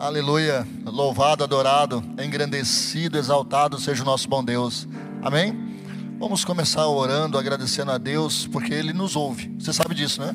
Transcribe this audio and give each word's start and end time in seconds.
Aleluia. 0.00 0.66
Louvado, 0.86 1.44
adorado, 1.44 2.02
engrandecido, 2.18 3.18
exaltado 3.18 3.78
seja 3.78 4.02
o 4.02 4.06
nosso 4.06 4.26
bom 4.26 4.42
Deus. 4.42 4.88
Amém? 5.20 5.76
Vamos 6.18 6.42
começar 6.42 6.86
orando, 6.86 7.36
agradecendo 7.36 7.90
a 7.90 7.98
Deus, 7.98 8.46
porque 8.46 8.72
Ele 8.72 8.94
nos 8.94 9.14
ouve. 9.14 9.54
Você 9.58 9.74
sabe 9.74 9.94
disso, 9.94 10.22
né? 10.22 10.34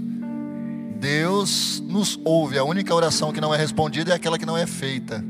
Deus 0.99 1.81
nos 1.83 2.19
ouve. 2.23 2.59
A 2.59 2.63
única 2.63 2.93
oração 2.93 3.33
que 3.33 3.41
não 3.41 3.51
é 3.51 3.57
respondida 3.57 4.11
é 4.11 4.15
aquela 4.15 4.37
que 4.37 4.45
não 4.45 4.55
é 4.55 4.67
feita. 4.67 5.25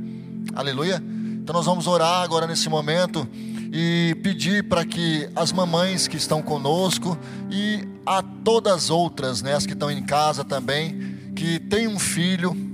Aleluia. 0.53 1.01
Então 1.41 1.53
nós 1.53 1.65
vamos 1.65 1.87
orar 1.87 2.21
agora 2.21 2.45
nesse 2.45 2.67
momento 2.67 3.25
e 3.71 4.17
pedir 4.21 4.67
para 4.67 4.83
que 4.83 5.29
as 5.33 5.53
mamães 5.53 6.09
que 6.09 6.17
estão 6.17 6.41
conosco 6.41 7.17
e 7.49 7.87
a 8.05 8.21
todas 8.21 8.73
as 8.73 8.89
outras, 8.89 9.41
né, 9.41 9.53
as 9.53 9.65
que 9.65 9.71
estão 9.71 9.89
em 9.89 10.03
casa 10.03 10.43
também, 10.43 11.31
que 11.33 11.57
tem 11.57 11.87
um 11.87 11.97
filho 11.97 12.64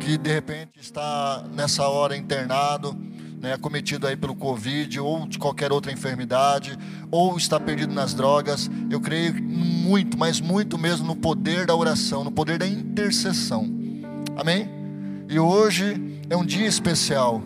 que 0.00 0.16
de 0.16 0.32
repente 0.32 0.80
está 0.80 1.44
nessa 1.54 1.86
hora 1.86 2.16
internado, 2.16 2.96
né, 3.38 3.56
cometido 3.58 4.06
aí 4.06 4.16
pelo 4.16 4.34
Covid 4.34 4.98
ou 4.98 5.26
de 5.26 5.38
qualquer 5.38 5.70
outra 5.70 5.92
enfermidade, 5.92 6.76
ou 7.10 7.36
está 7.36 7.60
perdido 7.60 7.92
nas 7.94 8.14
drogas, 8.14 8.70
eu 8.90 9.00
creio 9.00 9.34
muito, 9.42 10.18
mas 10.18 10.40
muito 10.40 10.78
mesmo 10.78 11.06
no 11.06 11.14
poder 11.14 11.66
da 11.66 11.76
oração, 11.76 12.24
no 12.24 12.32
poder 12.32 12.58
da 12.58 12.66
intercessão. 12.66 13.68
Amém? 14.36 14.68
E 15.28 15.38
hoje 15.38 16.18
é 16.28 16.36
um 16.36 16.44
dia 16.44 16.66
especial. 16.66 17.42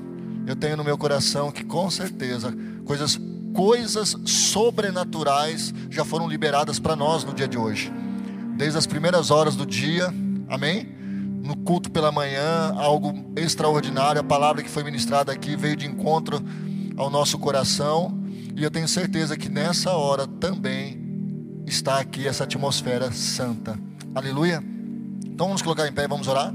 Eu 0.46 0.54
tenho 0.54 0.76
no 0.76 0.84
meu 0.84 0.96
coração 0.96 1.50
que 1.50 1.64
com 1.64 1.90
certeza 1.90 2.54
coisas 2.84 3.18
coisas 3.54 4.16
sobrenaturais 4.26 5.72
já 5.88 6.04
foram 6.04 6.28
liberadas 6.28 6.80
para 6.80 6.96
nós 6.96 7.22
no 7.22 7.32
dia 7.32 7.46
de 7.46 7.56
hoje. 7.56 7.92
Desde 8.56 8.76
as 8.76 8.84
primeiras 8.84 9.30
horas 9.30 9.54
do 9.54 9.64
dia, 9.64 10.12
amém? 10.48 11.03
No 11.44 11.54
culto 11.56 11.90
pela 11.90 12.10
manhã, 12.10 12.72
algo 12.74 13.12
extraordinário, 13.36 14.18
a 14.18 14.24
palavra 14.24 14.62
que 14.62 14.70
foi 14.70 14.82
ministrada 14.82 15.30
aqui 15.30 15.54
veio 15.54 15.76
de 15.76 15.86
encontro 15.86 16.42
ao 16.96 17.10
nosso 17.10 17.38
coração, 17.38 18.18
e 18.56 18.64
eu 18.64 18.70
tenho 18.70 18.88
certeza 18.88 19.36
que 19.36 19.50
nessa 19.50 19.92
hora 19.92 20.26
também 20.26 20.98
está 21.66 21.98
aqui 21.98 22.26
essa 22.26 22.44
atmosfera 22.44 23.12
santa. 23.12 23.78
Aleluia. 24.14 24.64
Então 25.26 25.48
vamos 25.48 25.60
colocar 25.60 25.86
em 25.86 25.92
pé 25.92 26.04
e 26.04 26.08
vamos 26.08 26.28
orar. 26.28 26.54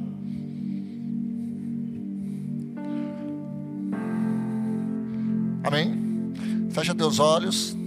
Amém. 5.64 6.34
Fecha 6.72 6.96
teus 6.96 7.20
olhos. 7.20 7.78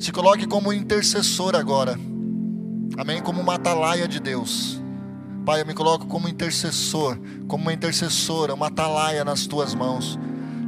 Se 0.00 0.10
coloque 0.10 0.44
como 0.44 0.72
intercessor 0.72 1.54
agora. 1.54 1.96
Amém? 2.96 3.22
Como 3.22 3.40
uma 3.40 3.54
atalaia 3.54 4.08
de 4.08 4.18
Deus. 4.18 4.79
Pai, 5.50 5.62
eu 5.62 5.66
me 5.66 5.74
coloco 5.74 6.06
como 6.06 6.28
intercessor, 6.28 7.18
como 7.48 7.64
uma 7.64 7.72
intercessora, 7.72 8.54
uma 8.54 8.68
atalaia 8.68 9.24
nas 9.24 9.48
tuas 9.48 9.74
mãos. 9.74 10.16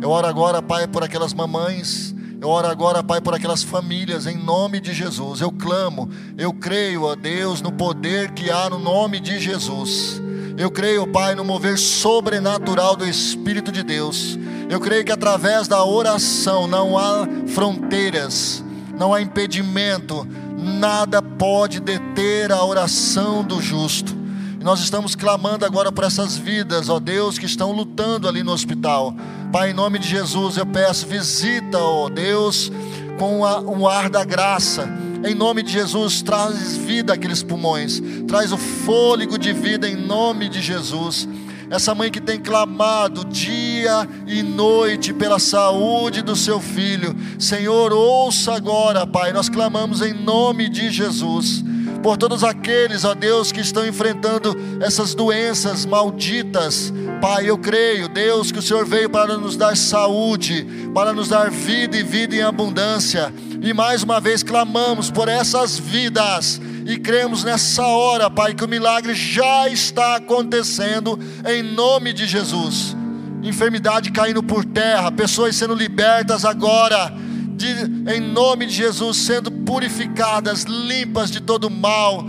Eu 0.01 0.11
oro 0.11 0.27
agora, 0.27 0.61
Pai, 0.61 0.89
por 0.89 1.05
aquelas 1.05 1.33
mamães. 1.33 2.13
Eu 2.41 2.49
oro 2.49 2.67
agora, 2.67 3.01
Pai, 3.01 3.21
por 3.21 3.33
aquelas 3.33 3.63
famílias, 3.63 4.27
em 4.27 4.37
nome 4.37 4.81
de 4.81 4.93
Jesus. 4.93 5.41
Eu 5.41 5.53
clamo, 5.53 6.11
eu 6.37 6.53
creio, 6.53 7.05
ó 7.05 7.15
Deus, 7.15 7.63
no 7.63 7.71
poder 7.71 8.33
que 8.33 8.51
há 8.51 8.69
no 8.69 8.81
nome 8.81 9.21
de 9.21 9.39
Jesus. 9.39 10.21
Eu 10.59 10.69
creio, 10.69 11.07
Pai, 11.07 11.37
no 11.37 11.45
mover 11.45 11.79
sobrenatural 11.79 12.97
do 12.97 13.07
Espírito 13.07 13.71
de 13.71 13.85
Deus. 13.85 14.37
Eu 14.69 14.81
creio 14.81 15.05
que 15.05 15.13
através 15.13 15.69
da 15.69 15.85
oração 15.85 16.67
não 16.67 16.99
há 16.99 17.25
fronteiras, 17.55 18.65
não 18.99 19.15
há 19.15 19.23
impedimento, 19.23 20.27
nada 20.59 21.23
pode 21.23 21.79
deter 21.79 22.51
a 22.51 22.65
oração 22.65 23.45
do 23.45 23.63
justo. 23.63 24.22
E 24.63 24.65
nós 24.65 24.79
estamos 24.79 25.17
clamando 25.17 25.67
agora 25.67 25.91
por 25.91 26.05
essas 26.05 26.37
vidas, 26.37 26.89
ó 26.89 27.01
Deus, 27.01 27.37
que 27.37 27.47
estão 27.47 27.73
lutando 27.73 28.29
ali 28.29 28.45
no 28.45 28.53
hospital. 28.53 29.13
Pai, 29.51 29.71
em 29.71 29.75
nome 29.75 29.99
de 29.99 30.07
Jesus, 30.07 30.57
eu 30.57 30.65
peço, 30.65 31.05
visita, 31.05 31.79
ó 31.79 32.09
Deus, 32.09 32.71
com 33.19 33.41
o 33.41 33.89
ar 33.89 34.09
da 34.09 34.23
graça. 34.23 34.89
Em 35.29 35.35
nome 35.35 35.65
de 35.65 35.73
Jesus, 35.73 36.23
traz 36.23 36.77
vida 36.77 37.13
àqueles 37.13 37.43
pulmões, 37.43 38.01
traz 38.29 38.53
o 38.53 38.57
fôlego 38.57 39.37
de 39.37 39.53
vida 39.53 39.89
em 39.89 39.97
nome 39.97 40.49
de 40.49 40.63
Jesus 40.63 41.29
essa 41.69 41.95
mãe 41.95 42.11
que 42.11 42.21
tem 42.21 42.39
clamado 42.39 43.25
dia 43.25 44.07
e 44.27 44.43
noite 44.43 45.11
pela 45.11 45.39
saúde 45.39 46.21
do 46.21 46.37
seu 46.37 46.61
filho. 46.61 47.17
Senhor, 47.39 47.95
ouça 47.95 48.53
agora, 48.53 49.07
Pai. 49.07 49.33
Nós 49.33 49.49
clamamos 49.49 50.03
em 50.03 50.13
nome 50.13 50.69
de 50.69 50.91
Jesus. 50.91 51.65
Por 52.03 52.17
todos 52.17 52.43
aqueles, 52.43 53.05
ó 53.05 53.15
Deus, 53.15 53.53
que 53.53 53.61
estão 53.61 53.87
enfrentando 53.87 54.57
essas 54.81 55.15
doenças 55.15 55.87
malditas, 55.87 56.93
Pai, 57.21 57.49
eu 57.49 57.57
creio, 57.57 58.09
Deus, 58.09 58.51
que 58.51 58.59
o 58.59 58.63
Senhor 58.63 58.85
veio 58.85 59.09
para 59.09 59.39
nos 59.39 59.57
dar 59.57 59.77
saúde, 59.77 60.67
para 60.93 61.13
nos 61.13 61.29
dar 61.29 61.49
vida 61.49 61.97
e 61.97 62.03
vida 62.03 62.35
em 62.35 62.43
abundância. 62.43 63.33
E 63.63 63.73
mais 63.73 64.03
uma 64.03 64.21
vez 64.21 64.43
clamamos 64.43 65.09
por 65.09 65.29
essas 65.29 65.79
vidas 65.79 66.61
e 66.85 66.99
cremos 66.99 67.45
nessa 67.45 67.87
hora, 67.87 68.29
Pai, 68.29 68.55
que 68.55 68.65
o 68.65 68.69
milagre 68.69 69.15
já 69.15 69.69
está 69.69 70.17
acontecendo 70.17 71.17
em 71.47 71.63
nome 71.63 72.13
de 72.13 72.27
Jesus. 72.27 72.97
Enfermidade 73.41 74.11
caindo 74.11 74.43
por 74.43 74.65
terra, 74.65 75.13
pessoas 75.13 75.55
sendo 75.55 75.75
libertas 75.75 76.45
agora, 76.45 77.15
de, 77.63 78.13
em 78.13 78.21
nome 78.21 78.67
de 78.67 78.75
Jesus, 78.75 79.17
sendo 79.19 79.51
purificadas, 79.51 80.65
limpas 80.65 81.31
de 81.31 81.41
todo 81.41 81.71
mal, 81.71 82.27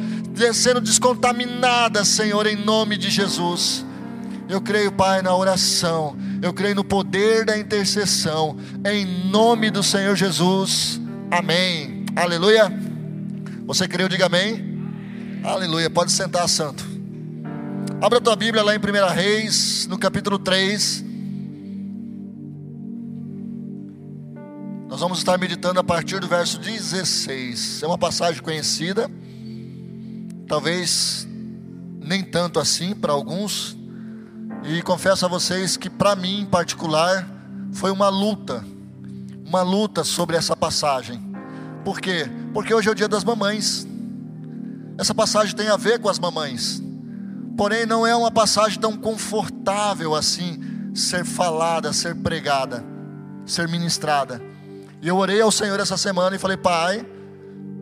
sendo 0.53 0.79
descontaminadas, 0.79 2.07
Senhor, 2.07 2.45
em 2.45 2.55
nome 2.55 2.97
de 2.97 3.09
Jesus. 3.09 3.83
Eu 4.47 4.61
creio, 4.61 4.91
Pai, 4.91 5.21
na 5.23 5.35
oração, 5.35 6.15
eu 6.41 6.53
creio 6.53 6.75
no 6.75 6.83
poder 6.83 7.45
da 7.45 7.57
intercessão, 7.57 8.55
em 8.85 9.05
nome 9.29 9.71
do 9.71 9.81
Senhor 9.81 10.15
Jesus. 10.15 11.01
Amém. 11.31 12.05
Aleluia. 12.15 12.71
Você 13.65 13.87
creu, 13.87 14.07
diga 14.07 14.27
amém. 14.27 14.71
Aleluia. 15.43 15.89
Pode 15.89 16.11
sentar, 16.11 16.47
santo. 16.47 16.85
Abra 17.99 18.21
tua 18.21 18.35
Bíblia 18.35 18.61
lá 18.61 18.75
em 18.75 18.77
1 18.77 19.13
Reis, 19.13 19.87
no 19.89 19.97
capítulo 19.97 20.37
3. 20.37 21.12
Vamos 25.03 25.17
estar 25.17 25.37
meditando 25.37 25.81
a 25.81 25.83
partir 25.83 26.21
do 26.21 26.29
verso 26.29 26.57
16. 26.57 27.83
É 27.83 27.87
uma 27.87 27.97
passagem 27.97 28.41
conhecida, 28.41 29.11
talvez 30.47 31.27
nem 31.99 32.23
tanto 32.23 32.57
assim 32.57 32.95
para 32.95 33.11
alguns. 33.11 33.77
E 34.63 34.81
confesso 34.81 35.25
a 35.25 35.27
vocês 35.27 35.75
que 35.75 35.89
para 35.89 36.15
mim 36.15 36.43
em 36.43 36.45
particular 36.45 37.29
foi 37.73 37.91
uma 37.91 38.07
luta, 38.07 38.63
uma 39.45 39.61
luta 39.61 40.05
sobre 40.05 40.37
essa 40.37 40.55
passagem. 40.55 41.21
Por 41.83 41.99
quê? 41.99 42.25
Porque 42.53 42.73
hoje 42.73 42.87
é 42.87 42.91
o 42.93 42.95
dia 42.95 43.09
das 43.09 43.25
mamães. 43.25 43.85
Essa 44.97 45.13
passagem 45.13 45.53
tem 45.53 45.67
a 45.67 45.75
ver 45.75 45.99
com 45.99 46.07
as 46.07 46.17
mamães. 46.17 46.81
Porém, 47.57 47.85
não 47.85 48.07
é 48.07 48.15
uma 48.15 48.31
passagem 48.31 48.79
tão 48.79 48.95
confortável 48.95 50.15
assim 50.15 50.61
ser 50.95 51.25
falada, 51.25 51.91
ser 51.91 52.15
pregada, 52.15 52.85
ser 53.45 53.67
ministrada. 53.67 54.52
E 55.03 55.07
eu 55.09 55.17
orei 55.17 55.41
ao 55.41 55.51
Senhor 55.51 55.77
essa 55.81 55.97
semana 55.97 56.37
e 56.37 56.39
falei: 56.39 56.55
Pai, 56.55 57.05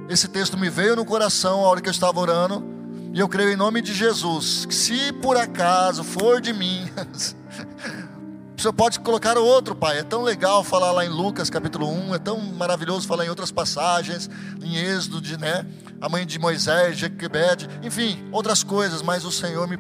esse 0.10 0.28
texto 0.28 0.58
me 0.58 0.72
veio 0.72 0.96
no 0.96 1.06
coração 1.06 1.64
a 1.64 1.68
hora 1.68 1.80
que 1.80 1.88
eu 1.88 1.92
estava 1.92 2.20
orando. 2.20 2.66
E 3.14 3.20
eu 3.20 3.30
creio 3.30 3.52
em 3.52 3.56
nome 3.56 3.82
de 3.82 3.94
Jesus, 3.94 4.66
que 4.66 4.74
se 4.74 5.14
por 5.14 5.38
acaso 5.38 6.04
for 6.04 6.42
de 6.42 6.52
mim, 6.52 6.90
O 8.58 8.62
senhor 8.62 8.74
pode 8.74 9.00
colocar 9.00 9.40
outro, 9.40 9.74
pai. 9.74 9.98
É 9.98 10.04
tão 10.04 10.22
legal 10.22 10.64
falar 10.64 10.92
lá 10.92 11.04
em 11.04 11.10
Lucas 11.10 11.50
capítulo 11.50 11.88
1, 11.90 12.14
é 12.14 12.20
tão 12.20 12.40
maravilhoso 12.40 13.08
falar 13.08 13.26
em 13.26 13.30
outras 13.30 13.52
passagens, 13.52 14.30
em 14.62 14.78
Êxodo, 14.78 15.20
de, 15.20 15.36
né? 15.36 15.66
A 16.00 16.08
mãe 16.08 16.28
de 16.28 16.38
Moisés, 16.38 16.96
Jequebed, 16.96 17.68
enfim, 17.82 18.24
outras 18.32 18.64
coisas, 18.64 19.02
mas 19.02 19.26
o 19.26 19.32
Senhor 19.32 19.68
me 19.68 19.80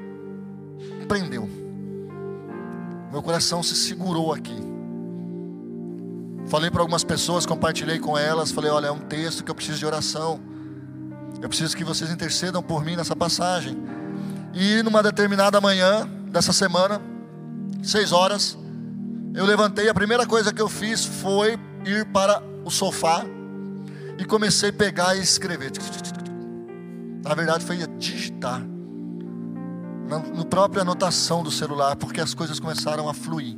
prendeu. 1.07 1.47
Meu 3.11 3.21
coração 3.21 3.61
se 3.61 3.75
segurou 3.75 4.33
aqui. 4.33 4.70
Falei 6.47 6.69
para 6.69 6.81
algumas 6.81 7.03
pessoas, 7.03 7.45
compartilhei 7.45 7.99
com 7.99 8.17
elas, 8.17 8.51
falei: 8.51 8.71
olha, 8.71 8.87
é 8.87 8.91
um 8.91 8.99
texto 8.99 9.43
que 9.43 9.51
eu 9.51 9.55
preciso 9.55 9.79
de 9.79 9.85
oração. 9.85 10.39
Eu 11.41 11.49
preciso 11.49 11.75
que 11.75 11.83
vocês 11.83 12.11
intercedam 12.11 12.61
por 12.61 12.83
mim 12.83 12.95
nessa 12.95 13.15
passagem. 13.15 13.77
E 14.53 14.83
numa 14.83 15.01
determinada 15.01 15.59
manhã 15.59 16.07
dessa 16.29 16.53
semana, 16.53 17.01
seis 17.81 18.11
horas, 18.11 18.57
eu 19.33 19.45
levantei, 19.45 19.87
a 19.89 19.93
primeira 19.93 20.25
coisa 20.27 20.53
que 20.53 20.61
eu 20.61 20.69
fiz 20.69 21.05
foi 21.05 21.57
ir 21.85 22.05
para 22.07 22.43
o 22.65 22.69
sofá 22.69 23.23
e 24.17 24.25
comecei 24.25 24.69
a 24.69 24.73
pegar 24.73 25.15
e 25.15 25.21
escrever. 25.21 25.71
Na 27.23 27.33
verdade, 27.33 27.63
foi 27.63 27.77
digitar 27.97 28.61
na, 30.35 30.45
própria 30.45 30.81
anotação 30.81 31.41
do 31.41 31.49
celular, 31.49 31.95
porque 31.95 32.19
as 32.19 32.33
coisas 32.33 32.59
começaram 32.59 33.07
a 33.07 33.13
fluir, 33.13 33.57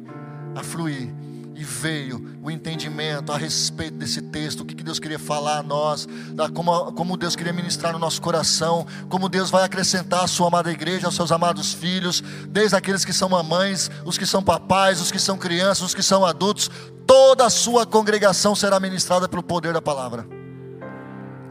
a 0.55 0.61
fluir. 0.61 1.13
E 1.55 1.63
veio 1.63 2.37
o 2.41 2.49
entendimento 2.49 3.31
a 3.31 3.37
respeito 3.37 3.95
desse 3.97 4.21
texto, 4.21 4.61
o 4.61 4.65
que 4.65 4.83
Deus 4.83 4.99
queria 4.99 5.19
falar 5.19 5.59
a 5.59 5.63
nós, 5.63 6.07
como, 6.53 6.91
como 6.93 7.17
Deus 7.17 7.35
queria 7.35 7.53
ministrar 7.53 7.93
no 7.93 7.99
nosso 7.99 8.21
coração, 8.21 8.87
como 9.09 9.29
Deus 9.29 9.49
vai 9.49 9.63
acrescentar 9.63 10.23
a 10.23 10.27
sua 10.27 10.47
amada 10.47 10.71
igreja, 10.71 11.07
aos 11.07 11.15
seus 11.15 11.31
amados 11.31 11.73
filhos, 11.73 12.21
desde 12.49 12.75
aqueles 12.75 13.05
que 13.05 13.13
são 13.13 13.29
mamães, 13.29 13.89
os 14.03 14.17
que 14.17 14.25
são 14.25 14.43
papais, 14.43 14.99
os 14.99 15.11
que 15.11 15.19
são 15.19 15.37
crianças, 15.37 15.81
os 15.81 15.93
que 15.93 16.01
são 16.01 16.25
adultos, 16.25 16.69
toda 17.05 17.45
a 17.45 17.49
sua 17.49 17.85
congregação 17.85 18.55
será 18.55 18.79
ministrada 18.79 19.29
pelo 19.29 19.43
poder 19.43 19.73
da 19.73 19.81
palavra. 19.81 20.25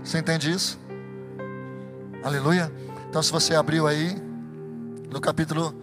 Você 0.03 0.19
entende 0.19 0.51
isso? 0.51 0.79
Aleluia. 2.25 2.73
Então, 3.09 3.23
se 3.23 3.31
você 3.31 3.55
abriu 3.55 3.87
aí, 3.87 4.17
no 5.11 5.21
capítulo 5.21 5.75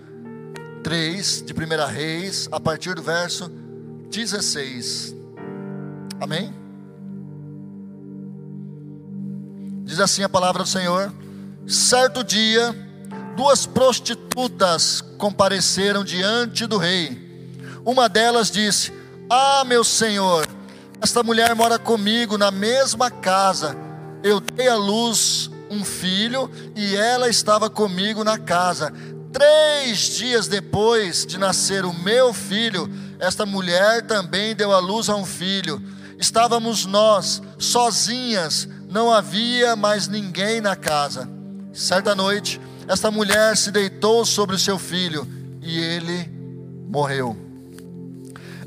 3 0.83 1.43
de 1.43 1.53
1 1.53 1.87
Reis, 1.87 2.49
a 2.51 2.59
partir 2.59 2.95
do 2.95 3.01
verso 3.01 3.51
16. 4.09 5.15
Amém? 6.19 6.53
Diz 9.83 9.99
assim 9.99 10.23
a 10.23 10.29
palavra 10.29 10.63
do 10.63 10.69
Senhor: 10.69 11.13
Certo 11.67 12.23
dia, 12.23 12.75
duas 13.35 13.65
prostitutas 13.65 15.01
compareceram 15.17 16.03
diante 16.03 16.65
do 16.65 16.77
rei. 16.77 17.29
Uma 17.85 18.09
delas 18.09 18.51
disse: 18.51 18.91
Ah, 19.29 19.63
meu 19.65 19.83
senhor, 19.83 20.47
esta 21.01 21.23
mulher 21.23 21.55
mora 21.55 21.79
comigo 21.79 22.37
na 22.37 22.51
mesma 22.51 23.09
casa. 23.09 23.75
Eu 24.23 24.39
dei 24.39 24.67
à 24.67 24.75
luz 24.75 25.49
um 25.69 25.85
filho 25.85 26.49
e 26.75 26.95
ela 26.95 27.29
estava 27.29 27.69
comigo 27.69 28.23
na 28.23 28.37
casa. 28.37 28.91
Três 29.31 29.99
dias 30.17 30.47
depois 30.47 31.25
de 31.25 31.37
nascer 31.37 31.85
o 31.85 31.93
meu 31.93 32.33
filho, 32.33 32.89
esta 33.19 33.45
mulher 33.45 34.07
também 34.07 34.55
deu 34.55 34.71
à 34.71 34.79
luz 34.79 35.09
a 35.09 35.15
um 35.15 35.25
filho. 35.25 35.81
Estávamos 36.17 36.85
nós 36.85 37.41
sozinhas, 37.57 38.67
não 38.89 39.11
havia 39.11 39.75
mais 39.75 40.07
ninguém 40.07 40.61
na 40.61 40.75
casa. 40.75 41.29
Certa 41.73 42.15
noite, 42.15 42.61
esta 42.87 43.11
mulher 43.11 43.57
se 43.57 43.71
deitou 43.71 44.25
sobre 44.25 44.55
o 44.55 44.59
seu 44.59 44.79
filho 44.79 45.27
e 45.61 45.77
ele 45.77 46.31
morreu. 46.89 47.35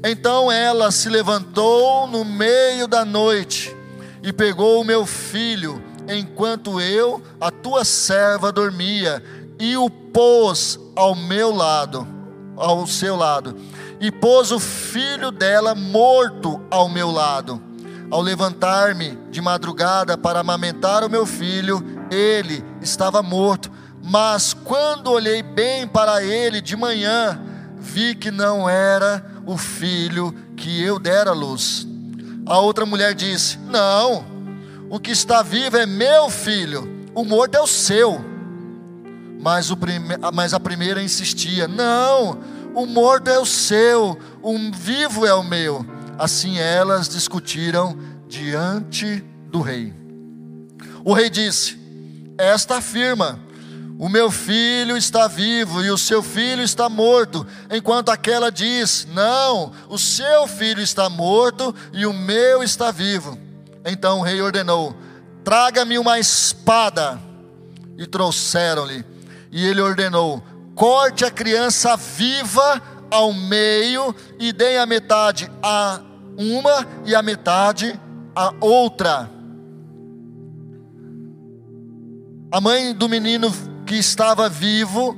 Então 0.05 0.53
ela 0.53 0.91
se 0.91 1.09
levantou 1.09 2.07
no 2.07 2.23
meio 2.23 2.87
da 2.87 3.07
noite 3.07 3.75
e 4.23 4.33
pegou 4.33 4.83
o 4.83 4.85
meu 4.85 5.07
filho, 5.07 5.83
enquanto 6.09 6.79
eu, 6.79 7.23
a 7.41 7.51
tua 7.51 7.85
serva, 7.85 8.53
dormia, 8.53 9.23
e 9.59 9.77
o 9.77 9.89
pôs 9.89 10.79
ao 10.95 11.15
meu 11.15 11.55
lado, 11.55 12.07
ao 12.57 12.87
seu 12.87 13.17
lado 13.17 13.57
e 14.03 14.11
pôs 14.11 14.51
o 14.51 14.59
filho 14.59 15.31
dela 15.31 15.77
morto 15.77 16.61
ao 16.69 16.89
meu 16.89 17.09
lado. 17.09 17.63
Ao 18.11 18.21
levantar-me 18.21 19.17
de 19.31 19.41
madrugada 19.41 20.19
para 20.19 20.41
amamentar 20.41 21.05
o 21.05 21.09
meu 21.09 21.25
filho, 21.25 21.81
ele 22.11 22.65
estava 22.81 23.23
morto. 23.23 23.71
Mas 24.03 24.53
quando 24.53 25.13
olhei 25.13 25.41
bem 25.41 25.87
para 25.87 26.21
ele 26.25 26.61
de 26.61 26.77
manhã, 26.77 27.41
vi 27.79 28.17
que 28.17 28.33
não 28.33 28.69
era 28.69 29.25
o 29.47 29.57
filho 29.57 30.35
que 30.57 30.83
eu 30.83 30.99
dera 30.99 31.31
à 31.31 31.33
luz. 31.35 31.87
A 32.45 32.59
outra 32.59 32.85
mulher 32.85 33.15
disse: 33.15 33.57
Não, 33.71 34.25
o 34.91 34.99
que 34.99 35.13
está 35.13 35.45
vivo 35.45 35.77
é 35.77 35.87
meu 35.87 36.29
filho, 36.29 37.07
o 37.15 37.25
morto 37.25 37.55
é 37.55 37.61
o 37.61 37.69
seu. 37.69 38.21
Mas, 39.41 39.71
o 39.71 39.77
prime... 39.77 40.17
Mas 40.35 40.53
a 40.53 40.59
primeira 40.59 41.01
insistia: 41.01 41.69
Não, 41.69 42.41
o 42.75 42.87
morto 42.87 43.29
é 43.29 43.39
o 43.39 43.47
seu, 43.47 44.19
o 44.43 44.59
vivo 44.73 45.27
é 45.27 45.35
o 45.35 45.43
meu. 45.43 45.85
Assim 46.19 46.59
elas 46.59 47.09
discutiram 47.09 47.99
diante 48.29 49.25
do 49.49 49.61
rei. 49.61 49.93
O 51.05 51.13
rei 51.13 51.29
disse: 51.29 51.79
Esta 52.39 52.77
afirma: 52.77 53.39
O 53.99 54.09
meu 54.09 54.31
filho 54.31 54.97
está 54.97 55.27
vivo 55.27 55.83
e 55.83 55.91
o 55.91 55.99
seu 55.99 56.23
filho 56.23 56.63
está 56.63 56.89
morto. 56.89 57.47
Enquanto 57.71 58.11
aquela 58.11 58.51
diz: 58.51 59.07
Não, 59.13 59.73
o 59.89 59.99
seu 59.99 60.47
filho 60.47 60.81
está 60.81 61.09
morto 61.09 61.75
e 61.93 62.07
o 62.07 62.13
meu 62.13 62.63
está 62.63 62.91
vivo. 62.91 63.39
Então 63.85 64.21
o 64.21 64.23
rei 64.23 64.41
ordenou: 64.41 64.97
Traga-me 65.45 65.99
uma 65.99 66.19
espada. 66.19 67.21
E 67.99 68.07
trouxeram-lhe. 68.07 69.05
E 69.51 69.67
ele 69.67 69.81
ordenou: 69.81 70.43
corte 70.75 71.25
a 71.25 71.31
criança 71.31 71.97
viva 71.97 72.81
ao 73.11 73.33
meio 73.33 74.15
e 74.39 74.53
dê 74.53 74.79
a 74.79 74.87
metade 74.87 75.51
a 75.63 76.01
uma 76.37 76.87
e 77.05 77.15
a 77.15 77.23
metade 77.23 77.99
a 78.35 78.55
outra. 78.61 79.31
A 82.51 82.61
mãe 82.61 82.95
do 82.95 83.09
menino 83.09 83.51
que 83.87 83.95
estava 83.95 84.49
vivo, 84.49 85.17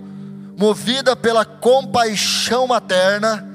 movida 0.57 1.17
pela 1.17 1.45
compaixão 1.45 2.67
materna, 2.67 3.47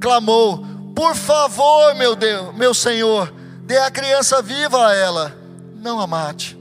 clamou: 0.00 0.64
Por 0.94 1.14
favor, 1.14 1.94
meu 1.94 2.14
Deus, 2.14 2.54
meu 2.54 2.74
Senhor, 2.74 3.32
dê 3.62 3.78
a 3.78 3.90
criança 3.90 4.40
viva 4.42 4.86
a 4.86 4.94
ela, 4.94 5.36
não 5.76 6.00
a 6.00 6.06
mate. 6.06 6.56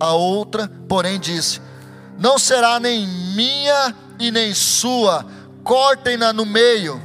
A 0.00 0.12
outra, 0.12 0.70
porém, 0.88 1.18
disse: 1.18 1.60
não 2.18 2.38
será 2.38 2.80
nem 2.80 3.06
minha 3.06 3.94
e 4.18 4.30
nem 4.30 4.52
sua, 4.52 5.24
cortem-na 5.62 6.32
no 6.32 6.44
meio. 6.44 7.00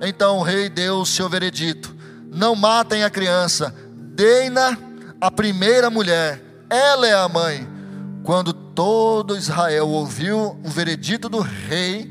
Então 0.00 0.38
o 0.38 0.42
rei 0.42 0.68
deu 0.68 0.98
o 0.98 1.06
seu 1.06 1.28
veredito: 1.28 1.94
não 2.30 2.54
matem 2.54 3.02
a 3.02 3.10
criança, 3.10 3.74
deem-na 4.14 4.78
a 5.20 5.30
primeira 5.30 5.90
mulher, 5.90 6.42
ela 6.70 7.06
é 7.06 7.14
a 7.14 7.28
mãe. 7.28 7.68
Quando 8.22 8.52
todo 8.52 9.36
Israel 9.36 9.88
ouviu 9.88 10.58
o 10.64 10.68
veredito 10.68 11.28
do 11.28 11.40
rei, 11.40 12.10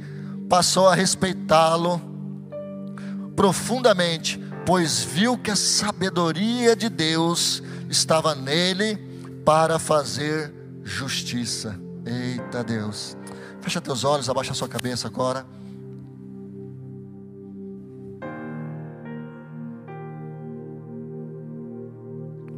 passou 0.50 0.88
a 0.88 0.94
respeitá-lo 0.94 2.02
profundamente, 3.36 4.40
pois 4.66 5.00
viu 5.00 5.38
que 5.38 5.50
a 5.50 5.56
sabedoria 5.56 6.76
de 6.76 6.88
Deus 6.88 7.64
estava 7.90 8.36
nele 8.36 8.96
para 9.44 9.80
fazer 9.80 10.54
justiça. 10.84 11.83
Eita 12.06 12.64
Deus. 12.64 13.16
Fecha 13.62 13.80
teus 13.80 14.04
olhos, 14.04 14.30
abaixa 14.30 14.54
sua 14.54 14.68
cabeça 14.68 15.08
agora. 15.08 15.46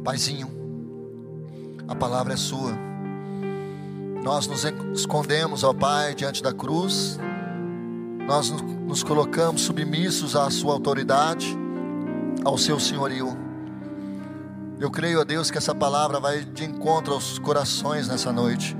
Paizinho, 0.02 0.48
a 1.86 1.94
palavra 1.94 2.34
é 2.34 2.36
sua. 2.36 2.72
Nós 4.22 4.48
nos 4.48 4.64
escondemos, 4.92 5.62
ó 5.62 5.72
Pai, 5.72 6.14
diante 6.14 6.42
da 6.42 6.52
cruz. 6.52 7.18
Nós 8.26 8.50
nos 8.50 9.04
colocamos 9.04 9.62
submissos 9.62 10.34
à 10.34 10.50
sua 10.50 10.72
autoridade, 10.72 11.56
ao 12.44 12.58
seu 12.58 12.80
senhorio. 12.80 13.36
Eu 14.80 14.90
creio 14.90 15.20
a 15.20 15.24
Deus 15.24 15.50
que 15.50 15.58
essa 15.58 15.74
palavra 15.74 16.18
vai 16.18 16.44
de 16.44 16.64
encontro 16.64 17.14
aos 17.14 17.38
corações 17.38 18.08
nessa 18.08 18.32
noite 18.32 18.76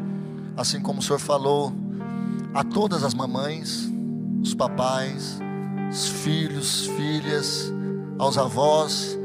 assim 0.56 0.80
como 0.80 1.00
o 1.00 1.02
Senhor 1.02 1.18
falou 1.18 1.72
a 2.54 2.64
todas 2.64 3.04
as 3.04 3.12
mamães, 3.12 3.90
os 4.42 4.54
papais, 4.54 5.38
os 5.90 6.08
filhos, 6.08 6.86
filhas, 6.86 7.72
aos 8.18 8.38
avós, 8.38 9.18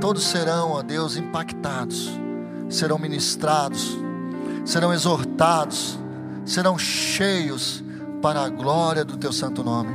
todos 0.00 0.22
serão, 0.22 0.72
ó 0.72 0.82
Deus, 0.82 1.16
impactados, 1.16 2.10
serão 2.68 2.98
ministrados, 2.98 3.98
serão 4.64 4.92
exortados, 4.92 5.98
serão 6.44 6.78
cheios 6.78 7.84
para 8.22 8.42
a 8.42 8.48
glória 8.48 9.04
do 9.04 9.16
teu 9.16 9.32
santo 9.32 9.62
nome, 9.62 9.94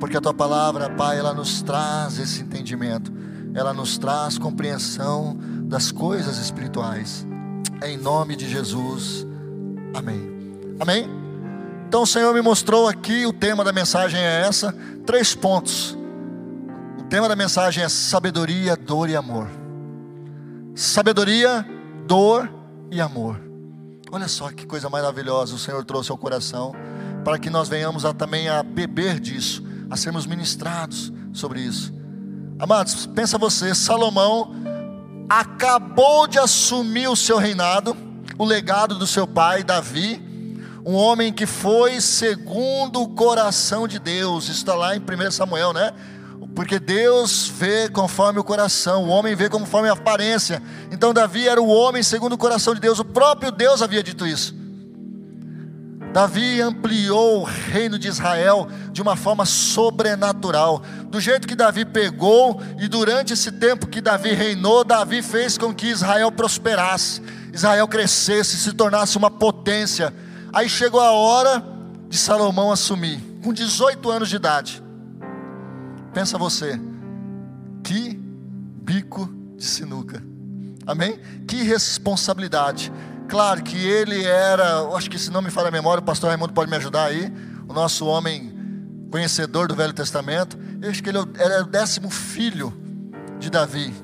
porque 0.00 0.16
a 0.16 0.20
tua 0.20 0.34
palavra, 0.34 0.90
Pai, 0.90 1.18
ela 1.18 1.32
nos 1.32 1.62
traz 1.62 2.18
esse 2.18 2.42
entendimento, 2.42 3.12
ela 3.54 3.72
nos 3.72 3.98
traz 3.98 4.38
compreensão 4.38 5.36
das 5.64 5.92
coisas 5.92 6.38
espirituais, 6.38 7.26
em 7.84 7.96
nome 7.96 8.34
de 8.34 8.48
Jesus, 8.48 9.26
amém. 9.94 10.31
Amém? 10.82 11.08
Então 11.86 12.02
o 12.02 12.06
Senhor 12.06 12.34
me 12.34 12.42
mostrou 12.42 12.88
aqui, 12.88 13.24
o 13.24 13.32
tema 13.32 13.62
da 13.62 13.72
mensagem 13.72 14.20
é 14.20 14.40
essa, 14.40 14.74
três 15.06 15.32
pontos. 15.32 15.96
O 16.98 17.04
tema 17.04 17.28
da 17.28 17.36
mensagem 17.36 17.84
é 17.84 17.88
sabedoria, 17.88 18.74
dor 18.74 19.08
e 19.08 19.14
amor. 19.14 19.48
Sabedoria, 20.74 21.64
dor 22.04 22.52
e 22.90 23.00
amor. 23.00 23.40
Olha 24.10 24.26
só 24.26 24.50
que 24.50 24.66
coisa 24.66 24.90
maravilhosa 24.90 25.54
o 25.54 25.58
Senhor 25.58 25.84
trouxe 25.84 26.10
ao 26.10 26.18
coração, 26.18 26.74
para 27.24 27.38
que 27.38 27.48
nós 27.48 27.68
venhamos 27.68 28.04
a, 28.04 28.12
também 28.12 28.48
a 28.48 28.60
beber 28.64 29.20
disso, 29.20 29.62
a 29.88 29.96
sermos 29.96 30.26
ministrados 30.26 31.12
sobre 31.32 31.60
isso. 31.60 31.94
Amados, 32.58 33.06
pensa 33.06 33.38
você, 33.38 33.72
Salomão 33.72 34.52
acabou 35.28 36.26
de 36.26 36.40
assumir 36.40 37.06
o 37.06 37.14
seu 37.14 37.38
reinado, 37.38 37.96
o 38.36 38.44
legado 38.44 38.98
do 38.98 39.06
seu 39.06 39.28
pai 39.28 39.62
Davi, 39.62 40.31
um 40.84 40.94
homem 40.94 41.32
que 41.32 41.46
foi 41.46 42.00
segundo 42.00 43.02
o 43.02 43.08
coração 43.08 43.86
de 43.86 43.98
Deus, 43.98 44.48
está 44.48 44.74
lá 44.74 44.96
em 44.96 45.00
1 45.00 45.30
Samuel, 45.30 45.72
né? 45.72 45.92
Porque 46.54 46.78
Deus 46.78 47.48
vê 47.48 47.88
conforme 47.88 48.38
o 48.40 48.44
coração, 48.44 49.04
o 49.04 49.08
homem 49.08 49.34
vê 49.34 49.48
conforme 49.48 49.88
a 49.88 49.92
aparência. 49.92 50.62
Então 50.90 51.14
Davi 51.14 51.48
era 51.48 51.62
o 51.62 51.68
homem 51.68 52.02
segundo 52.02 52.32
o 52.34 52.38
coração 52.38 52.74
de 52.74 52.80
Deus, 52.80 52.98
o 52.98 53.04
próprio 53.04 53.50
Deus 53.50 53.80
havia 53.80 54.02
dito 54.02 54.26
isso. 54.26 54.62
Davi 56.12 56.60
ampliou 56.60 57.40
o 57.40 57.44
reino 57.44 57.98
de 57.98 58.06
Israel 58.06 58.68
de 58.90 59.00
uma 59.00 59.16
forma 59.16 59.46
sobrenatural. 59.46 60.82
Do 61.06 61.18
jeito 61.18 61.48
que 61.48 61.54
Davi 61.54 61.86
pegou, 61.86 62.60
e 62.78 62.86
durante 62.86 63.32
esse 63.32 63.50
tempo 63.50 63.86
que 63.86 64.00
Davi 64.00 64.32
reinou, 64.32 64.84
Davi 64.84 65.22
fez 65.22 65.56
com 65.56 65.74
que 65.74 65.86
Israel 65.86 66.30
prosperasse, 66.30 67.22
Israel 67.50 67.88
crescesse, 67.88 68.58
se 68.58 68.72
tornasse 68.74 69.16
uma 69.16 69.30
potência. 69.30 70.12
Aí 70.52 70.68
chegou 70.68 71.00
a 71.00 71.12
hora 71.12 71.64
de 72.08 72.18
Salomão 72.18 72.70
assumir, 72.70 73.20
com 73.42 73.54
18 73.54 74.10
anos 74.10 74.28
de 74.28 74.36
idade. 74.36 74.82
Pensa 76.12 76.36
você, 76.36 76.78
que 77.82 78.20
bico 78.82 79.32
de 79.56 79.64
sinuca, 79.64 80.22
amém? 80.86 81.18
Que 81.48 81.62
responsabilidade. 81.62 82.92
Claro 83.28 83.62
que 83.62 83.78
ele 83.78 84.24
era, 84.24 84.82
acho 84.94 85.08
que 85.08 85.18
se 85.18 85.30
não 85.30 85.40
me 85.40 85.50
falha 85.50 85.68
a 85.68 85.72
memória, 85.72 86.02
o 86.02 86.04
pastor 86.04 86.28
Raimundo 86.28 86.52
pode 86.52 86.70
me 86.70 86.76
ajudar 86.76 87.04
aí, 87.04 87.32
o 87.66 87.72
nosso 87.72 88.04
homem 88.04 88.52
conhecedor 89.10 89.68
do 89.68 89.74
Velho 89.74 89.94
Testamento. 89.94 90.58
Eu 90.82 90.90
acho 90.90 91.02
que 91.02 91.08
ele 91.08 91.18
era 91.38 91.62
o 91.62 91.66
décimo 91.66 92.10
filho 92.10 92.74
de 93.38 93.48
Davi. 93.48 93.94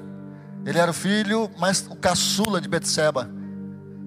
Ele 0.64 0.78
era 0.78 0.90
o 0.90 0.94
filho, 0.94 1.50
mas 1.58 1.86
o 1.90 1.96
caçula 1.96 2.58
de 2.58 2.68
Betseba. 2.68 3.28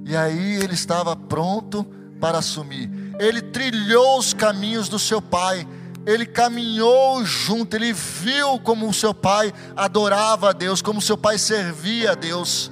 E 0.05 0.15
aí 0.15 0.55
ele 0.55 0.73
estava 0.73 1.15
pronto 1.15 1.85
para 2.21 2.37
assumir. 2.37 2.89
Ele 3.19 3.41
trilhou 3.41 4.19
os 4.19 4.33
caminhos 4.33 4.87
do 4.87 4.99
seu 4.99 5.21
pai. 5.21 5.67
Ele 6.05 6.25
caminhou 6.25 7.23
junto, 7.25 7.75
ele 7.75 7.91
viu 7.91 8.59
como 8.59 8.87
o 8.87 8.93
seu 8.93 9.13
pai 9.13 9.53
adorava 9.75 10.49
a 10.49 10.53
Deus, 10.53 10.81
como 10.81 10.99
o 10.99 11.01
seu 11.01 11.17
pai 11.17 11.37
servia 11.37 12.11
a 12.11 12.15
Deus. 12.15 12.71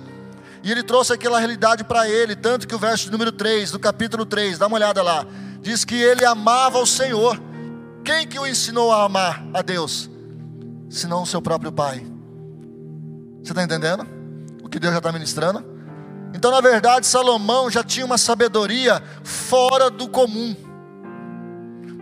E 0.64 0.72
ele 0.72 0.84
trouxe 0.84 1.14
aquela 1.14 1.38
realidade 1.38 1.84
para 1.84 2.10
ele, 2.10 2.36
tanto 2.36 2.68
que 2.68 2.74
o 2.74 2.80
verso 2.80 3.12
número 3.12 3.32
3, 3.32 3.72
do 3.72 3.80
capítulo 3.80 4.26
3, 4.26 4.58
dá 4.58 4.68
uma 4.68 4.78
olhada 4.78 5.04
lá, 5.04 5.26
diz 5.62 5.86
que 5.86 5.96
ele 5.96 6.26
amava 6.26 6.80
o 6.80 6.88
Senhor. 6.88 7.40
Quem 8.04 8.28
que 8.28 8.40
o 8.40 8.48
ensinou 8.48 8.92
a 8.92 9.04
amar 9.04 9.46
a 9.54 9.62
Deus? 9.62 10.10
Senão 10.90 11.22
o 11.22 11.28
seu 11.28 11.42
próprio 11.42 11.72
pai. 11.72 12.06
Você 13.44 13.52
está 13.52 13.64
entendendo? 13.64 14.08
O 14.64 14.70
que 14.70 14.80
Deus 14.80 14.92
já 14.92 14.98
está 14.98 15.12
ministrando? 15.12 15.64
Então, 16.34 16.52
na 16.52 16.62
verdade, 16.62 17.06
Salomão 17.08 17.70
já 17.70 17.84
tinha 17.84 18.06
uma 18.06 18.18
sabedoria 18.18 19.02
fora 19.24 19.90
do 19.90 20.08
comum, 20.08 20.56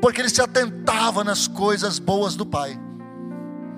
porque 0.01 0.21
ele 0.21 0.29
se 0.29 0.41
atentava 0.41 1.23
nas 1.23 1.47
coisas 1.47 1.97
boas 1.97 2.35
do 2.35 2.45
pai, 2.45 2.77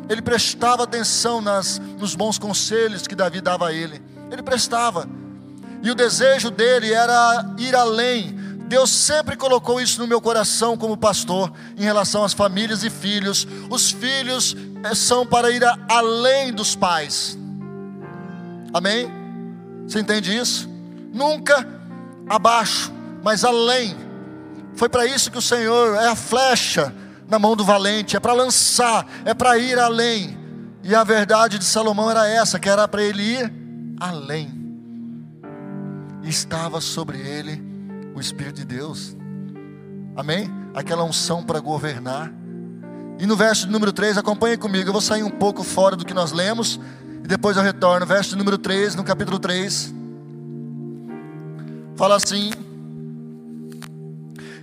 ele 0.09 0.23
prestava 0.23 0.83
atenção 0.83 1.39
nas, 1.39 1.77
nos 1.99 2.15
bons 2.15 2.39
conselhos 2.39 3.05
que 3.05 3.13
Davi 3.13 3.39
dava 3.41 3.67
a 3.67 3.73
ele. 3.73 4.01
Ele 4.31 4.41
prestava. 4.41 5.07
E 5.83 5.91
o 5.91 5.95
desejo 5.95 6.49
dele 6.49 6.91
era 6.91 7.53
ir 7.59 7.75
além. 7.75 8.35
Deus 8.67 8.89
sempre 8.89 9.37
colocou 9.37 9.79
isso 9.79 10.01
no 10.01 10.07
meu 10.07 10.19
coração 10.19 10.75
como 10.75 10.97
pastor, 10.97 11.51
em 11.77 11.83
relação 11.83 12.23
às 12.23 12.33
famílias 12.33 12.83
e 12.83 12.89
filhos. 12.89 13.47
Os 13.69 13.91
filhos 13.91 14.55
eh, 14.83 14.95
são 14.95 15.27
para 15.27 15.51
ir 15.51 15.63
além 15.87 16.51
dos 16.51 16.75
pais. 16.75 17.37
Amém? 18.73 19.18
Você 19.89 19.99
entende 19.99 20.37
isso? 20.37 20.69
Nunca 21.11 21.67
abaixo, 22.29 22.93
mas 23.23 23.43
além. 23.43 23.95
Foi 24.75 24.87
para 24.87 25.07
isso 25.07 25.31
que 25.31 25.37
o 25.39 25.41
Senhor 25.41 25.95
é 25.95 26.07
a 26.07 26.15
flecha 26.15 26.93
na 27.27 27.39
mão 27.39 27.55
do 27.55 27.65
valente, 27.65 28.15
é 28.15 28.19
para 28.19 28.33
lançar, 28.33 29.07
é 29.25 29.33
para 29.33 29.57
ir 29.57 29.79
além. 29.79 30.37
E 30.83 30.93
a 30.93 31.03
verdade 31.03 31.57
de 31.57 31.65
Salomão 31.65 32.09
era 32.09 32.27
essa, 32.27 32.59
que 32.59 32.69
era 32.69 32.87
para 32.87 33.01
ele 33.01 33.23
ir 33.23 33.51
além. 33.99 34.53
Estava 36.21 36.79
sobre 36.79 37.17
ele 37.17 37.59
o 38.13 38.19
Espírito 38.19 38.57
de 38.57 38.65
Deus. 38.65 39.17
Amém? 40.15 40.51
Aquela 40.75 41.03
unção 41.03 41.43
para 41.43 41.59
governar. 41.59 42.31
E 43.17 43.25
no 43.25 43.35
verso 43.35 43.67
número 43.67 43.91
3, 43.91 44.19
acompanhe 44.19 44.55
comigo. 44.55 44.89
Eu 44.89 44.93
vou 44.93 45.01
sair 45.01 45.23
um 45.23 45.31
pouco 45.31 45.63
fora 45.63 45.95
do 45.95 46.05
que 46.05 46.13
nós 46.13 46.31
lemos. 46.31 46.79
E 47.23 47.27
depois 47.27 47.57
eu 47.57 47.63
retorno. 47.63 48.05
Verso 48.05 48.35
número 48.35 48.57
3, 48.57 48.95
no 48.95 49.03
capítulo 49.03 49.39
3. 49.39 49.93
Fala 51.95 52.15
assim: 52.15 52.51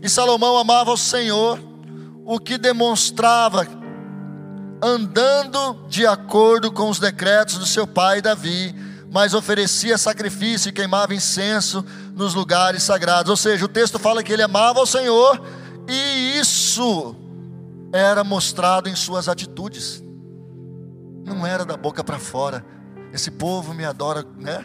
E 0.02 0.08
Salomão 0.08 0.56
amava 0.56 0.90
o 0.92 0.96
Senhor, 0.96 1.58
o 2.24 2.38
que 2.38 2.58
demonstrava 2.58 3.66
andando 4.82 5.86
de 5.88 6.06
acordo 6.06 6.70
com 6.70 6.90
os 6.90 6.98
decretos 6.98 7.58
do 7.58 7.66
seu 7.66 7.86
pai 7.86 8.20
Davi 8.20 8.74
mas 9.16 9.32
oferecia 9.32 9.96
sacrifício 9.96 10.68
e 10.68 10.72
queimava 10.72 11.14
incenso 11.14 11.82
nos 12.14 12.34
lugares 12.34 12.82
sagrados. 12.82 13.30
Ou 13.30 13.36
seja, 13.36 13.64
o 13.64 13.68
texto 13.68 13.98
fala 13.98 14.22
que 14.22 14.30
ele 14.30 14.42
amava 14.42 14.80
o 14.80 14.86
Senhor 14.86 15.40
e 15.88 16.38
isso 16.38 17.16
era 17.92 18.22
mostrado 18.22 18.90
em 18.90 18.94
suas 18.94 19.26
atitudes. 19.26 20.02
Não 21.26 21.46
era 21.46 21.66
da 21.66 21.76
boca 21.76 22.02
para 22.02 22.18
fora. 22.18 22.64
Esse 23.12 23.30
povo 23.30 23.74
me 23.74 23.84
adora, 23.84 24.24
né? 24.38 24.64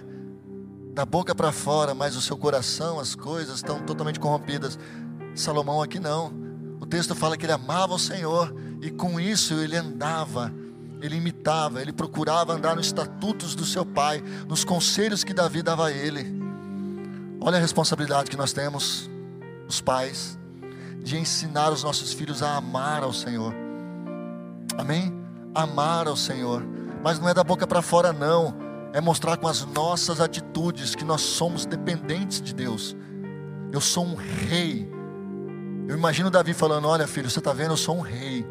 Da 0.93 1.05
boca 1.05 1.35
para 1.35 1.51
fora, 1.51 1.93
mas 1.93 2.15
o 2.15 2.21
seu 2.21 2.37
coração, 2.37 2.99
as 2.99 3.15
coisas 3.15 3.55
estão 3.55 3.81
totalmente 3.81 4.19
corrompidas. 4.19 4.79
Salomão 5.35 5.81
aqui 5.81 5.99
não. 5.99 6.31
O 6.79 6.85
texto 6.85 7.13
fala 7.13 7.35
que 7.35 7.45
ele 7.45 7.53
amava 7.53 7.93
o 7.93 7.99
Senhor 7.99 8.55
e 8.81 8.89
com 8.89 9.19
isso 9.19 9.55
ele 9.55 9.75
andava 9.75 10.53
ele 11.01 11.15
imitava, 11.15 11.81
ele 11.81 11.91
procurava 11.91 12.53
andar 12.53 12.75
nos 12.75 12.85
estatutos 12.85 13.55
do 13.55 13.65
seu 13.65 13.85
pai, 13.85 14.23
nos 14.47 14.63
conselhos 14.63 15.23
que 15.23 15.33
Davi 15.33 15.63
dava 15.63 15.87
a 15.87 15.91
ele. 15.91 16.39
Olha 17.39 17.57
a 17.57 17.59
responsabilidade 17.59 18.29
que 18.29 18.37
nós 18.37 18.53
temos, 18.53 19.09
os 19.67 19.81
pais, 19.81 20.37
de 21.01 21.17
ensinar 21.17 21.71
os 21.71 21.83
nossos 21.83 22.13
filhos 22.13 22.43
a 22.43 22.55
amar 22.55 23.01
ao 23.01 23.11
Senhor. 23.11 23.53
Amém? 24.77 25.20
Amar 25.53 26.07
ao 26.07 26.15
Senhor. 26.15 26.63
Mas 27.03 27.19
não 27.19 27.27
é 27.29 27.33
da 27.33 27.43
boca 27.43 27.65
para 27.65 27.81
fora, 27.81 28.13
não. 28.13 28.53
É 28.93 29.01
mostrar 29.01 29.37
com 29.37 29.47
as 29.47 29.65
nossas 29.65 30.19
atitudes 30.19 30.95
que 30.95 31.05
nós 31.05 31.21
somos 31.21 31.65
dependentes 31.65 32.41
de 32.41 32.53
Deus. 32.53 32.95
Eu 33.71 33.81
sou 33.81 34.05
um 34.05 34.15
rei. 34.15 34.89
Eu 35.87 35.97
imagino 35.97 36.29
Davi 36.29 36.53
falando: 36.53 36.87
Olha, 36.87 37.07
filho, 37.07 37.29
você 37.29 37.39
está 37.39 37.53
vendo? 37.53 37.71
Eu 37.71 37.77
sou 37.77 37.97
um 37.97 38.01
rei. 38.01 38.45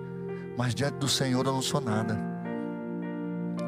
Mas 0.57 0.75
diante 0.75 0.97
do 0.97 1.09
Senhor 1.09 1.47
eu 1.47 1.53
não 1.53 1.63
sou 1.63 1.81
nada. 1.81 2.19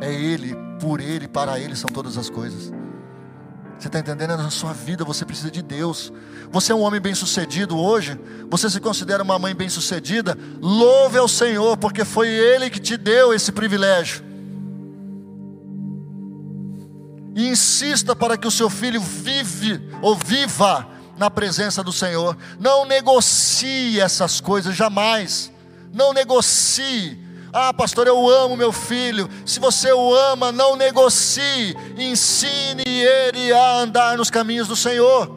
É 0.00 0.12
Ele, 0.12 0.56
por 0.80 1.00
Ele, 1.00 1.28
para 1.28 1.58
Ele 1.58 1.76
são 1.76 1.88
todas 1.88 2.18
as 2.18 2.28
coisas. 2.28 2.72
Você 3.82 3.88
está 3.88 3.98
entendendo? 3.98 4.36
Na 4.36 4.48
sua 4.48 4.72
vida 4.72 5.04
você 5.04 5.24
precisa 5.24 5.50
de 5.50 5.60
Deus. 5.60 6.12
Você 6.52 6.70
é 6.70 6.74
um 6.74 6.82
homem 6.82 7.00
bem-sucedido 7.00 7.76
hoje? 7.76 8.16
Você 8.48 8.70
se 8.70 8.78
considera 8.78 9.24
uma 9.24 9.40
mãe 9.40 9.56
bem-sucedida? 9.56 10.38
Louve 10.60 11.18
ao 11.18 11.26
Senhor, 11.26 11.76
porque 11.76 12.04
foi 12.04 12.28
Ele 12.28 12.70
que 12.70 12.78
te 12.78 12.96
deu 12.96 13.34
esse 13.34 13.50
privilégio. 13.50 14.22
E 17.34 17.48
insista 17.48 18.14
para 18.14 18.36
que 18.36 18.46
o 18.46 18.52
seu 18.52 18.70
filho 18.70 19.00
vive 19.00 19.82
ou 20.00 20.14
viva 20.14 20.86
na 21.18 21.28
presença 21.28 21.82
do 21.82 21.92
Senhor. 21.92 22.38
Não 22.60 22.84
negocie 22.84 23.98
essas 23.98 24.40
coisas 24.40 24.76
jamais. 24.76 25.50
Não 25.92 26.12
negocie 26.12 27.18
ah, 27.52 27.74
pastor, 27.74 28.06
eu 28.06 28.30
amo 28.30 28.56
meu 28.56 28.72
filho. 28.72 29.28
Se 29.44 29.60
você 29.60 29.92
o 29.92 30.14
ama, 30.14 30.50
não 30.50 30.74
negocie. 30.74 31.76
Ensine 31.98 32.82
ele 32.86 33.52
a 33.52 33.80
andar 33.80 34.16
nos 34.16 34.30
caminhos 34.30 34.66
do 34.66 34.74
Senhor. 34.74 35.30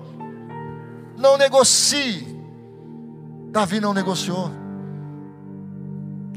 Não 1.18 1.38
negocie. 1.38 2.26
Davi 3.52 3.82
não 3.82 3.94
negociou. 3.94 4.50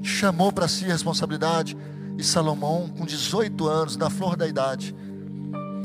Chamou 0.02 0.50
para 0.50 0.66
si 0.66 0.84
a 0.86 0.88
responsabilidade. 0.88 1.76
E 2.16 2.24
Salomão, 2.24 2.88
com 2.98 3.06
18 3.06 3.68
anos, 3.68 3.96
na 3.96 4.10
flor 4.10 4.36
da 4.36 4.48
idade. 4.48 4.92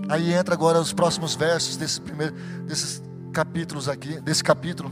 Aí 0.10 0.34
entra 0.34 0.56
agora 0.56 0.80
os 0.82 0.92
próximos 0.92 1.36
versos 1.36 1.78
desse 1.78 2.02
primeiro, 2.02 2.34
desses 2.66 3.00
capítulos 3.32 3.88
aqui, 3.88 4.20
desse 4.22 4.44
capítulo. 4.44 4.92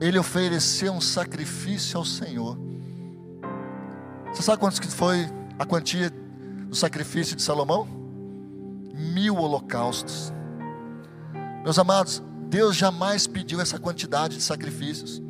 Ele 0.00 0.18
ofereceu 0.18 0.92
um 0.92 1.00
sacrifício 1.00 1.96
ao 1.98 2.04
Senhor 2.04 2.65
você 4.36 4.42
sabe 4.42 4.58
quantos 4.58 4.78
que 4.78 4.86
foi 4.86 5.26
a 5.58 5.64
quantia 5.64 6.10
do 6.68 6.76
sacrifício 6.76 7.34
de 7.34 7.40
Salomão? 7.40 7.88
Mil 8.92 9.36
holocaustos. 9.36 10.30
Meus 11.64 11.78
amados, 11.78 12.22
Deus 12.46 12.76
jamais 12.76 13.26
pediu 13.26 13.62
essa 13.62 13.78
quantidade 13.78 14.36
de 14.36 14.42
sacrifícios. 14.42 15.22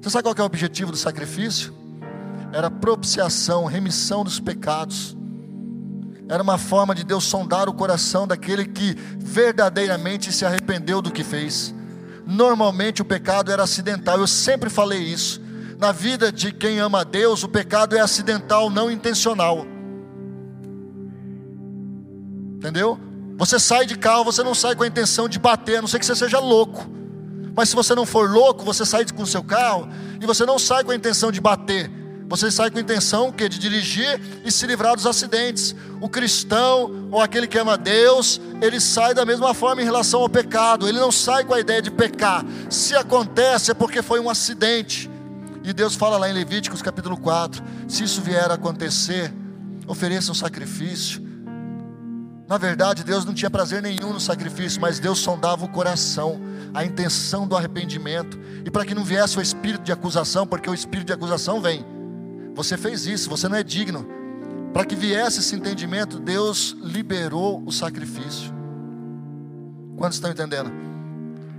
Você 0.00 0.08
sabe 0.08 0.22
qual 0.22 0.34
é 0.34 0.40
o 0.40 0.46
objetivo 0.46 0.90
do 0.90 0.96
sacrifício? 0.96 1.74
Era 2.54 2.70
propiciação, 2.70 3.66
remissão 3.66 4.24
dos 4.24 4.40
pecados. 4.40 5.14
Era 6.26 6.42
uma 6.42 6.56
forma 6.56 6.94
de 6.94 7.04
Deus 7.04 7.24
sondar 7.24 7.68
o 7.68 7.74
coração 7.74 8.26
daquele 8.26 8.64
que 8.64 8.94
verdadeiramente 9.18 10.32
se 10.32 10.46
arrependeu 10.46 11.02
do 11.02 11.10
que 11.10 11.22
fez. 11.22 11.74
Normalmente 12.26 13.02
o 13.02 13.04
pecado 13.04 13.52
era 13.52 13.64
acidental, 13.64 14.18
eu 14.18 14.26
sempre 14.26 14.70
falei 14.70 15.00
isso. 15.00 15.44
Na 15.78 15.92
vida 15.92 16.32
de 16.32 16.52
quem 16.52 16.78
ama 16.78 17.00
a 17.00 17.04
Deus, 17.04 17.42
o 17.42 17.48
pecado 17.48 17.96
é 17.96 18.00
acidental, 18.00 18.70
não 18.70 18.90
intencional. 18.90 19.66
Entendeu? 22.56 22.98
Você 23.36 23.58
sai 23.58 23.84
de 23.84 23.96
carro, 23.96 24.24
você 24.24 24.42
não 24.42 24.54
sai 24.54 24.74
com 24.74 24.82
a 24.82 24.86
intenção 24.86 25.28
de 25.28 25.38
bater, 25.38 25.76
a 25.76 25.80
não 25.82 25.88
ser 25.88 25.98
que 25.98 26.06
você 26.06 26.16
seja 26.16 26.38
louco. 26.38 26.86
Mas 27.54 27.68
se 27.68 27.76
você 27.76 27.94
não 27.94 28.06
for 28.06 28.30
louco, 28.30 28.64
você 28.64 28.84
sai 28.84 29.04
com 29.06 29.22
o 29.22 29.26
seu 29.26 29.42
carro 29.42 29.88
e 30.20 30.26
você 30.26 30.44
não 30.46 30.58
sai 30.58 30.82
com 30.82 30.90
a 30.90 30.94
intenção 30.94 31.30
de 31.30 31.40
bater. 31.40 31.90
Você 32.28 32.50
sai 32.50 32.70
com 32.70 32.78
a 32.78 32.80
intenção 32.80 33.30
que 33.30 33.48
de 33.48 33.58
dirigir 33.58 34.20
e 34.44 34.50
se 34.50 34.66
livrar 34.66 34.96
dos 34.96 35.06
acidentes. 35.06 35.76
O 36.00 36.08
cristão 36.08 37.08
ou 37.10 37.20
aquele 37.20 37.46
que 37.46 37.58
ama 37.58 37.78
Deus, 37.78 38.40
ele 38.60 38.80
sai 38.80 39.14
da 39.14 39.24
mesma 39.24 39.54
forma 39.54 39.80
em 39.80 39.84
relação 39.84 40.22
ao 40.22 40.28
pecado. 40.28 40.88
Ele 40.88 40.98
não 40.98 41.12
sai 41.12 41.44
com 41.44 41.54
a 41.54 41.60
ideia 41.60 41.80
de 41.80 41.90
pecar. 41.90 42.44
Se 42.68 42.96
acontece 42.96 43.70
é 43.70 43.74
porque 43.74 44.02
foi 44.02 44.18
um 44.18 44.28
acidente. 44.28 45.08
E 45.66 45.72
Deus 45.74 45.94
fala 45.94 46.16
lá 46.16 46.30
em 46.30 46.32
Levíticos 46.32 46.80
capítulo 46.80 47.18
4: 47.18 47.62
se 47.86 48.04
isso 48.04 48.22
vier 48.22 48.50
a 48.50 48.54
acontecer, 48.54 49.30
ofereça 49.86 50.32
um 50.32 50.34
sacrifício 50.34 51.26
na 52.48 52.58
verdade, 52.58 53.02
Deus 53.02 53.24
não 53.24 53.34
tinha 53.34 53.50
prazer 53.50 53.82
nenhum 53.82 54.12
no 54.12 54.20
sacrifício, 54.20 54.80
mas 54.80 55.00
Deus 55.00 55.18
sondava 55.18 55.64
o 55.64 55.68
coração, 55.68 56.40
a 56.72 56.84
intenção 56.84 57.46
do 57.46 57.56
arrependimento, 57.56 58.38
e 58.64 58.70
para 58.70 58.84
que 58.84 58.94
não 58.94 59.04
viesse 59.04 59.36
o 59.36 59.42
espírito 59.42 59.82
de 59.82 59.90
acusação, 59.90 60.46
porque 60.46 60.70
o 60.70 60.74
espírito 60.74 61.08
de 61.08 61.12
acusação 61.12 61.60
vem. 61.60 61.84
Você 62.54 62.76
fez 62.76 63.04
isso, 63.04 63.28
você 63.28 63.48
não 63.48 63.56
é 63.56 63.64
digno. 63.64 64.06
Para 64.72 64.84
que 64.84 64.94
viesse 64.94 65.40
esse 65.40 65.56
entendimento, 65.56 66.20
Deus 66.20 66.76
liberou 66.80 67.62
o 67.66 67.72
sacrifício. 67.72 68.54
Quantos 69.96 70.16
estão 70.16 70.30
entendendo? 70.30 70.70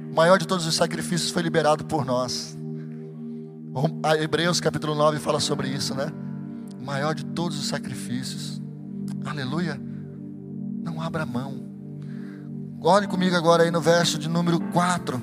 O 0.10 0.16
maior 0.16 0.38
de 0.38 0.48
todos 0.48 0.66
os 0.66 0.76
sacrifícios 0.76 1.32
foi 1.32 1.42
liberado 1.42 1.84
por 1.84 2.06
nós. 2.06 2.58
A 4.02 4.18
Hebreus 4.18 4.60
capítulo 4.60 4.96
9 4.96 5.20
fala 5.20 5.40
sobre 5.40 5.68
isso, 5.68 5.94
né? 5.94 6.12
O 6.82 6.84
maior 6.84 7.14
de 7.14 7.24
todos 7.24 7.60
os 7.60 7.68
sacrifícios. 7.68 8.60
Aleluia. 9.24 9.80
Não 10.82 11.00
abra 11.00 11.28
mão. 11.28 11.64
Olhe 12.82 13.06
comigo 13.06 13.36
agora 13.36 13.62
aí 13.62 13.70
no 13.70 13.80
verso 13.80 14.18
de 14.18 14.28
número 14.28 14.60
4. 14.72 15.22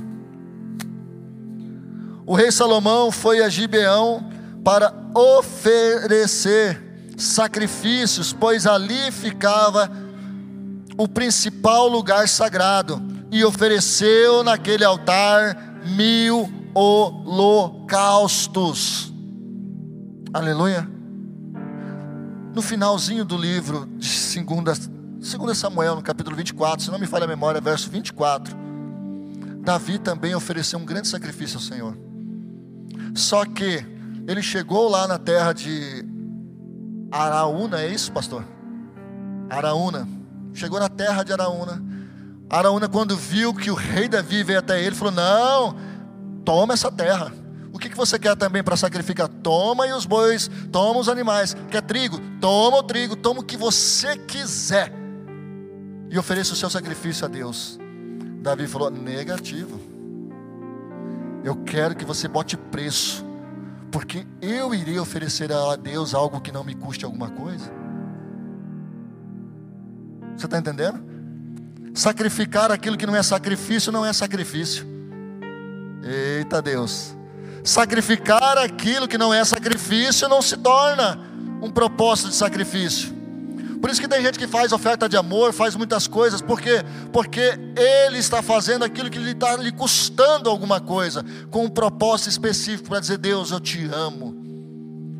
O 2.24 2.36
rei 2.36 2.52
Salomão 2.52 3.10
foi 3.10 3.42
a 3.42 3.48
Gibeão 3.48 4.24
para 4.62 4.94
oferecer 5.12 6.80
sacrifícios, 7.16 8.32
pois 8.32 8.68
ali 8.68 9.10
ficava 9.10 9.90
o 10.96 11.08
principal 11.08 11.88
lugar 11.88 12.28
sagrado, 12.28 13.02
e 13.32 13.44
ofereceu 13.44 14.44
naquele 14.44 14.84
altar 14.84 15.80
mil 15.84 16.63
holocaustos. 16.74 17.94
Aleluia. 20.32 20.88
No 22.54 22.60
finalzinho 22.60 23.24
do 23.24 23.36
livro 23.36 23.86
de 23.96 24.08
segunda 24.08 24.72
2 24.72 25.56
Samuel, 25.56 25.94
no 25.96 26.02
capítulo 26.02 26.36
24, 26.36 26.84
se 26.84 26.90
não 26.90 26.98
me 26.98 27.06
falha 27.06 27.24
a 27.24 27.28
memória, 27.28 27.60
verso 27.60 27.88
24. 27.88 28.54
Davi 29.60 29.98
também 29.98 30.34
ofereceu 30.34 30.78
um 30.78 30.84
grande 30.84 31.08
sacrifício 31.08 31.56
ao 31.56 31.62
Senhor. 31.62 31.96
Só 33.14 33.44
que 33.44 33.86
ele 34.26 34.42
chegou 34.42 34.88
lá 34.88 35.06
na 35.08 35.18
terra 35.18 35.52
de 35.52 36.04
Araúna, 37.10 37.80
é 37.80 37.88
isso, 37.88 38.12
pastor? 38.12 38.44
Araúna. 39.48 40.08
Chegou 40.52 40.78
na 40.78 40.88
terra 40.88 41.22
de 41.22 41.32
Araúna. 41.32 41.82
Araúna, 42.50 42.88
quando 42.88 43.16
viu 43.16 43.54
que 43.54 43.70
o 43.70 43.74
rei 43.74 44.08
Davi 44.08 44.42
veio 44.42 44.58
até 44.58 44.82
ele, 44.82 44.94
falou: 44.94 45.14
Não, 45.14 45.76
toma 46.44 46.74
essa 46.74 46.90
terra. 46.90 47.32
O 47.72 47.78
que, 47.78 47.88
que 47.88 47.96
você 47.96 48.18
quer 48.18 48.36
também 48.36 48.62
para 48.62 48.76
sacrificar? 48.76 49.28
Toma 49.28 49.86
e 49.86 49.92
os 49.92 50.06
bois, 50.06 50.48
toma 50.70 51.00
os 51.00 51.08
animais. 51.08 51.56
Quer 51.70 51.82
trigo? 51.82 52.20
Toma 52.40 52.76
o 52.78 52.82
trigo, 52.82 53.16
toma 53.16 53.40
o 53.40 53.44
que 53.44 53.56
você 53.56 54.16
quiser 54.16 54.92
e 56.08 56.18
ofereça 56.18 56.52
o 56.52 56.56
seu 56.56 56.70
sacrifício 56.70 57.24
a 57.24 57.28
Deus. 57.28 57.78
Davi 58.40 58.68
falou: 58.68 58.90
negativo. 58.90 59.80
Eu 61.42 61.56
quero 61.56 61.94
que 61.94 62.04
você 62.04 62.28
bote 62.28 62.56
preço, 62.56 63.24
porque 63.90 64.26
eu 64.40 64.74
irei 64.74 64.98
oferecer 64.98 65.52
a 65.52 65.76
Deus 65.76 66.14
algo 66.14 66.40
que 66.40 66.52
não 66.52 66.62
me 66.62 66.74
custe 66.74 67.04
alguma 67.04 67.30
coisa. 67.30 67.70
Você 70.36 70.46
está 70.46 70.58
entendendo? 70.58 71.04
Sacrificar 71.92 72.70
aquilo 72.70 72.96
que 72.96 73.06
não 73.06 73.14
é 73.14 73.22
sacrifício 73.22 73.92
não 73.92 74.06
é 74.06 74.12
sacrifício. 74.12 74.93
Eita 76.04 76.60
Deus. 76.60 77.16
Sacrificar 77.62 78.58
aquilo 78.58 79.08
que 79.08 79.16
não 79.16 79.32
é 79.32 79.42
sacrifício 79.44 80.28
não 80.28 80.42
se 80.42 80.56
torna 80.56 81.18
um 81.62 81.70
propósito 81.70 82.28
de 82.28 82.34
sacrifício. 82.34 83.14
Por 83.80 83.90
isso 83.90 84.00
que 84.00 84.08
tem 84.08 84.22
gente 84.22 84.38
que 84.38 84.46
faz 84.46 84.72
oferta 84.72 85.08
de 85.08 85.16
amor, 85.16 85.52
faz 85.52 85.74
muitas 85.76 86.06
coisas, 86.06 86.40
porque 86.40 86.82
porque 87.12 87.58
ele 87.76 88.18
está 88.18 88.40
fazendo 88.42 88.82
aquilo 88.82 89.10
que 89.10 89.18
lhe 89.18 89.32
está 89.32 89.56
lhe 89.56 89.72
custando 89.72 90.48
alguma 90.48 90.80
coisa, 90.80 91.24
com 91.50 91.64
um 91.64 91.68
propósito 91.68 92.30
específico 92.30 92.88
para 92.88 93.00
dizer 93.00 93.18
Deus, 93.18 93.50
eu 93.50 93.60
te 93.60 93.86
amo 93.86 94.34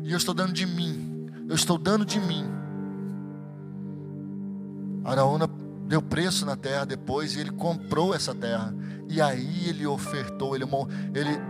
e 0.03 0.11
eu 0.11 0.17
estou 0.17 0.33
dando 0.33 0.53
de 0.53 0.65
mim, 0.65 1.29
eu 1.47 1.55
estou 1.55 1.77
dando 1.77 2.05
de 2.05 2.19
mim. 2.19 2.45
Araúna 5.03 5.47
deu 5.87 6.01
preço 6.01 6.45
na 6.45 6.55
terra 6.55 6.85
depois 6.85 7.35
e 7.35 7.41
ele 7.41 7.51
comprou 7.51 8.15
essa 8.15 8.33
terra 8.33 8.73
e 9.15 9.21
aí 9.21 9.69
ele 9.69 9.87
ofertou, 9.87 10.55
ele 10.55 10.65
ele 11.13 11.41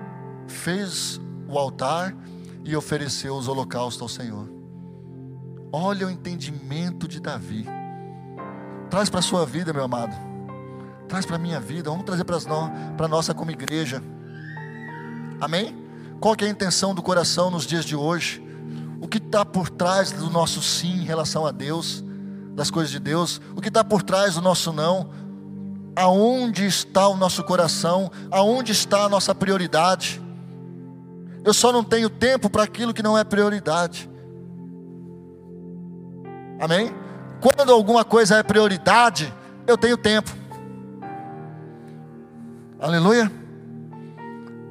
fez 0.48 1.20
o 1.48 1.58
altar 1.58 2.16
e 2.64 2.76
ofereceu 2.76 3.36
os 3.36 3.48
holocaustos 3.48 4.04
ao 4.04 4.08
Senhor. 4.08 4.48
Olha 5.72 6.06
o 6.06 6.10
entendimento 6.12 7.08
de 7.08 7.20
Davi. 7.20 7.66
Traz 8.88 9.10
para 9.10 9.20
a 9.20 9.24
sua 9.24 9.48
vida, 9.48 9.74
meu 9.74 9.84
amado. 9.84 10.16
Traz 11.08 11.26
para 11.26 11.38
a 11.38 11.40
minha 11.40 11.60
vida. 11.60 11.90
Vamos 11.90 12.06
trazer 12.06 12.24
para 12.24 12.38
a 12.38 13.08
nossa 13.08 13.34
como 13.34 13.50
igreja. 13.50 14.02
Amém? 15.42 15.76
Qual 16.20 16.36
é 16.40 16.46
a 16.46 16.50
intenção 16.50 16.94
do 16.94 17.02
coração 17.02 17.50
nos 17.50 17.66
dias 17.66 17.84
de 17.84 17.96
hoje? 17.96 18.46
O 19.02 19.08
que 19.08 19.18
está 19.18 19.44
por 19.44 19.72
trás 19.72 20.12
do 20.12 20.30
nosso 20.30 20.62
sim 20.62 21.02
em 21.02 21.04
relação 21.04 21.48
a 21.48 21.52
Deus, 21.52 22.04
das 22.54 22.70
coisas 22.70 22.92
de 22.92 23.00
Deus? 23.00 23.42
O 23.56 23.62
que 23.62 23.70
está 23.70 23.84
por 23.84 24.04
trás 24.04 24.36
do 24.36 24.42
nosso 24.42 24.72
não? 24.72 25.25
Aonde 25.96 26.66
está 26.66 27.08
o 27.08 27.16
nosso 27.16 27.44
coração? 27.44 28.12
Aonde 28.30 28.72
está 28.72 29.04
a 29.04 29.10
nossa 29.10 29.34
prioridade? 29.34 30.22
Eu 31.44 31.54
só 31.54 31.72
não 31.72 31.84
tenho 31.84 32.10
tempo 32.10 32.50
para 32.50 32.64
aquilo 32.64 32.94
que 32.94 33.04
não 33.04 33.18
é 33.18 33.24
prioridade. 33.24 34.10
Amém? 36.60 36.92
Quando 37.40 37.72
alguma 37.72 38.04
coisa 38.04 38.38
é 38.38 38.44
prioridade, 38.44 39.34
eu 39.68 39.78
tenho 39.78 39.98
tempo. 39.98 40.32
Aleluia. 42.80 43.32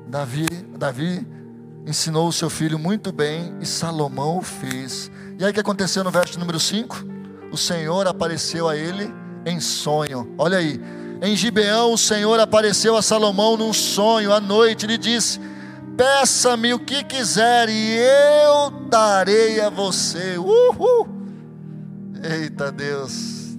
Davi, 0.07 0.47
Davi 0.77 1.27
ensinou 1.87 2.29
o 2.29 2.33
seu 2.33 2.51
filho 2.51 2.79
muito 2.79 3.13
bem 3.13 3.55
e 3.61 3.67
Salomão 3.67 4.39
o 4.39 4.43
fez. 4.43 5.11
E 5.39 5.45
aí 5.45 5.51
o 5.51 5.55
que 5.55 5.61
aconteceu 5.61 6.05
no 6.05 6.11
verso 6.11 6.39
número 6.39 6.59
5? 6.59 6.97
O 7.51 7.57
Senhor 7.57 8.07
apareceu 8.07 8.69
a 8.69 8.77
ele 8.77 9.13
em 9.47 9.61
sonho. 9.61 10.35
Olha 10.39 10.59
aí. 10.59 10.81
Em 11.25 11.35
Gibeão 11.35 11.95
o 11.95 11.97
Senhor 11.97 12.39
apareceu 12.39 12.99
a 12.99 13.01
Salomão 13.01 13.57
num 13.57 13.73
sonho 13.73 14.31
à 14.31 14.39
noite 14.39 14.83
e 14.83 14.87
lhe 14.87 14.99
disse: 14.99 15.41
Peça-me 15.97 16.75
o 16.75 16.79
que 16.79 17.03
quiser 17.03 17.71
e 17.71 17.97
eu 17.97 18.71
darei 18.91 19.59
a 19.59 19.71
você. 19.71 20.37
Uhul! 20.37 21.09
Eita 22.23 22.71
Deus. 22.71 23.57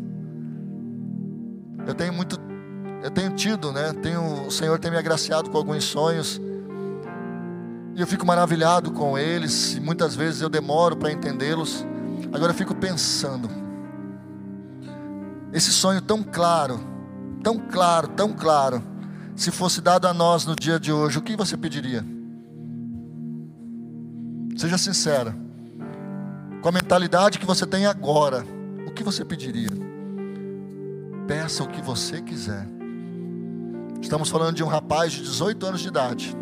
Eu 1.87 1.95
tenho 1.95 2.13
muito, 2.13 2.39
eu 3.01 3.09
tenho 3.09 3.31
tido, 3.31 3.71
né? 3.71 3.93
Tenho, 3.93 4.45
o 4.45 4.51
Senhor 4.51 4.77
tem 4.77 4.91
me 4.91 4.97
agraciado 4.97 5.49
com 5.49 5.57
alguns 5.57 5.85
sonhos. 5.85 6.39
E 7.95 7.99
eu 7.99 8.05
fico 8.05 8.27
maravilhado 8.27 8.91
com 8.91 9.17
eles. 9.17 9.73
E 9.73 9.79
muitas 9.79 10.15
vezes 10.15 10.39
eu 10.39 10.49
demoro 10.49 10.95
para 10.95 11.11
entendê-los. 11.11 11.83
Agora 12.31 12.51
eu 12.51 12.55
fico 12.55 12.75
pensando. 12.75 13.49
Esse 15.51 15.71
sonho 15.71 15.99
tão 15.99 16.21
claro, 16.21 16.79
tão 17.45 17.59
claro, 17.59 18.07
tão 18.09 18.33
claro. 18.33 18.83
Se 19.37 19.51
fosse 19.51 19.79
dado 19.79 20.07
a 20.07 20.13
nós 20.13 20.45
no 20.45 20.55
dia 20.55 20.79
de 20.79 20.91
hoje, 20.91 21.19
o 21.19 21.21
que 21.21 21.37
você 21.37 21.55
pediria? 21.55 22.03
Seja 24.57 24.77
sincera. 24.77 25.33
Com 26.61 26.69
a 26.69 26.71
mentalidade 26.71 27.37
que 27.37 27.45
você 27.45 27.65
tem 27.65 27.85
agora 27.85 28.43
que 28.95 29.03
você 29.03 29.25
pediria? 29.25 29.69
Peça 31.27 31.63
o 31.63 31.67
que 31.67 31.81
você 31.81 32.21
quiser. 32.21 32.65
Estamos 34.01 34.29
falando 34.29 34.55
de 34.55 34.63
um 34.63 34.67
rapaz 34.67 35.11
de 35.11 35.21
18 35.21 35.65
anos 35.65 35.81
de 35.81 35.87
idade, 35.87 36.35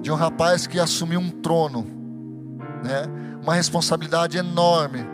de 0.00 0.10
um 0.10 0.14
rapaz 0.14 0.66
que 0.66 0.78
assumiu 0.78 1.20
um 1.20 1.30
trono, 1.30 1.86
né? 2.84 3.02
uma 3.42 3.54
responsabilidade 3.54 4.38
enorme, 4.38 5.04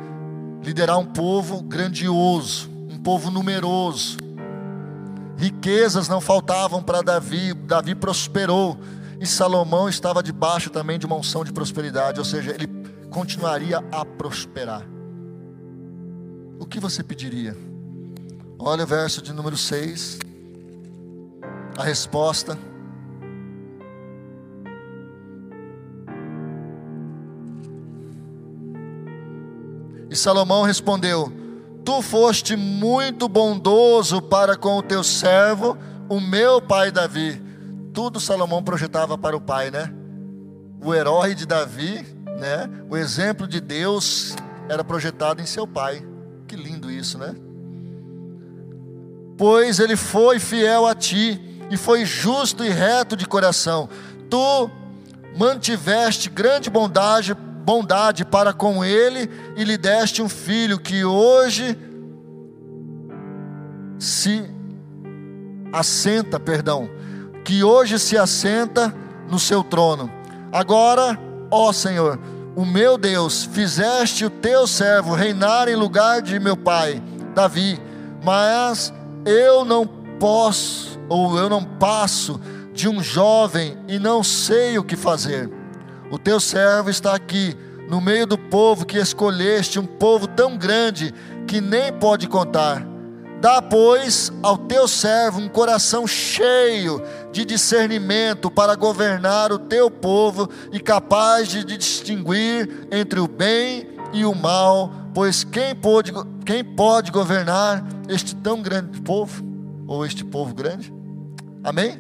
liderar 0.63 0.99
um 0.99 1.07
povo 1.07 1.63
grandioso, 1.63 2.69
um 2.91 2.99
povo 2.99 3.31
numeroso. 3.31 4.19
Riquezas 5.37 6.09
não 6.09 6.21
faltavam 6.21 6.83
para 6.83 7.03
Davi, 7.03 7.53
Davi 7.53 7.95
prosperou. 7.95 8.79
E 9.21 9.27
Salomão 9.27 9.89
estava 9.89 10.23
debaixo 10.23 10.71
também 10.71 10.99
de 10.99 11.07
uma 11.07 11.17
unção 11.17 11.45
de 11.45 11.53
prosperidade, 11.53 12.19
ou 12.19 12.25
seja, 12.25 12.53
ele 12.53 12.69
continuaria 13.11 13.83
a 13.91 14.05
prosperar. 14.05 14.83
O 16.59 16.67
que 16.67 16.79
você 16.79 17.03
pediria? 17.03 17.57
Olha 18.59 18.85
o 18.85 18.87
verso 18.87 19.23
de 19.23 19.33
número 19.33 19.57
6. 19.57 20.19
A 21.79 21.83
resposta. 21.83 22.59
E 30.11 30.17
Salomão 30.17 30.63
respondeu: 30.63 31.31
Tu 31.87 32.03
foste 32.03 32.57
muito 32.57 33.29
bondoso 33.29 34.21
para 34.21 34.57
com 34.57 34.77
o 34.77 34.83
teu 34.83 35.05
servo, 35.05 35.79
o 36.09 36.21
meu 36.21 36.61
pai 36.61 36.91
Davi. 36.91 37.41
Tudo 37.95 38.19
Salomão 38.19 38.61
projetava 38.61 39.17
para 39.17 39.37
o 39.37 39.41
pai, 39.41 39.71
né? 39.71 39.95
O 40.83 40.93
herói 40.93 41.33
de 41.33 41.47
Davi, 41.47 42.05
né? 42.41 42.69
O 42.91 42.97
exemplo 42.97 43.47
de 43.47 43.61
Deus 43.61 44.35
era 44.69 44.83
projetado 44.83 45.41
em 45.41 45.47
seu 45.47 45.65
pai. 45.65 46.05
Que 46.49 46.57
lindo 46.57 46.91
isso, 46.91 47.19
né? 47.19 47.37
Pois 49.39 49.79
ele 49.79 49.95
foi 49.95 50.41
fiel 50.41 50.87
a 50.87 50.95
ti 50.95 51.41
e 51.71 51.77
foi 51.77 52.05
justo 52.05 52.65
e 52.65 52.69
reto 52.69 53.17
de 53.17 53.27
coração. 53.27 53.89
Tu 54.29 54.71
mantiveste 55.39 56.29
grande 56.29 56.69
bondade 56.69 57.37
bondade 57.67 58.25
para 58.25 58.53
com 58.53 58.85
ele 58.85 59.29
e 59.57 59.65
lhe 59.65 59.77
deste 59.77 60.23
um 60.23 60.29
filho 60.29 60.79
que 60.79 61.05
hoje 61.05 61.77
se 63.99 64.49
assenta, 65.73 66.39
perdão, 66.39 66.89
que 67.45 67.65
hoje 67.65 67.99
se 67.99 68.17
assenta 68.17 68.95
no 69.29 69.41
seu 69.41 69.65
trono. 69.65 70.09
Agora, 70.53 71.19
ó 71.51 71.73
Senhor, 71.73 72.21
o 72.55 72.65
meu 72.65 72.97
Deus, 72.97 73.43
fizeste 73.43 74.25
o 74.25 74.31
teu 74.31 74.65
servo 74.69 75.13
reinar 75.13 75.67
em 75.67 75.75
lugar 75.75 76.23
de 76.23 76.39
meu 76.39 76.57
pai, 76.57 77.03
Davi, 77.35 77.81
mas 78.23 78.95
eu 79.25 79.65
não 79.65 79.85
posso, 80.21 81.01
ou 81.09 81.37
eu 81.37 81.49
não 81.49 81.65
passo 81.65 82.41
de 82.73 82.89
um 82.89 83.03
jovem 83.03 83.77
e 83.89 83.99
não 83.99 84.23
sei 84.23 84.79
o 84.79 84.85
que 84.85 84.95
fazer. 84.95 85.56
O 86.11 86.19
teu 86.19 86.39
servo 86.39 86.89
está 86.91 87.15
aqui, 87.15 87.57
no 87.89 88.01
meio 88.01 88.27
do 88.27 88.39
povo 88.39 88.87
que 88.87 88.99
escolheste, 88.99 89.79
um 89.79 89.87
povo 89.87 90.27
tão 90.27 90.57
grande 90.57 91.13
que 91.47 91.61
nem 91.61 91.93
pode 91.93 92.29
contar. 92.29 92.87
Dá, 93.41 93.61
pois, 93.61 94.33
ao 94.43 94.57
teu 94.57 94.89
servo 94.89 95.41
um 95.41 95.49
coração 95.49 96.07
cheio 96.07 97.03
de 97.33 97.45
discernimento 97.45 98.51
para 98.51 98.75
governar 98.75 99.53
o 99.53 99.59
teu 99.59 99.91
povo 99.91 100.49
e 100.73 100.81
capaz 100.81 101.49
de 101.49 101.63
distinguir 101.65 102.89
entre 102.91 103.21
o 103.21 103.29
bem 103.29 103.89
e 104.13 104.25
o 104.25 104.35
mal, 104.35 104.91
pois 105.13 105.45
quem 105.45 105.75
pode, 105.75 106.13
quem 106.45 106.65
pode 106.65 107.11
governar 107.11 107.85
este 108.09 108.35
tão 108.35 108.63
grande 108.63 109.01
povo, 109.03 109.45
ou 109.87 110.07
este 110.07 110.25
povo 110.25 110.55
grande? 110.55 110.93
Amém? 111.63 111.99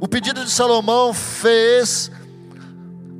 O 0.00 0.08
pedido 0.08 0.44
de 0.44 0.50
Salomão 0.50 1.12
fez 1.12 2.10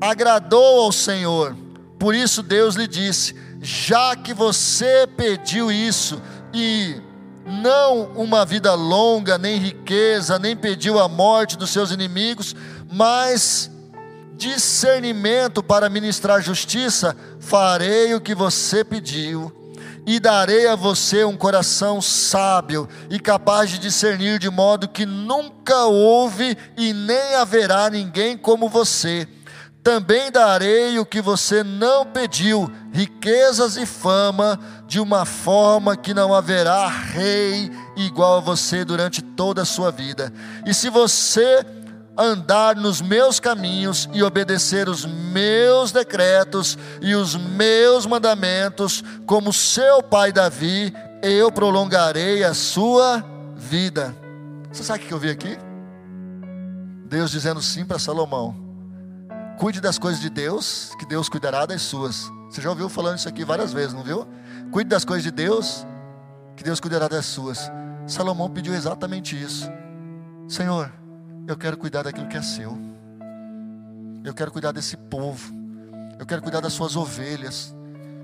agradou 0.01 0.81
ao 0.81 0.93
Senhor. 0.93 1.55
Por 1.99 2.15
isso 2.15 2.43
Deus 2.43 2.75
lhe 2.75 2.87
disse: 2.87 3.35
Já 3.61 4.17
que 4.17 4.33
você 4.33 5.07
pediu 5.07 5.71
isso 5.71 6.21
e 6.55 6.97
não 7.47 8.05
uma 8.15 8.45
vida 8.47 8.75
longa, 8.75 9.37
nem 9.37 9.59
riqueza, 9.59 10.39
nem 10.39 10.57
pediu 10.57 10.99
a 10.99 11.09
morte 11.09 11.59
dos 11.59 11.71
seus 11.71 11.91
inimigos, 11.91 12.57
mas 12.91 13.71
discernimento 14.37 15.63
para 15.63 15.91
ministrar 15.91 16.41
justiça, 16.41 17.15
farei 17.39 18.15
o 18.15 18.21
que 18.21 18.35
você 18.35 18.83
pediu. 18.83 19.53
E 20.07 20.19
darei 20.19 20.67
a 20.67 20.75
você 20.75 21.25
um 21.25 21.37
coração 21.37 22.01
sábio 22.01 22.89
e 23.11 23.21
capaz 23.21 23.71
de 23.71 23.79
discernir 23.79 24.39
de 24.39 24.49
modo 24.49 24.89
que 24.89 25.05
nunca 25.05 25.85
houve 25.85 26.57
e 26.75 26.95
nem 26.95 27.35
haverá 27.35 27.91
ninguém 27.91 28.37
como 28.37 28.67
você 28.67 29.29
também 29.83 30.31
darei 30.31 30.99
o 30.99 31.07
que 31.07 31.23
você 31.23 31.65
não 31.65 32.05
pediu, 32.05 32.71
riquezas 32.93 33.77
e 33.77 33.87
fama, 33.87 34.59
de 34.87 35.01
uma 35.01 35.25
forma 35.25 35.97
que 35.97 36.13
não 36.13 36.35
haverá 36.35 36.87
rei 36.87 37.71
igual 37.97 38.39
a 38.39 38.41
você 38.41 38.85
durante 38.85 39.23
toda 39.23 39.63
a 39.63 39.67
sua 39.67 39.91
vida. 39.91 40.33
E 40.67 40.75
se 40.75 40.91
você 40.91 41.65
andar 42.17 42.77
nos 42.77 43.01
meus 43.01 43.41
caminhos 43.41 44.09
e 44.13 44.23
obedecer 44.23 44.89
os 44.89 45.07
meus 45.07 45.93
decretos 45.93 46.77
e 47.01 47.15
os 47.15 47.35
meus 47.35 48.05
mandamentos, 48.05 49.03
como 49.25 49.53
seu 49.53 50.03
pai 50.03 50.31
Davi, 50.31 50.93
eu 51.23 51.51
prolongarei 51.51 52.45
a 52.45 52.53
sua 52.53 53.25
vida. 53.57 54.15
Você 54.71 54.85
sabe 54.85 55.05
o 55.05 55.07
que 55.07 55.15
eu 55.15 55.19
vi 55.19 55.31
aqui? 55.31 55.57
Deus 57.07 57.31
dizendo 57.31 57.63
sim 57.63 57.85
para 57.85 57.99
Salomão 57.99 58.70
Cuide 59.61 59.79
das 59.79 59.99
coisas 59.99 60.19
de 60.19 60.31
Deus, 60.31 60.95
que 60.99 61.05
Deus 61.05 61.29
cuidará 61.29 61.67
das 61.67 61.83
suas. 61.83 62.33
Você 62.49 62.63
já 62.63 62.71
ouviu 62.71 62.89
falando 62.89 63.19
isso 63.19 63.29
aqui 63.29 63.45
várias 63.45 63.75
vezes, 63.75 63.93
não 63.93 64.03
viu? 64.03 64.27
Cuide 64.73 64.89
das 64.89 65.05
coisas 65.05 65.23
de 65.23 65.31
Deus, 65.31 65.87
que 66.57 66.65
Deus 66.65 66.81
cuidará 66.81 67.09
das 67.09 67.27
suas. 67.27 67.71
Salomão 68.07 68.49
pediu 68.49 68.73
exatamente 68.73 69.39
isso. 69.39 69.71
Senhor, 70.49 70.91
eu 71.47 71.59
quero 71.59 71.77
cuidar 71.77 72.05
daquilo 72.05 72.27
que 72.27 72.39
é 72.39 72.43
seu. 72.43 72.79
Eu 74.25 74.33
quero 74.33 74.51
cuidar 74.51 74.73
desse 74.73 74.97
povo. 74.97 75.53
Eu 76.19 76.25
quero 76.25 76.41
cuidar 76.41 76.61
das 76.61 76.73
suas 76.73 76.97
ovelhas. 76.97 77.77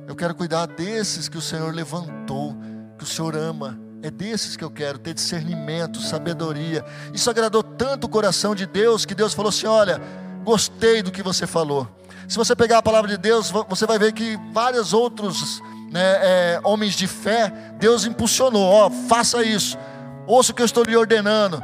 Eu 0.09 0.17
quero 0.17 0.35
cuidar 0.35 0.65
desses 0.65 1.29
que 1.29 1.37
o 1.37 1.43
Senhor 1.43 1.75
levantou, 1.75 2.57
que 2.97 3.05
o 3.05 3.07
Senhor 3.07 3.37
ama. 3.37 3.79
É 4.01 4.11
desses 4.11 4.57
que 4.57 4.65
eu 4.65 4.71
quero 4.71 4.99
ter 4.99 5.13
discernimento, 5.13 6.01
sabedoria. 6.01 6.83
Isso 7.13 7.29
agradou 7.29 7.63
tanto 7.63 8.05
o 8.05 8.09
coração 8.09 8.55
de 8.55 8.65
Deus 8.65 9.05
que 9.05 9.15
Deus 9.15 9.35
falou 9.35 9.51
assim: 9.51 9.67
olha 9.67 10.01
gostei 10.47 11.03
do 11.03 11.11
que 11.11 11.25
você 11.25 11.45
falou. 11.45 11.89
Se 12.29 12.39
você 12.39 12.55
pegar 12.55 12.79
a 12.79 12.83
palavra 12.83 13.11
de 13.11 13.19
Deus, 13.19 13.51
você 13.69 13.85
vai 13.85 13.99
ver 13.99 14.13
que 14.13 14.39
vários 14.53 14.93
outros 14.93 15.61
né, 15.91 16.01
é, 16.01 16.61
homens 16.63 16.95
de 16.95 17.09
fé, 17.09 17.53
Deus 17.81 18.07
impulsionou: 18.07 18.65
ó, 18.65 18.89
faça 18.89 19.43
isso, 19.43 19.77
ouça 20.25 20.53
o 20.53 20.55
que 20.55 20.63
eu 20.63 20.67
estou 20.67 20.85
lhe 20.85 20.97
ordenando, 20.97 21.61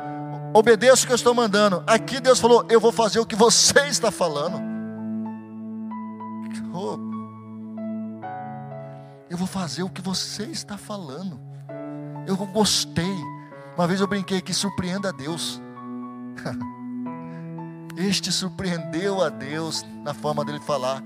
obedeça 0.52 1.04
o 1.04 1.06
que 1.06 1.12
eu 1.12 1.16
estou 1.16 1.32
mandando. 1.32 1.82
Aqui 1.86 2.20
Deus 2.20 2.40
falou: 2.40 2.66
eu 2.68 2.80
vou 2.80 2.90
fazer 2.90 3.20
o 3.20 3.26
que 3.26 3.36
você 3.36 3.86
está 3.86 4.10
falando. 4.10 4.72
Eu 9.30 9.38
vou 9.38 9.46
fazer 9.46 9.82
o 9.82 9.88
que 9.88 10.02
você 10.02 10.42
está 10.42 10.76
falando. 10.76 11.40
Eu 12.26 12.36
gostei. 12.36 13.16
Uma 13.74 13.86
vez 13.86 13.98
eu 13.98 14.06
brinquei 14.06 14.42
que 14.42 14.52
surpreenda 14.52 15.10
Deus. 15.10 15.58
Este 17.96 18.32
surpreendeu 18.32 19.22
a 19.22 19.28
Deus 19.28 19.84
na 20.02 20.14
forma 20.14 20.44
dele 20.44 20.60
falar. 20.60 21.02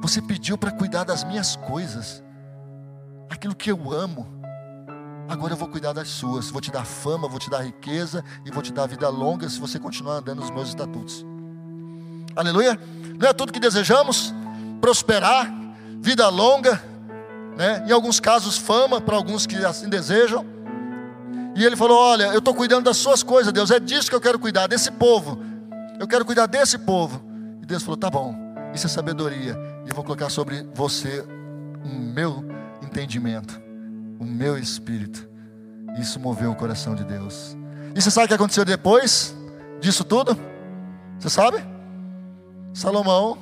Você 0.00 0.20
pediu 0.20 0.56
para 0.56 0.72
cuidar 0.72 1.04
das 1.04 1.24
minhas 1.24 1.56
coisas, 1.56 2.22
aquilo 3.28 3.54
que 3.54 3.70
eu 3.70 3.92
amo. 3.92 4.26
Agora 5.28 5.52
eu 5.52 5.56
vou 5.56 5.68
cuidar 5.68 5.92
das 5.92 6.08
suas. 6.08 6.50
Vou 6.50 6.60
te 6.60 6.70
dar 6.70 6.84
fama, 6.84 7.28
vou 7.28 7.38
te 7.38 7.48
dar 7.48 7.60
riqueza 7.60 8.24
e 8.44 8.50
vou 8.50 8.62
te 8.62 8.72
dar 8.72 8.86
vida 8.86 9.08
longa 9.08 9.48
se 9.48 9.60
você 9.60 9.78
continuar 9.78 10.16
andando 10.16 10.40
nos 10.40 10.50
meus 10.50 10.68
estatutos. 10.68 11.24
Aleluia. 12.34 12.78
Não 13.18 13.28
é 13.28 13.32
tudo 13.32 13.52
que 13.52 13.60
desejamos? 13.60 14.34
Prosperar, 14.80 15.52
vida 16.00 16.28
longa, 16.28 16.82
né? 17.56 17.84
em 17.86 17.92
alguns 17.92 18.18
casos, 18.18 18.56
fama 18.58 19.00
para 19.00 19.14
alguns 19.14 19.46
que 19.46 19.56
assim 19.64 19.88
desejam. 19.88 20.44
E 21.54 21.64
ele 21.64 21.76
falou: 21.76 21.98
Olha, 21.98 22.24
eu 22.24 22.38
estou 22.38 22.54
cuidando 22.54 22.84
das 22.84 22.96
suas 22.96 23.22
coisas, 23.22 23.52
Deus, 23.52 23.70
é 23.70 23.78
disso 23.78 24.08
que 24.08 24.16
eu 24.16 24.20
quero 24.20 24.38
cuidar, 24.38 24.66
desse 24.66 24.90
povo 24.90 25.51
eu 26.02 26.08
quero 26.08 26.24
cuidar 26.24 26.46
desse 26.46 26.76
povo. 26.76 27.22
E 27.62 27.66
Deus 27.66 27.84
falou: 27.84 27.96
tá 27.96 28.10
bom, 28.10 28.34
isso 28.74 28.86
é 28.86 28.90
sabedoria. 28.90 29.56
E 29.86 29.88
eu 29.88 29.94
vou 29.94 30.04
colocar 30.04 30.28
sobre 30.28 30.68
você 30.74 31.24
o 31.84 31.88
meu 31.88 32.44
entendimento, 32.82 33.60
o 34.18 34.24
meu 34.24 34.58
espírito. 34.58 35.28
Isso 35.96 36.18
moveu 36.18 36.50
o 36.50 36.56
coração 36.56 36.96
de 36.96 37.04
Deus. 37.04 37.56
E 37.94 38.02
você 38.02 38.10
sabe 38.10 38.24
o 38.24 38.28
que 38.28 38.34
aconteceu 38.34 38.64
depois 38.64 39.36
disso 39.80 40.02
tudo? 40.02 40.36
Você 41.20 41.30
sabe? 41.30 41.58
Salomão 42.74 43.38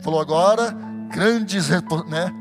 falou 0.00 0.20
agora, 0.20 0.74
grandes, 1.08 1.68
né, 1.68 1.80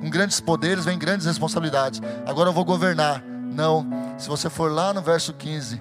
com 0.01 0.09
grandes 0.09 0.39
poderes 0.39 0.85
vem 0.85 0.97
grandes 0.97 1.27
responsabilidades. 1.27 2.01
Agora 2.25 2.49
eu 2.49 2.53
vou 2.53 2.65
governar. 2.65 3.23
Não, 3.23 3.85
se 4.17 4.27
você 4.27 4.49
for 4.49 4.71
lá 4.71 4.91
no 4.91 5.01
verso 5.01 5.33
15, 5.33 5.79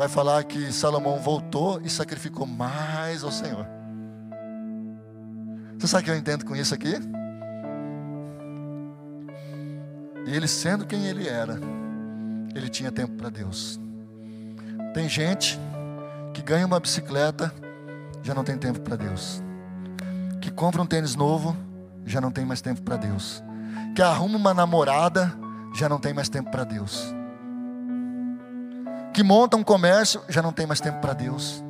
vai 0.00 0.08
falar 0.08 0.42
que 0.44 0.72
Salomão 0.72 1.18
voltou 1.18 1.78
e 1.84 1.90
sacrificou 1.90 2.46
mais 2.46 3.22
ao 3.22 3.30
Senhor. 3.30 3.66
Você 5.78 5.86
sabe 5.86 6.00
o 6.00 6.04
que 6.06 6.10
eu 6.10 6.16
entendo 6.16 6.46
com 6.46 6.56
isso 6.56 6.72
aqui? 6.72 6.94
Ele 10.26 10.48
sendo 10.48 10.86
quem 10.86 11.04
ele 11.04 11.28
era, 11.28 11.60
ele 12.54 12.70
tinha 12.70 12.90
tempo 12.90 13.12
para 13.12 13.28
Deus. 13.28 13.78
Tem 14.94 15.06
gente 15.06 15.60
que 16.32 16.40
ganha 16.40 16.64
uma 16.64 16.80
bicicleta 16.80 17.52
já 18.22 18.32
não 18.32 18.42
tem 18.42 18.56
tempo 18.56 18.80
para 18.80 18.96
Deus. 18.96 19.42
Que 20.40 20.50
compra 20.50 20.80
um 20.80 20.86
tênis 20.86 21.14
novo, 21.14 21.54
já 22.06 22.22
não 22.22 22.30
tem 22.30 22.46
mais 22.46 22.62
tempo 22.62 22.80
para 22.80 22.96
Deus. 22.96 23.44
Que 23.94 24.00
arruma 24.00 24.38
uma 24.38 24.54
namorada, 24.54 25.30
já 25.74 25.90
não 25.90 25.98
tem 25.98 26.14
mais 26.14 26.30
tempo 26.30 26.50
para 26.50 26.64
Deus. 26.64 27.19
Que 29.12 29.22
monta 29.22 29.56
um 29.56 29.62
comércio, 29.64 30.22
já 30.28 30.40
não 30.40 30.52
tem 30.52 30.66
mais 30.66 30.80
tempo 30.80 31.00
para 31.00 31.12
Deus. 31.12 31.62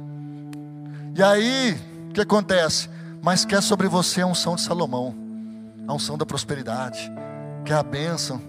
E 1.17 1.23
aí, 1.23 1.79
o 2.09 2.13
que 2.13 2.21
acontece? 2.21 2.89
Mas 3.23 3.45
quer 3.45 3.63
sobre 3.63 3.89
você 3.89 4.23
a 4.23 4.27
unção 4.27 4.55
de 4.55 4.63
Salomão, 4.63 5.15
a 5.87 5.93
unção 5.93 6.17
da 6.17 6.25
prosperidade, 6.25 7.11
que 7.65 7.73
é 7.73 7.77
a 7.77 7.83
bênção, 7.83 8.41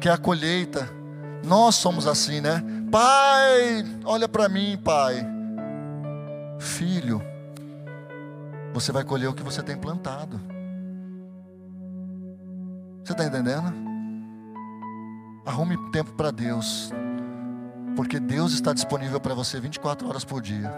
que 0.00 0.08
é 0.08 0.12
a 0.12 0.18
colheita. 0.18 0.88
Nós 1.44 1.74
somos 1.76 2.06
assim, 2.06 2.40
né? 2.40 2.62
Pai, 2.90 3.84
olha 4.04 4.28
para 4.28 4.48
mim, 4.48 4.78
pai. 4.82 5.26
Filho, 6.58 7.22
você 8.72 8.92
vai 8.92 9.04
colher 9.04 9.28
o 9.28 9.34
que 9.34 9.42
você 9.42 9.62
tem 9.62 9.76
plantado. 9.76 10.40
Você 13.04 13.12
está 13.12 13.24
entendendo? 13.24 13.72
Arrume 15.44 15.76
tempo 15.90 16.12
para 16.12 16.30
Deus, 16.30 16.92
porque 17.96 18.18
Deus 18.18 18.52
está 18.52 18.72
disponível 18.72 19.20
para 19.20 19.34
você 19.34 19.60
24 19.60 20.08
horas 20.08 20.24
por 20.24 20.40
dia. 20.40 20.72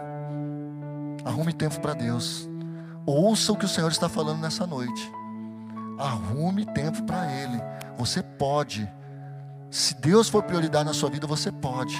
Arrume 1.25 1.53
tempo 1.53 1.81
para 1.81 1.95
Deus. 1.95 2.49
Ouça 3.07 3.53
o 3.53 3.57
que 3.57 3.65
o 3.65 3.69
Senhor 3.69 3.91
está 3.91 4.09
falando 4.09 4.41
nessa 4.41 4.67
noite. 4.67 5.11
Arrume 5.99 6.65
tempo 6.67 7.03
para 7.05 7.31
Ele. 7.33 7.61
Você 7.97 8.23
pode. 8.23 8.89
Se 9.71 9.95
Deus 9.95 10.29
for 10.29 10.43
prioridade 10.43 10.85
na 10.85 10.95
sua 10.95 11.11
vida, 11.11 11.27
você 11.27 11.51
pode. 11.51 11.95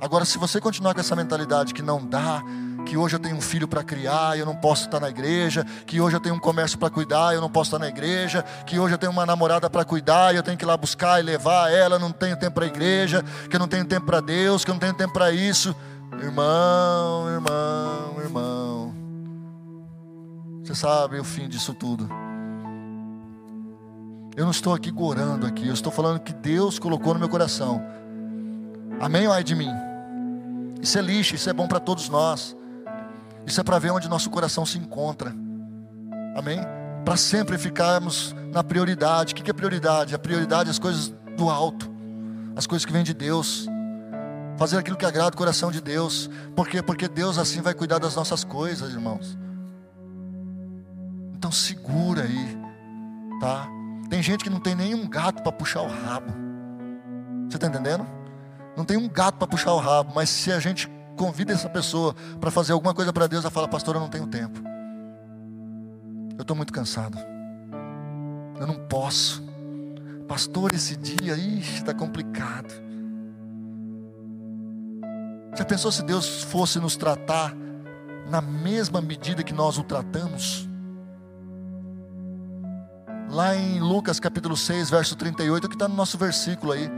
Agora, 0.00 0.24
se 0.24 0.38
você 0.38 0.60
continuar 0.60 0.94
com 0.94 1.00
essa 1.00 1.14
mentalidade 1.14 1.74
que 1.74 1.82
não 1.82 2.04
dá, 2.04 2.42
que 2.86 2.96
hoje 2.96 3.16
eu 3.16 3.20
tenho 3.20 3.36
um 3.36 3.40
filho 3.40 3.68
para 3.68 3.82
criar, 3.82 4.38
eu 4.38 4.44
não 4.44 4.56
posso 4.56 4.84
estar 4.84 5.00
na 5.00 5.08
igreja, 5.08 5.64
que 5.86 6.00
hoje 6.00 6.16
eu 6.16 6.20
tenho 6.20 6.34
um 6.34 6.38
comércio 6.38 6.78
para 6.78 6.90
cuidar, 6.90 7.34
eu 7.34 7.40
não 7.40 7.50
posso 7.50 7.68
estar 7.68 7.78
na 7.78 7.88
igreja, 7.88 8.42
que 8.66 8.78
hoje 8.78 8.94
eu 8.94 8.98
tenho 8.98 9.12
uma 9.12 9.24
namorada 9.24 9.68
para 9.70 9.84
cuidar, 9.84 10.34
eu 10.34 10.42
tenho 10.42 10.56
que 10.56 10.64
ir 10.64 10.66
lá 10.66 10.76
buscar 10.76 11.20
e 11.20 11.22
levar 11.22 11.70
ela, 11.70 11.98
não 11.98 12.10
tenho 12.10 12.36
tempo 12.36 12.54
para 12.54 12.64
a 12.64 12.68
igreja, 12.68 13.24
que 13.48 13.56
eu 13.56 13.60
não 13.60 13.68
tenho 13.68 13.84
tempo 13.84 14.06
para 14.06 14.20
Deus, 14.20 14.64
que 14.64 14.70
eu 14.70 14.74
não 14.74 14.80
tenho 14.80 14.94
tempo 14.94 15.12
para 15.12 15.30
isso. 15.30 15.74
Irmão, 16.20 17.30
irmão, 17.30 18.20
irmão. 18.20 18.94
Você 20.64 20.74
sabe 20.74 21.18
o 21.18 21.24
fim 21.24 21.48
disso 21.48 21.74
tudo. 21.74 22.08
Eu 24.36 24.44
não 24.44 24.50
estou 24.50 24.72
aqui 24.72 24.90
gorando 24.90 25.46
aqui, 25.46 25.66
eu 25.66 25.74
estou 25.74 25.92
falando 25.92 26.20
que 26.20 26.32
Deus 26.32 26.78
colocou 26.78 27.12
no 27.14 27.20
meu 27.20 27.28
coração. 27.28 27.82
Amém 29.00 29.26
ou 29.26 29.32
ai 29.32 29.42
de 29.42 29.54
mim? 29.54 29.70
Isso 30.80 30.98
é 30.98 31.02
lixo, 31.02 31.34
isso 31.34 31.48
é 31.50 31.52
bom 31.52 31.66
para 31.66 31.80
todos 31.80 32.08
nós. 32.08 32.56
Isso 33.46 33.60
é 33.60 33.64
para 33.64 33.78
ver 33.78 33.90
onde 33.90 34.08
nosso 34.08 34.30
coração 34.30 34.64
se 34.64 34.78
encontra. 34.78 35.34
Amém? 36.36 36.60
Para 37.04 37.16
sempre 37.16 37.58
ficarmos 37.58 38.34
na 38.52 38.62
prioridade. 38.62 39.32
O 39.32 39.36
que 39.36 39.50
é 39.50 39.54
prioridade? 39.54 40.14
A 40.14 40.18
prioridade 40.18 40.68
é 40.68 40.70
as 40.70 40.78
coisas 40.78 41.12
do 41.36 41.48
alto, 41.48 41.90
as 42.54 42.66
coisas 42.66 42.84
que 42.84 42.92
vêm 42.92 43.02
de 43.02 43.14
Deus. 43.14 43.66
Fazer 44.56 44.76
aquilo 44.76 44.96
que 44.96 45.06
agrada 45.06 45.34
o 45.34 45.38
coração 45.38 45.70
de 45.70 45.80
Deus. 45.80 46.28
Por 46.54 46.68
quê? 46.68 46.82
Porque 46.82 47.08
Deus 47.08 47.38
assim 47.38 47.62
vai 47.62 47.72
cuidar 47.72 47.98
das 47.98 48.14
nossas 48.14 48.44
coisas, 48.44 48.92
irmãos. 48.92 49.38
Então 51.34 51.50
segura 51.50 52.24
aí, 52.24 52.58
tá? 53.40 53.66
Tem 54.10 54.22
gente 54.22 54.44
que 54.44 54.50
não 54.50 54.60
tem 54.60 54.74
nenhum 54.74 55.08
gato 55.08 55.42
para 55.42 55.50
puxar 55.50 55.80
o 55.80 55.88
rabo. 55.88 56.32
Você 57.48 57.56
está 57.56 57.66
entendendo? 57.66 58.06
Não 58.76 58.84
tem 58.84 58.96
um 58.96 59.08
gato 59.08 59.36
para 59.36 59.46
puxar 59.46 59.72
o 59.72 59.78
rabo, 59.78 60.12
mas 60.14 60.28
se 60.28 60.52
a 60.52 60.60
gente 60.60 60.90
convida 61.20 61.52
essa 61.52 61.68
pessoa 61.68 62.14
para 62.40 62.50
fazer 62.50 62.72
alguma 62.72 62.94
coisa 62.94 63.12
para 63.12 63.26
Deus, 63.26 63.44
ela 63.44 63.50
fala, 63.50 63.68
pastor, 63.68 63.94
eu 63.94 64.00
não 64.00 64.08
tenho 64.08 64.26
tempo. 64.26 64.58
Eu 66.34 66.40
estou 66.40 66.56
muito 66.56 66.72
cansado. 66.72 67.18
Eu 68.58 68.66
não 68.66 68.86
posso. 68.88 69.44
Pastor, 70.26 70.72
esse 70.72 70.96
dia, 70.96 71.34
ixi, 71.34 71.74
está 71.74 71.92
complicado. 71.92 72.72
Já 75.54 75.62
pensou 75.62 75.92
se 75.92 76.02
Deus 76.02 76.42
fosse 76.44 76.78
nos 76.78 76.96
tratar 76.96 77.54
na 78.30 78.40
mesma 78.40 79.02
medida 79.02 79.42
que 79.42 79.52
nós 79.52 79.76
o 79.76 79.84
tratamos? 79.84 80.66
Lá 83.28 83.54
em 83.54 83.78
Lucas 83.78 84.18
capítulo 84.18 84.56
6, 84.56 84.88
verso 84.88 85.14
38, 85.16 85.68
que 85.68 85.74
está 85.74 85.86
no 85.86 85.94
nosso 85.94 86.16
versículo 86.16 86.72
aí. 86.72 86.90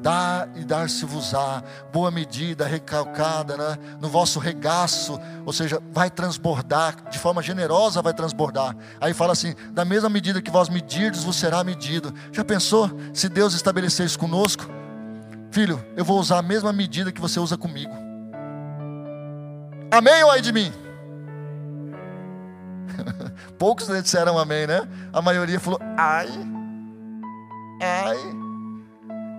Dá 0.00 0.48
e 0.56 0.64
dar-se-vos-á, 0.64 1.62
boa 1.92 2.10
medida, 2.10 2.66
recalcada, 2.66 3.56
né? 3.56 3.78
no 4.00 4.08
vosso 4.08 4.38
regaço, 4.38 5.20
ou 5.44 5.52
seja, 5.52 5.80
vai 5.92 6.08
transbordar, 6.08 6.96
de 7.10 7.18
forma 7.18 7.42
generosa 7.42 8.00
vai 8.00 8.14
transbordar. 8.14 8.74
Aí 8.98 9.12
fala 9.12 9.32
assim: 9.32 9.54
da 9.72 9.84
mesma 9.84 10.08
medida 10.08 10.40
que 10.40 10.50
vós 10.50 10.70
medirdes, 10.70 11.22
vos 11.22 11.36
será 11.36 11.62
medido. 11.62 12.14
Já 12.32 12.42
pensou 12.42 12.90
se 13.12 13.28
Deus 13.28 13.52
estabelecer 13.52 14.06
isso 14.06 14.18
conosco? 14.18 14.64
Filho, 15.50 15.84
eu 15.96 16.04
vou 16.04 16.18
usar 16.18 16.38
a 16.38 16.42
mesma 16.42 16.72
medida 16.72 17.12
que 17.12 17.20
você 17.20 17.38
usa 17.38 17.58
comigo. 17.58 17.92
Amém 19.90 20.22
ou 20.24 20.30
ai 20.30 20.40
de 20.40 20.52
mim? 20.52 20.72
Poucos 23.58 23.86
disseram 23.88 24.38
amém, 24.38 24.66
né? 24.66 24.88
A 25.12 25.20
maioria 25.20 25.58
falou 25.60 25.80
ai, 25.96 26.28
ai. 27.82 28.39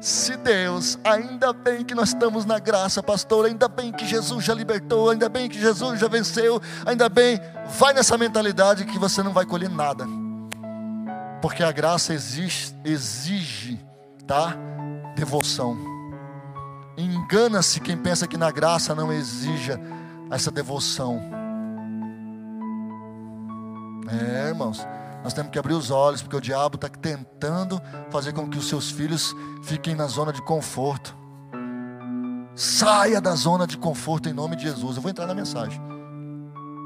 Se 0.02 0.36
Deus, 0.36 0.98
ainda 1.04 1.54
bem 1.54 1.86
que 1.86 1.94
nós 1.94 2.10
estamos 2.10 2.44
na 2.44 2.58
graça, 2.58 3.04
pastor, 3.04 3.46
ainda 3.46 3.68
bem 3.68 3.92
que 3.92 4.06
Jesus 4.06 4.44
já 4.44 4.54
libertou, 4.54 5.12
ainda 5.12 5.30
bem 5.30 5.48
que 5.48 5.62
Jesus 5.62 6.00
já 6.00 6.08
venceu, 6.08 6.60
ainda 6.86 7.08
bem, 7.08 7.40
vai 7.78 7.94
nessa 7.94 8.18
mentalidade 8.18 8.84
que 8.86 8.98
você 8.98 9.22
não 9.22 9.32
vai 9.32 9.46
colher 9.46 9.70
nada, 9.70 10.06
porque 11.40 11.64
a 11.64 11.72
graça 11.72 12.16
exige, 12.16 12.76
exige 12.84 13.80
tá? 14.32 14.56
Devoção. 15.16 15.78
Engana-se 16.98 17.82
quem 17.82 17.98
pensa 17.98 18.26
que 18.26 18.38
na 18.38 18.50
graça 18.50 18.96
não 18.96 19.12
exija 19.12 19.80
essa 20.30 20.50
devoção. 20.50 21.22
É, 24.10 24.48
irmãos. 24.48 24.86
Nós 25.24 25.34
temos 25.34 25.52
que 25.52 25.60
abrir 25.60 25.74
os 25.74 25.92
olhos, 25.92 26.22
porque 26.22 26.36
o 26.36 26.42
diabo 26.42 26.76
está 26.76 26.90
tentando 26.90 27.80
fazer 28.10 28.34
com 28.34 28.50
que 28.50 28.58
os 28.58 28.68
seus 28.68 28.90
filhos 28.90 29.36
fiquem 29.64 29.96
na 29.96 30.08
zona 30.08 30.34
de 30.34 30.42
conforto. 30.42 31.16
Saia 32.56 33.22
da 33.22 33.36
zona 33.36 33.68
de 33.68 33.78
conforto 33.78 34.28
em 34.28 34.34
nome 34.34 34.56
de 34.56 34.64
Jesus. 34.64 34.96
Eu 34.96 35.02
vou 35.02 35.12
entrar 35.12 35.28
na 35.28 35.36
mensagem. 35.36 35.80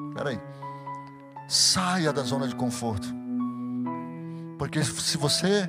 Espera 0.09 0.29
aí. 0.31 0.39
Saia 1.47 2.11
da 2.11 2.23
zona 2.23 2.47
de 2.47 2.55
conforto. 2.55 3.07
Porque 4.59 4.83
se 4.83 5.17
você, 5.17 5.67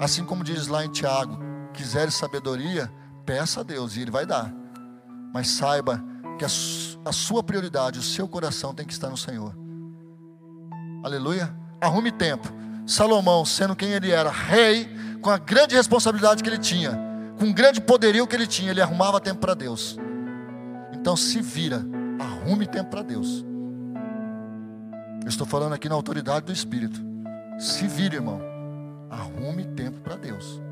assim 0.00 0.24
como 0.24 0.42
diz 0.42 0.66
lá 0.66 0.84
em 0.84 0.90
Tiago, 0.90 1.38
quiser 1.72 2.10
sabedoria, 2.10 2.92
peça 3.24 3.60
a 3.60 3.62
Deus 3.62 3.96
e 3.96 4.00
Ele 4.00 4.10
vai 4.10 4.26
dar. 4.26 4.52
Mas 5.32 5.48
saiba 5.50 6.02
que 6.36 6.44
a, 6.44 6.48
a 6.48 7.12
sua 7.12 7.42
prioridade, 7.42 7.98
o 7.98 8.02
seu 8.02 8.26
coração 8.28 8.74
tem 8.74 8.86
que 8.86 8.92
estar 8.92 9.08
no 9.08 9.16
Senhor. 9.16 9.54
Aleluia 11.04 11.67
arrume 11.80 12.10
tempo. 12.10 12.52
Salomão, 12.86 13.44
sendo 13.44 13.76
quem 13.76 13.90
ele 13.90 14.10
era, 14.10 14.30
rei, 14.30 14.88
com 15.20 15.30
a 15.30 15.38
grande 15.38 15.74
responsabilidade 15.74 16.42
que 16.42 16.48
ele 16.48 16.58
tinha, 16.58 16.98
com 17.38 17.46
o 17.46 17.52
grande 17.52 17.80
poderio 17.80 18.26
que 18.26 18.34
ele 18.34 18.46
tinha, 18.46 18.70
ele 18.70 18.80
arrumava 18.80 19.20
tempo 19.20 19.40
para 19.40 19.54
Deus. 19.54 19.98
Então 20.92 21.16
se 21.16 21.40
vira, 21.40 21.84
arrume 22.18 22.66
tempo 22.66 22.90
para 22.90 23.02
Deus. 23.02 23.44
Eu 25.22 25.28
estou 25.28 25.46
falando 25.46 25.74
aqui 25.74 25.88
na 25.88 25.94
autoridade 25.94 26.46
do 26.46 26.52
Espírito. 26.52 26.98
Se 27.58 27.86
vira, 27.86 28.14
irmão. 28.14 28.40
Arrume 29.10 29.64
tempo 29.64 30.00
para 30.00 30.16
Deus. 30.16 30.62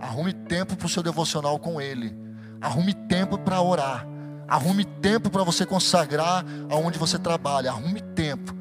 Arrume 0.00 0.32
tempo 0.32 0.76
para 0.76 0.86
o 0.86 0.88
seu 0.88 1.02
devocional 1.02 1.58
com 1.58 1.80
Ele. 1.80 2.16
Arrume 2.60 2.94
tempo 2.94 3.36
para 3.36 3.60
orar. 3.60 4.06
Arrume 4.48 4.84
tempo 4.84 5.28
para 5.28 5.42
você 5.42 5.66
consagrar 5.66 6.44
aonde 6.70 6.98
você 6.98 7.18
trabalha. 7.18 7.70
Arrume 7.70 8.00
tempo 8.00 8.53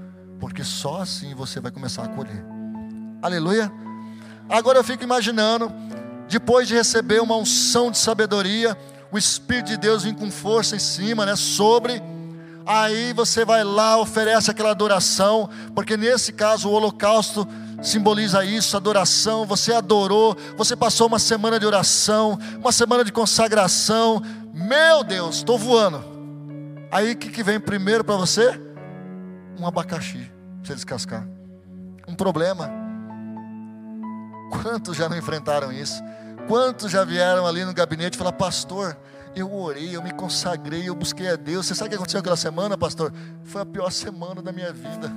porque 0.44 0.62
só 0.62 1.02
assim 1.02 1.34
você 1.34 1.62
vai 1.62 1.72
começar 1.72 2.04
a 2.04 2.08
colher. 2.10 2.44
Aleluia. 3.22 3.72
Agora 4.50 4.78
eu 4.78 4.84
fico 4.84 5.02
imaginando, 5.02 5.72
depois 6.28 6.68
de 6.68 6.74
receber 6.74 7.22
uma 7.22 7.38
unção 7.38 7.90
de 7.90 7.98
sabedoria, 7.98 8.78
o 9.10 9.18
Espírito 9.18 9.68
de 9.68 9.78
Deus 9.78 10.04
vem 10.04 10.14
com 10.14 10.30
força 10.30 10.76
em 10.76 10.80
cima, 10.80 11.26
né? 11.26 11.38
Sobre. 11.38 12.04
Aí 12.66 13.14
você 13.14 13.46
vai 13.46 13.64
lá, 13.64 13.98
oferece 13.98 14.52
aquela 14.52 14.72
adoração, 14.72 15.50
porque 15.74 15.96
nesse 15.96 16.34
caso 16.34 16.68
o 16.68 16.74
holocausto 16.74 17.48
simboliza 17.82 18.44
isso, 18.44 18.76
adoração. 18.76 19.46
Você 19.46 19.72
adorou, 19.72 20.36
você 20.58 20.76
passou 20.76 21.08
uma 21.08 21.20
semana 21.20 21.58
de 21.58 21.66
oração, 21.66 22.38
uma 22.60 22.74
semana 22.74 23.06
de 23.06 23.14
consagração. 23.14 24.22
Meu 24.54 25.06
Deus, 25.06 25.38
estou 25.38 25.58
voando. 25.58 26.04
Aí 26.92 27.14
o 27.14 27.16
que, 27.16 27.30
que 27.30 27.44
vem 27.44 27.62
primeiro 27.62 28.04
para 28.04 28.18
você? 28.18 28.60
Um 29.58 29.66
abacaxi 29.66 30.33
você 30.68 30.76
descascar. 30.76 31.28
Um 32.08 32.16
problema. 32.16 32.70
Quantos 34.62 34.96
já 34.96 35.10
não 35.10 35.18
enfrentaram 35.18 35.72
isso? 35.72 36.02
Quantos 36.48 36.92
já 36.92 37.04
vieram 37.04 37.48
ali 37.48 37.64
no 37.64 37.74
gabinete 37.74 38.16
e 38.16 38.18
falaram, 38.18 38.38
pastor, 38.38 38.98
Eu 39.36 39.52
orei, 39.52 39.96
eu 39.96 40.02
me 40.04 40.12
consagrei, 40.12 40.88
eu 40.88 40.94
busquei 40.94 41.30
a 41.30 41.36
Deus. 41.36 41.66
Você 41.66 41.74
sabe 41.74 41.88
o 41.88 41.90
que 41.90 41.96
aconteceu 41.96 42.20
aquela 42.20 42.38
semana, 42.38 42.78
pastor? 42.78 43.12
Foi 43.44 43.64
a 43.64 43.66
pior 43.66 43.92
semana 43.92 44.42
da 44.42 44.52
minha 44.52 44.72
vida. 44.72 45.12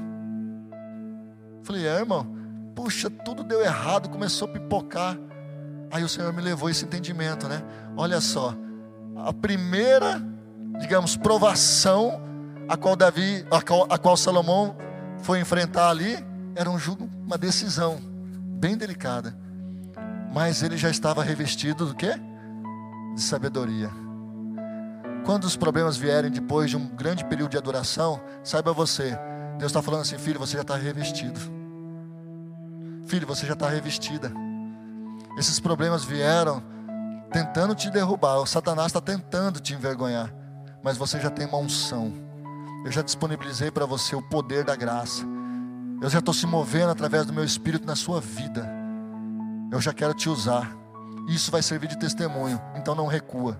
Falei, 1.62 1.86
é, 1.86 1.98
irmão, 1.98 2.26
puxa, 2.74 3.10
tudo 3.10 3.44
deu 3.44 3.60
errado, 3.60 4.08
começou 4.08 4.48
a 4.48 4.52
pipocar. 4.52 5.18
Aí 5.90 6.02
o 6.02 6.08
Senhor 6.08 6.32
me 6.32 6.40
levou 6.40 6.70
esse 6.70 6.84
entendimento, 6.84 7.46
né? 7.46 7.62
Olha 7.96 8.20
só, 8.20 8.54
a 9.18 9.32
primeira, 9.32 10.22
digamos, 10.80 11.16
provação 11.16 12.20
a 12.68 12.76
qual 12.76 12.96
Davi, 12.96 13.46
a 13.50 13.60
qual, 13.60 13.86
a 13.90 13.98
qual 13.98 14.16
Salomão 14.16 14.76
foi 15.22 15.40
enfrentar 15.40 15.90
ali, 15.90 16.16
era 16.54 16.70
um 16.70 16.78
jugo, 16.78 17.08
uma 17.24 17.36
decisão 17.38 17.98
bem 18.58 18.76
delicada. 18.76 19.36
Mas 20.32 20.62
ele 20.62 20.76
já 20.76 20.90
estava 20.90 21.22
revestido 21.22 21.86
do 21.86 21.94
quê? 21.94 22.12
De 23.14 23.22
sabedoria. 23.22 23.90
Quando 25.24 25.44
os 25.44 25.56
problemas 25.56 25.96
vierem 25.96 26.30
depois 26.30 26.70
de 26.70 26.76
um 26.76 26.86
grande 26.86 27.24
período 27.24 27.50
de 27.50 27.58
adoração, 27.58 28.20
saiba 28.44 28.72
você, 28.72 29.18
Deus 29.58 29.70
está 29.70 29.82
falando 29.82 30.02
assim, 30.02 30.18
filho, 30.18 30.38
você 30.38 30.56
já 30.56 30.62
está 30.62 30.76
revestido. 30.76 31.40
Filho, 33.06 33.26
você 33.26 33.46
já 33.46 33.54
está 33.54 33.68
revestida. 33.68 34.30
Esses 35.38 35.60
problemas 35.60 36.04
vieram 36.04 36.62
tentando 37.30 37.74
te 37.74 37.90
derrubar. 37.90 38.38
O 38.38 38.46
Satanás 38.46 38.88
está 38.88 39.00
tentando 39.00 39.60
te 39.60 39.74
envergonhar. 39.74 40.32
Mas 40.82 40.96
você 40.96 41.20
já 41.20 41.30
tem 41.30 41.46
uma 41.46 41.58
unção. 41.58 42.12
Eu 42.84 42.92
já 42.92 43.02
disponibilizei 43.02 43.70
para 43.70 43.86
você 43.86 44.14
o 44.14 44.22
poder 44.22 44.64
da 44.64 44.76
graça. 44.76 45.24
Eu 46.00 46.10
já 46.10 46.18
estou 46.18 46.34
se 46.34 46.46
movendo 46.46 46.90
através 46.90 47.26
do 47.26 47.32
meu 47.32 47.44
espírito 47.44 47.86
na 47.86 47.96
sua 47.96 48.20
vida. 48.20 48.68
Eu 49.72 49.80
já 49.80 49.92
quero 49.92 50.14
te 50.14 50.28
usar. 50.28 50.70
Isso 51.28 51.50
vai 51.50 51.62
servir 51.62 51.88
de 51.88 51.98
testemunho. 51.98 52.60
Então 52.76 52.94
não 52.94 53.06
recua. 53.06 53.58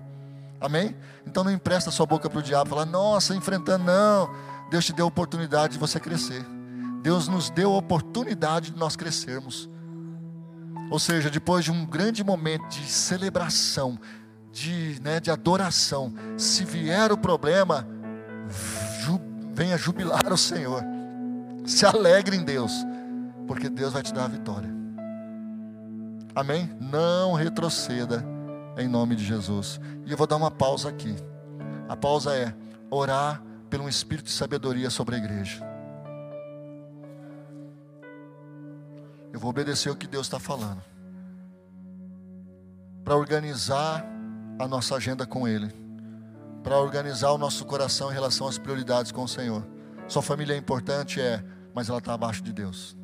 Amém? 0.59 0.95
Então 1.25 1.43
não 1.43 1.51
empresta 1.51 1.91
sua 1.91 2.05
boca 2.05 2.29
para 2.29 2.39
o 2.39 2.43
diabo. 2.43 2.69
Falar, 2.69 2.85
nossa, 2.85 3.35
enfrentando. 3.35 3.83
Não. 3.83 4.29
Deus 4.69 4.85
te 4.85 4.93
deu 4.93 5.05
a 5.05 5.09
oportunidade 5.09 5.73
de 5.73 5.79
você 5.79 5.99
crescer. 5.99 6.45
Deus 7.01 7.27
nos 7.27 7.49
deu 7.49 7.73
a 7.73 7.77
oportunidade 7.77 8.71
de 8.71 8.77
nós 8.77 8.95
crescermos. 8.95 9.69
Ou 10.89 10.99
seja, 10.99 11.29
depois 11.29 11.65
de 11.65 11.71
um 11.71 11.85
grande 11.85 12.23
momento 12.23 12.67
de 12.69 12.85
celebração, 12.87 13.99
de, 14.51 14.99
né, 15.01 15.19
de 15.19 15.29
adoração, 15.29 16.13
se 16.37 16.63
vier 16.63 17.11
o 17.11 17.17
problema, 17.17 17.87
venha 19.57 19.75
jubilar 19.75 20.31
o 20.31 20.37
Senhor. 20.37 20.83
Se 21.65 21.83
alegre 21.83 22.37
em 22.37 22.43
Deus, 22.43 22.71
porque 23.47 23.67
Deus 23.67 23.91
vai 23.91 24.03
te 24.03 24.13
dar 24.13 24.25
a 24.25 24.27
vitória. 24.27 24.69
Amém? 26.35 26.69
Não 26.79 27.33
retroceda 27.33 28.23
em 28.77 28.87
nome 28.87 29.15
de 29.15 29.25
Jesus. 29.25 29.81
E 30.05 30.11
eu 30.11 30.17
vou 30.17 30.27
dar 30.27 30.35
uma 30.35 30.51
pausa 30.51 30.89
aqui. 30.89 31.15
A 31.89 31.97
pausa 31.97 32.35
é 32.35 32.53
orar 32.91 33.41
pelo 33.67 33.89
espírito 33.89 34.27
de 34.27 34.31
sabedoria 34.31 34.91
sobre 34.91 35.15
a 35.15 35.17
igreja. 35.17 35.65
Eu 39.33 39.39
vou 39.39 39.49
obedecer 39.49 39.89
o 39.89 39.95
que 39.95 40.05
Deus 40.05 40.27
está 40.27 40.39
falando. 40.39 40.83
Para 43.03 43.15
organizar 43.15 44.05
a 44.59 44.67
nossa 44.67 44.95
agenda 44.95 45.25
com 45.25 45.47
Ele. 45.47 45.86
Para 46.67 46.79
organizar 46.79 47.31
o 47.31 47.37
nosso 47.37 47.63
coração 47.63 48.11
em 48.11 48.13
relação 48.13 48.45
às 48.45 48.57
prioridades 48.57 49.09
com 49.09 49.23
o 49.23 49.27
Senhor. 49.27 49.65
Sua 50.05 50.21
família 50.21 50.53
é 50.53 50.57
importante? 50.57 51.21
É, 51.21 51.41
mas 51.73 51.87
ela 51.87 51.99
está 51.99 52.13
abaixo 52.13 52.43
de 52.43 52.51
Deus. 52.51 52.97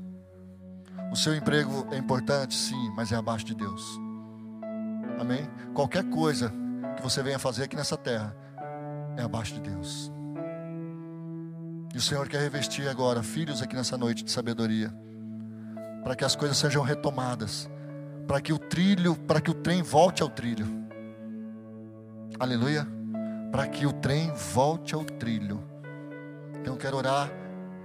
O 1.10 1.16
seu 1.16 1.34
emprego 1.34 1.88
é 1.90 1.98
importante? 1.98 2.56
Sim, 2.56 2.92
mas 2.94 3.14
é 3.14 3.16
abaixo 3.16 3.46
de 3.46 3.56
Deus. 3.56 3.82
Amém? 5.18 5.50
Qualquer 5.74 6.04
coisa 6.10 6.54
que 6.98 7.02
você 7.02 7.24
venha 7.24 7.40
fazer 7.40 7.64
aqui 7.64 7.78
nessa 7.78 7.96
terra 7.96 8.36
é 9.16 9.22
abaixo 9.22 9.54
de 9.54 9.62
Deus. 9.62 10.12
E 11.94 11.98
o 11.98 12.02
Senhor 12.02 12.28
quer 12.28 12.42
revestir 12.42 12.90
agora 12.90 13.24
filhos 13.24 13.62
aqui 13.62 13.78
nessa 13.78 13.98
noite 13.98 14.26
de 14.26 14.32
sabedoria 14.32 14.94
para 16.04 16.18
que 16.18 16.26
as 16.26 16.36
coisas 16.36 16.58
sejam 16.58 16.84
retomadas, 16.84 17.70
para 18.28 18.42
que 18.42 18.52
o 18.52 18.60
trilho, 18.60 19.16
para 19.16 19.40
que 19.40 19.50
o 19.50 19.54
trem 19.54 19.82
volte 19.82 20.22
ao 20.22 20.28
trilho. 20.28 20.68
Aleluia. 22.38 22.86
Para 23.54 23.68
que 23.68 23.86
o 23.86 23.94
trem 23.94 24.34
volte 24.34 24.94
ao 24.94 25.06
trilho. 25.06 25.64
Então 26.60 26.76
quero 26.76 26.98
orar 26.98 27.32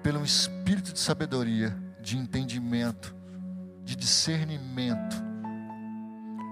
pelo 0.03 0.25
espírito 0.25 0.93
de 0.93 0.99
sabedoria, 0.99 1.77
de 2.01 2.17
entendimento, 2.17 3.15
de 3.85 3.95
discernimento. 3.95 5.17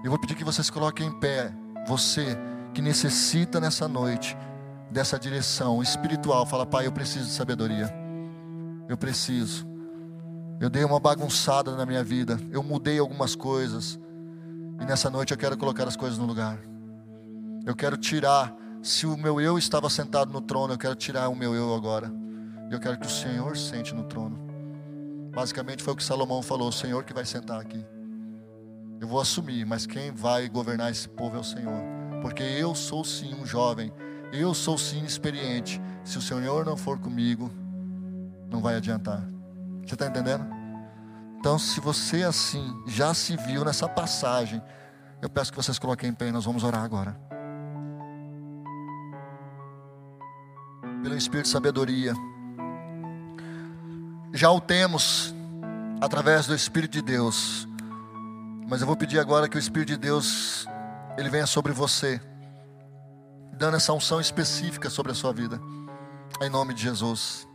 Eu 0.05 0.11
vou 0.11 0.19
pedir 0.21 0.35
que 0.35 0.43
vocês 0.43 0.69
coloquem 0.69 1.07
em 1.07 1.19
pé, 1.19 1.51
você 1.85 2.37
que 2.73 2.81
necessita 2.81 3.59
nessa 3.59 3.87
noite 3.89 4.37
dessa 4.91 5.19
direção 5.19 5.81
espiritual, 5.81 6.45
fala, 6.45 6.65
Pai, 6.65 6.87
eu 6.87 6.91
preciso 6.91 7.25
de 7.25 7.31
sabedoria. 7.31 7.93
Eu 8.87 8.97
preciso. 8.97 9.67
Eu 10.59 10.69
dei 10.69 10.83
uma 10.83 10.99
bagunçada 10.99 11.75
na 11.75 11.85
minha 11.85 12.03
vida. 12.03 12.39
Eu 12.51 12.63
mudei 12.63 12.99
algumas 12.99 13.35
coisas. 13.35 13.99
E 14.79 14.85
nessa 14.85 15.09
noite 15.09 15.31
eu 15.31 15.37
quero 15.37 15.57
colocar 15.57 15.87
as 15.87 15.95
coisas 15.95 16.17
no 16.17 16.25
lugar. 16.25 16.57
Eu 17.65 17.75
quero 17.75 17.97
tirar. 17.97 18.55
Se 18.81 19.05
o 19.05 19.17
meu 19.17 19.41
eu 19.41 19.57
estava 19.57 19.89
sentado 19.89 20.31
no 20.31 20.41
trono, 20.41 20.73
eu 20.73 20.77
quero 20.77 20.95
tirar 20.95 21.29
o 21.29 21.35
meu 21.35 21.55
eu 21.55 21.73
agora. 21.73 22.11
Eu 22.69 22.79
quero 22.79 22.99
que 22.99 23.07
o 23.07 23.09
Senhor 23.09 23.57
sente 23.57 23.93
no 23.93 24.03
trono. 24.03 24.37
Basicamente 25.33 25.83
foi 25.83 25.93
o 25.93 25.95
que 25.95 26.03
Salomão 26.03 26.41
falou: 26.41 26.69
o 26.69 26.73
Senhor 26.73 27.03
que 27.03 27.13
vai 27.13 27.25
sentar 27.25 27.59
aqui. 27.59 27.85
Eu 28.99 29.07
vou 29.07 29.19
assumir, 29.19 29.65
mas 29.65 29.85
quem 29.85 30.11
vai 30.11 30.49
governar 30.49 30.91
esse 30.91 31.07
povo 31.07 31.37
é 31.37 31.39
o 31.39 31.43
Senhor. 31.43 31.81
Porque 32.21 32.43
eu 32.43 32.73
sou 32.73 33.03
sim 33.03 33.35
um 33.35 33.45
jovem. 33.45 33.91
Eu 34.31 34.53
sou 34.53 34.77
sim 34.77 35.05
experiente. 35.05 35.81
Se 36.03 36.17
o 36.17 36.21
Senhor 36.21 36.65
não 36.65 36.75
for 36.75 36.97
comigo, 36.97 37.51
não 38.49 38.59
vai 38.59 38.75
adiantar. 38.75 39.23
Você 39.85 39.93
está 39.93 40.07
entendendo? 40.07 40.45
Então, 41.39 41.59
se 41.59 41.79
você 41.79 42.23
assim 42.23 42.73
já 42.87 43.13
se 43.13 43.37
viu 43.37 43.63
nessa 43.63 43.87
passagem, 43.87 44.61
eu 45.21 45.29
peço 45.29 45.51
que 45.51 45.57
vocês 45.57 45.77
coloquem 45.77 46.09
em 46.09 46.13
pé 46.13 46.31
nós 46.31 46.45
vamos 46.45 46.63
orar 46.63 46.83
agora. 46.83 47.26
Pelo 51.01 51.15
Espírito 51.15 51.45
de 51.45 51.51
sabedoria. 51.51 52.13
Já 54.33 54.51
o 54.51 54.59
temos 54.59 55.33
através 56.01 56.45
do 56.45 56.55
Espírito 56.55 56.91
de 56.91 57.01
Deus. 57.01 57.67
Mas 58.67 58.81
eu 58.81 58.87
vou 58.87 58.95
pedir 58.95 59.19
agora 59.19 59.47
que 59.47 59.57
o 59.57 59.59
Espírito 59.59 59.89
de 59.89 59.97
Deus 59.97 60.67
ele 61.17 61.29
venha 61.29 61.47
sobre 61.47 61.71
você, 61.71 62.21
dando 63.53 63.77
essa 63.77 63.93
unção 63.93 64.21
específica 64.21 64.89
sobre 64.89 65.11
a 65.11 65.15
sua 65.15 65.33
vida. 65.33 65.59
Em 66.41 66.49
nome 66.49 66.73
de 66.73 66.83
Jesus. 66.83 67.47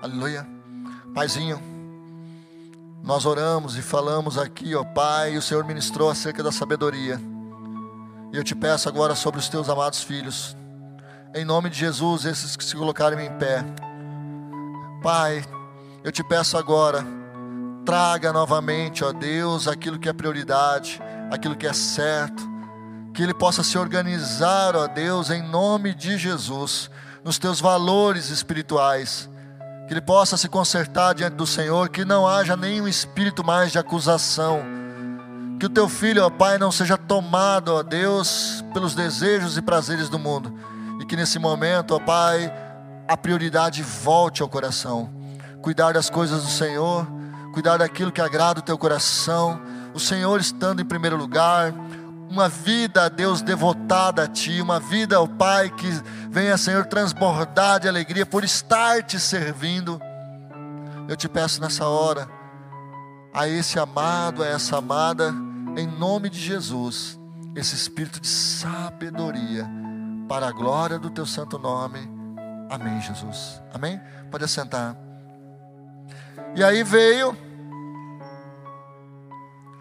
Aleluia. 0.00 0.46
Paizinho, 1.14 1.60
nós 3.02 3.26
oramos 3.26 3.76
e 3.76 3.82
falamos 3.82 4.38
aqui, 4.38 4.74
ó 4.74 4.82
Pai, 4.82 5.36
o 5.36 5.42
Senhor 5.42 5.64
ministrou 5.64 6.08
acerca 6.08 6.42
da 6.42 6.50
sabedoria. 6.50 7.20
E 8.32 8.36
eu 8.36 8.42
te 8.42 8.54
peço 8.54 8.88
agora 8.88 9.14
sobre 9.14 9.38
os 9.38 9.48
teus 9.48 9.68
amados 9.68 10.02
filhos, 10.02 10.56
em 11.34 11.44
nome 11.44 11.68
de 11.68 11.76
Jesus, 11.76 12.24
esses 12.24 12.54
que 12.54 12.64
se 12.64 12.76
colocarem 12.76 13.26
em 13.26 13.32
pé. 13.32 13.64
Pai, 15.02 15.44
eu 16.04 16.12
te 16.12 16.22
peço 16.22 16.56
agora, 16.56 17.04
traga 17.84 18.32
novamente, 18.32 19.04
ó 19.04 19.12
Deus, 19.12 19.66
aquilo 19.66 19.98
que 19.98 20.08
é 20.08 20.12
prioridade, 20.12 21.02
aquilo 21.32 21.56
que 21.56 21.66
é 21.66 21.72
certo, 21.72 22.48
que 23.12 23.20
ele 23.20 23.34
possa 23.34 23.64
se 23.64 23.76
organizar, 23.76 24.76
ó 24.76 24.86
Deus, 24.86 25.28
em 25.28 25.42
nome 25.42 25.92
de 25.92 26.16
Jesus, 26.16 26.88
nos 27.24 27.36
teus 27.36 27.60
valores 27.60 28.30
espirituais. 28.30 29.28
Que 29.88 29.92
ele 29.92 30.00
possa 30.00 30.36
se 30.36 30.48
consertar 30.48 31.14
diante 31.14 31.34
do 31.34 31.46
Senhor, 31.46 31.88
que 31.88 32.04
não 32.04 32.26
haja 32.26 32.56
nenhum 32.56 32.86
espírito 32.88 33.44
mais 33.44 33.72
de 33.72 33.78
acusação, 33.78 34.62
que 35.58 35.66
o 35.66 35.70
teu 35.70 35.88
filho, 35.88 36.24
ó 36.24 36.30
Pai, 36.30 36.58
não 36.58 36.70
seja 36.70 36.96
tomado, 36.96 37.74
ó 37.74 37.82
Deus, 37.82 38.64
pelos 38.72 38.94
desejos 38.94 39.58
e 39.58 39.62
prazeres 39.62 40.08
do 40.08 40.18
mundo, 40.18 40.52
e 41.04 41.06
que 41.06 41.16
nesse 41.16 41.38
momento, 41.38 41.94
ó 41.94 42.00
Pai, 42.00 42.50
a 43.06 43.14
prioridade 43.14 43.82
volte 43.82 44.40
ao 44.40 44.48
coração, 44.48 45.12
cuidar 45.60 45.92
das 45.92 46.08
coisas 46.08 46.42
do 46.42 46.48
Senhor, 46.48 47.06
cuidar 47.52 47.76
daquilo 47.76 48.10
que 48.10 48.22
agrada 48.22 48.60
o 48.60 48.62
teu 48.62 48.78
coração, 48.78 49.60
o 49.92 50.00
Senhor 50.00 50.40
estando 50.40 50.80
em 50.80 50.84
primeiro 50.84 51.18
lugar, 51.18 51.74
uma 52.30 52.48
vida, 52.48 53.10
Deus, 53.10 53.42
devotada 53.42 54.22
a 54.22 54.26
Ti, 54.26 54.62
uma 54.62 54.80
vida, 54.80 55.20
ó 55.20 55.26
Pai, 55.26 55.68
que 55.68 55.90
venha, 56.30 56.56
Senhor, 56.56 56.86
transbordar 56.86 57.80
de 57.80 57.86
alegria 57.86 58.24
por 58.24 58.42
estar 58.42 59.02
te 59.02 59.20
servindo. 59.20 60.00
Eu 61.06 61.16
te 61.16 61.28
peço 61.28 61.60
nessa 61.60 61.86
hora, 61.86 62.26
a 63.30 63.46
esse 63.46 63.78
amado, 63.78 64.42
a 64.42 64.46
essa 64.46 64.78
amada, 64.78 65.34
em 65.76 65.86
nome 65.86 66.30
de 66.30 66.40
Jesus, 66.40 67.20
esse 67.54 67.74
espírito 67.74 68.18
de 68.20 68.28
sabedoria, 68.28 69.83
para 70.28 70.48
a 70.48 70.52
glória 70.52 70.98
do 70.98 71.10
Teu 71.10 71.26
santo 71.26 71.58
nome. 71.58 71.98
Amém, 72.70 73.00
Jesus. 73.00 73.62
Amém? 73.72 74.00
Pode 74.30 74.44
assentar. 74.44 74.96
E 76.54 76.62
aí 76.62 76.82
veio 76.82 77.36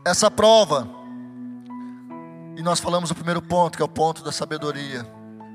essa 0.06 0.30
prova 0.30 0.88
E 2.56 2.62
nós 2.62 2.80
falamos 2.80 3.10
o 3.10 3.16
primeiro 3.16 3.42
ponto, 3.42 3.78
que 3.78 3.82
é 3.82 3.86
o 3.86 3.90
ponto 3.90 4.24
da 4.24 4.32
sabedoria. 4.32 5.06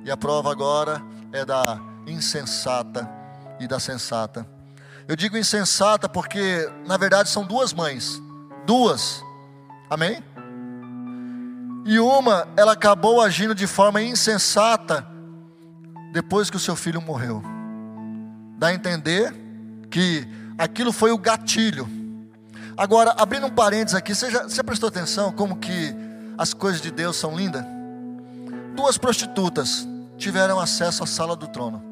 E 0.05 0.11
a 0.11 0.17
prova 0.17 0.51
agora 0.51 1.01
é 1.33 1.45
da 1.45 1.81
insensata 2.07 3.09
e 3.61 3.69
da 3.69 3.79
sensata. 3.79 4.47
Eu 5.07 5.15
digo 5.15 5.37
insensata 5.37 6.09
porque, 6.09 6.69
na 6.87 6.97
verdade, 6.97 7.29
são 7.29 7.45
duas 7.45 7.73
mães. 7.73 8.21
Duas. 8.67 9.23
Amém? 9.89 10.23
E 11.89 11.99
uma, 11.99 12.47
ela 12.55 12.73
acabou 12.73 13.19
agindo 13.19 13.55
de 13.55 13.67
forma 13.67 14.03
insensata 14.03 15.09
depois 16.13 16.51
que 16.51 16.57
o 16.59 16.61
seu 16.61 16.77
filho 16.77 17.01
morreu. 17.01 17.43
Dá 18.59 18.67
a 18.67 18.75
entender 18.75 19.35
que 19.91 20.29
aquilo 20.59 20.93
foi 20.93 21.13
o 21.13 21.17
gatilho. 21.17 21.89
Agora, 22.77 23.15
abrindo 23.17 23.47
um 23.47 23.51
parênteses 23.51 23.95
aqui, 23.95 24.15
você 24.15 24.31
já, 24.31 24.43
você 24.43 24.63
prestou 24.63 24.91
atenção 24.91 25.33
como 25.33 25.57
que 25.57 25.95
as 26.37 26.53
coisas 26.53 26.83
de 26.83 26.91
Deus 26.91 27.17
são 27.17 27.35
lindas? 27.35 27.65
Duas 28.77 28.99
prostitutas 28.99 29.89
tiveram 30.19 30.61
acesso 30.61 31.03
à 31.03 31.07
sala 31.07 31.35
do 31.35 31.49
trono. 31.49 31.83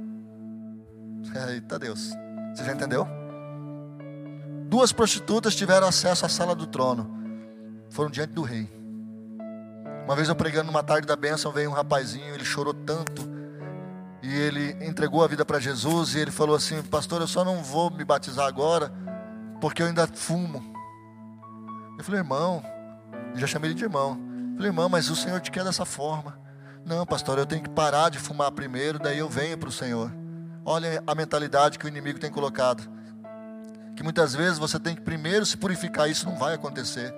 Eita 1.48 1.78
Deus, 1.78 2.10
você 2.54 2.64
já 2.66 2.74
entendeu? 2.74 3.08
Duas 4.68 4.92
prostitutas 4.92 5.56
tiveram 5.56 5.88
acesso 5.88 6.26
à 6.26 6.28
sala 6.28 6.54
do 6.54 6.66
trono, 6.66 7.10
foram 7.88 8.10
diante 8.10 8.34
do 8.34 8.42
rei. 8.42 8.75
Uma 10.06 10.14
vez 10.14 10.28
eu 10.28 10.36
pregando 10.36 10.68
numa 10.68 10.84
tarde 10.84 11.04
da 11.04 11.16
bênção, 11.16 11.50
veio 11.50 11.68
um 11.68 11.72
rapazinho, 11.72 12.32
ele 12.32 12.44
chorou 12.44 12.72
tanto, 12.72 13.28
e 14.22 14.32
ele 14.32 14.76
entregou 14.80 15.24
a 15.24 15.26
vida 15.26 15.44
para 15.44 15.58
Jesus, 15.58 16.14
e 16.14 16.20
ele 16.20 16.30
falou 16.30 16.54
assim: 16.54 16.80
Pastor, 16.80 17.20
eu 17.20 17.26
só 17.26 17.44
não 17.44 17.60
vou 17.60 17.90
me 17.90 18.04
batizar 18.04 18.46
agora, 18.46 18.92
porque 19.60 19.82
eu 19.82 19.86
ainda 19.88 20.06
fumo. 20.06 20.62
Eu 21.98 22.04
falei, 22.04 22.20
irmão, 22.20 22.62
eu 23.34 23.40
já 23.40 23.48
chamei 23.48 23.70
ele 23.70 23.74
de 23.74 23.82
irmão. 23.82 24.16
Eu 24.50 24.56
falei, 24.56 24.68
irmão, 24.68 24.88
mas 24.88 25.10
o 25.10 25.16
Senhor 25.16 25.40
te 25.40 25.50
quer 25.50 25.64
dessa 25.64 25.84
forma. 25.84 26.38
Não, 26.84 27.04
pastor, 27.04 27.36
eu 27.36 27.46
tenho 27.46 27.64
que 27.64 27.70
parar 27.70 28.08
de 28.08 28.20
fumar 28.20 28.52
primeiro, 28.52 29.00
daí 29.00 29.18
eu 29.18 29.28
venho 29.28 29.58
para 29.58 29.68
o 29.68 29.72
Senhor. 29.72 30.12
Olha 30.64 31.02
a 31.04 31.16
mentalidade 31.16 31.80
que 31.80 31.84
o 31.84 31.88
inimigo 31.88 32.20
tem 32.20 32.30
colocado. 32.30 32.88
Que 33.96 34.04
muitas 34.04 34.36
vezes 34.36 34.56
você 34.56 34.78
tem 34.78 34.94
que 34.94 35.00
primeiro 35.00 35.44
se 35.44 35.56
purificar, 35.56 36.08
isso 36.08 36.26
não 36.26 36.36
vai 36.36 36.54
acontecer. 36.54 37.12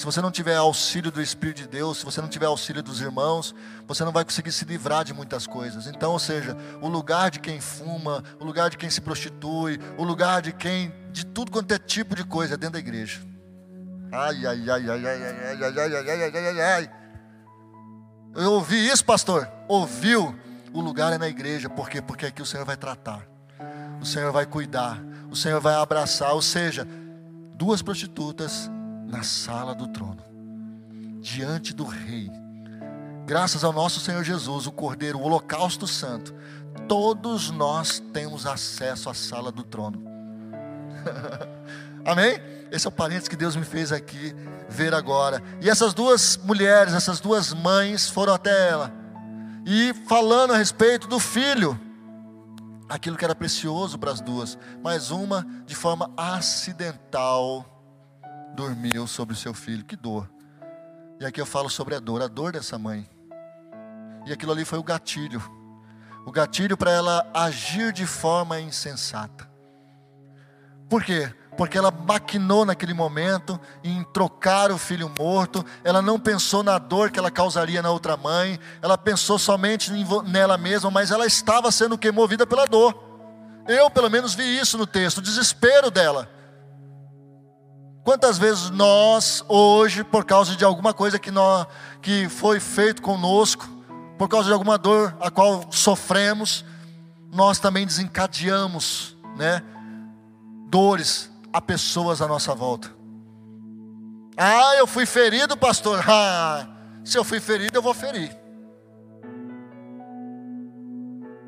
Se 0.00 0.06
você 0.06 0.22
não 0.22 0.30
tiver 0.30 0.56
auxílio 0.56 1.12
do 1.12 1.20
Espírito 1.20 1.58
de 1.58 1.68
Deus, 1.68 1.98
se 1.98 2.06
você 2.06 2.22
não 2.22 2.28
tiver 2.28 2.46
auxílio 2.46 2.82
dos 2.82 3.02
irmãos, 3.02 3.54
você 3.86 4.02
não 4.02 4.10
vai 4.10 4.24
conseguir 4.24 4.50
se 4.50 4.64
livrar 4.64 5.04
de 5.04 5.12
muitas 5.12 5.46
coisas. 5.46 5.86
Então, 5.86 6.12
ou 6.12 6.18
seja, 6.18 6.56
o 6.80 6.88
lugar 6.88 7.30
de 7.30 7.38
quem 7.38 7.60
fuma, 7.60 8.24
o 8.40 8.44
lugar 8.46 8.70
de 8.70 8.78
quem 8.78 8.88
se 8.88 9.02
prostitui, 9.02 9.78
o 9.98 10.02
lugar 10.02 10.40
de 10.40 10.54
quem, 10.54 10.90
de 11.12 11.26
tudo 11.26 11.52
quanto 11.52 11.72
é 11.72 11.78
tipo 11.78 12.16
de 12.16 12.24
coisa, 12.24 12.54
é 12.54 12.56
dentro 12.56 12.72
da 12.72 12.78
igreja. 12.78 13.20
Ai, 14.10 14.46
ai, 14.46 14.70
ai, 14.70 14.88
ai, 14.88 14.88
ai, 14.88 15.06
ai, 15.06 15.22
ai, 15.26 15.62
ai, 15.62 15.78
ai, 15.78 16.08
ai, 16.08 16.30
ai, 16.34 16.48
ai, 16.48 16.60
ai. 16.60 16.90
Eu 18.36 18.52
ouvi 18.52 18.88
isso, 18.88 19.04
pastor? 19.04 19.46
Ouviu? 19.68 20.34
O 20.72 20.80
lugar 20.80 21.12
é 21.12 21.18
na 21.18 21.28
igreja, 21.28 21.68
por 21.68 21.90
quê? 21.90 22.00
Porque 22.00 22.24
aqui 22.24 22.40
o 22.40 22.46
Senhor 22.46 22.64
vai 22.64 22.78
tratar, 22.78 23.28
o 24.00 24.06
Senhor 24.06 24.32
vai 24.32 24.46
cuidar, 24.46 24.98
o 25.30 25.36
Senhor 25.36 25.60
vai 25.60 25.74
abraçar. 25.74 26.32
Ou 26.32 26.40
seja, 26.40 26.88
duas 27.54 27.82
prostitutas 27.82 28.70
na 29.10 29.22
sala 29.22 29.74
do 29.74 29.88
trono, 29.88 30.22
diante 31.20 31.74
do 31.74 31.84
Rei. 31.84 32.30
Graças 33.26 33.64
ao 33.64 33.72
nosso 33.72 34.00
Senhor 34.00 34.22
Jesus, 34.22 34.66
o 34.66 34.72
Cordeiro, 34.72 35.18
o 35.18 35.22
Holocausto 35.22 35.86
Santo, 35.86 36.34
todos 36.88 37.50
nós 37.50 38.00
temos 38.12 38.46
acesso 38.46 39.10
à 39.10 39.14
sala 39.14 39.50
do 39.50 39.62
trono. 39.62 40.02
Amém? 42.04 42.40
Esse 42.70 42.86
é 42.86 42.88
o 42.88 42.92
parênteses 42.92 43.28
que 43.28 43.36
Deus 43.36 43.56
me 43.56 43.64
fez 43.64 43.92
aqui 43.92 44.34
ver 44.68 44.94
agora. 44.94 45.42
E 45.60 45.68
essas 45.68 45.92
duas 45.92 46.36
mulheres, 46.36 46.94
essas 46.94 47.20
duas 47.20 47.52
mães 47.52 48.08
foram 48.08 48.32
até 48.32 48.68
ela. 48.70 48.92
E 49.66 49.92
falando 50.08 50.52
a 50.52 50.56
respeito 50.56 51.08
do 51.08 51.18
filho, 51.18 51.78
aquilo 52.88 53.16
que 53.16 53.24
era 53.24 53.34
precioso 53.34 53.98
para 53.98 54.12
as 54.12 54.20
duas, 54.20 54.56
mas 54.82 55.10
uma 55.10 55.46
de 55.66 55.74
forma 55.74 56.10
acidental 56.16 57.69
dormiu 58.54 59.06
sobre 59.06 59.34
o 59.34 59.36
seu 59.36 59.54
filho. 59.54 59.84
Que 59.84 59.96
dor. 59.96 60.28
E 61.20 61.26
aqui 61.26 61.40
eu 61.40 61.46
falo 61.46 61.68
sobre 61.68 61.94
a 61.94 61.98
dor, 61.98 62.22
a 62.22 62.28
dor 62.28 62.52
dessa 62.52 62.78
mãe. 62.78 63.08
E 64.26 64.32
aquilo 64.32 64.52
ali 64.52 64.64
foi 64.64 64.78
o 64.78 64.82
gatilho. 64.82 65.42
O 66.26 66.32
gatilho 66.32 66.76
para 66.76 66.90
ela 66.90 67.30
agir 67.34 67.92
de 67.92 68.06
forma 68.06 68.60
insensata. 68.60 69.48
Por 70.88 71.04
quê? 71.04 71.32
Porque 71.56 71.76
ela 71.76 71.90
maquinou 71.90 72.64
naquele 72.64 72.94
momento 72.94 73.60
em 73.84 74.02
trocar 74.12 74.70
o 74.70 74.78
filho 74.78 75.12
morto, 75.18 75.64
ela 75.84 76.00
não 76.00 76.18
pensou 76.18 76.62
na 76.62 76.78
dor 76.78 77.10
que 77.10 77.18
ela 77.18 77.30
causaria 77.30 77.82
na 77.82 77.90
outra 77.90 78.16
mãe, 78.16 78.58
ela 78.80 78.96
pensou 78.96 79.38
somente 79.38 79.90
nela 80.24 80.56
mesma, 80.56 80.90
mas 80.90 81.10
ela 81.10 81.26
estava 81.26 81.70
sendo 81.70 81.98
que 81.98 82.10
movida 82.10 82.46
pela 82.46 82.66
dor. 82.66 82.94
Eu, 83.68 83.90
pelo 83.90 84.10
menos, 84.10 84.34
vi 84.34 84.58
isso 84.58 84.78
no 84.78 84.86
texto, 84.86 85.18
o 85.18 85.22
desespero 85.22 85.90
dela. 85.90 86.39
Quantas 88.10 88.38
vezes 88.38 88.70
nós, 88.70 89.44
hoje, 89.46 90.02
por 90.02 90.24
causa 90.24 90.56
de 90.56 90.64
alguma 90.64 90.92
coisa 90.92 91.16
que, 91.16 91.30
nós, 91.30 91.64
que 92.02 92.28
foi 92.28 92.58
feito 92.58 93.00
conosco, 93.00 93.68
por 94.18 94.28
causa 94.28 94.48
de 94.48 94.52
alguma 94.52 94.76
dor 94.76 95.16
a 95.20 95.30
qual 95.30 95.64
sofremos, 95.70 96.64
nós 97.32 97.60
também 97.60 97.86
desencadeamos, 97.86 99.16
né, 99.36 99.62
dores 100.68 101.30
a 101.52 101.60
pessoas 101.60 102.20
à 102.20 102.26
nossa 102.26 102.52
volta. 102.52 102.90
Ah, 104.36 104.74
eu 104.74 104.88
fui 104.88 105.06
ferido, 105.06 105.56
pastor. 105.56 106.02
Ah, 106.10 106.66
se 107.04 107.16
eu 107.16 107.22
fui 107.22 107.38
ferido, 107.38 107.78
eu 107.78 107.82
vou 107.82 107.94
ferir. 107.94 108.36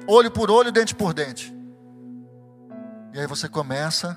Olho 0.07 0.31
por 0.31 0.49
olho, 0.49 0.71
dente 0.71 0.95
por 0.95 1.13
dente. 1.13 1.53
E 3.13 3.19
aí 3.19 3.27
você 3.27 3.49
começa 3.49 4.17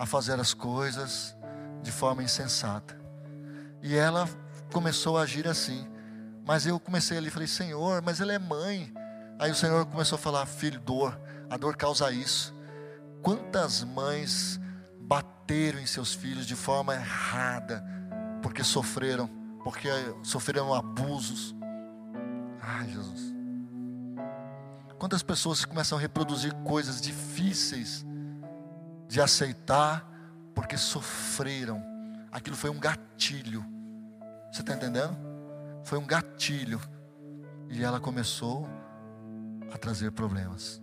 a 0.00 0.06
fazer 0.06 0.40
as 0.40 0.54
coisas 0.54 1.36
de 1.82 1.92
forma 1.92 2.22
insensata. 2.22 2.98
E 3.82 3.94
ela 3.94 4.26
começou 4.72 5.18
a 5.18 5.22
agir 5.22 5.46
assim. 5.46 5.86
Mas 6.42 6.64
eu 6.64 6.80
comecei 6.80 7.18
ali 7.18 7.28
e 7.28 7.30
falei, 7.30 7.46
Senhor, 7.46 8.00
mas 8.00 8.18
ela 8.18 8.32
é 8.32 8.38
mãe. 8.38 8.90
Aí 9.38 9.50
o 9.50 9.54
Senhor 9.54 9.84
começou 9.84 10.16
a 10.16 10.18
falar, 10.18 10.46
filho, 10.46 10.80
dor, 10.80 11.20
a 11.50 11.56
dor 11.58 11.76
causa 11.76 12.10
isso. 12.10 12.54
Quantas 13.20 13.84
mães 13.84 14.58
bateram 15.02 15.78
em 15.78 15.86
seus 15.86 16.14
filhos 16.14 16.46
de 16.46 16.56
forma 16.56 16.94
errada, 16.94 17.84
porque 18.40 18.64
sofreram, 18.64 19.28
porque 19.62 19.88
sofreram 20.22 20.72
abusos. 20.72 21.54
Ai, 22.58 22.88
Jesus. 22.88 23.34
Quantas 24.98 25.22
pessoas 25.22 25.62
começam 25.66 25.98
a 25.98 26.00
reproduzir 26.00 26.54
coisas 26.64 27.02
difíceis 27.02 28.06
de 29.10 29.20
aceitar, 29.20 30.08
porque 30.54 30.76
sofreram. 30.76 31.84
Aquilo 32.30 32.54
foi 32.54 32.70
um 32.70 32.78
gatilho. 32.78 33.66
Você 34.52 34.60
está 34.60 34.72
entendendo? 34.72 35.18
Foi 35.82 35.98
um 35.98 36.06
gatilho. 36.06 36.80
E 37.68 37.82
ela 37.82 37.98
começou 37.98 38.68
a 39.74 39.76
trazer 39.76 40.12
problemas. 40.12 40.80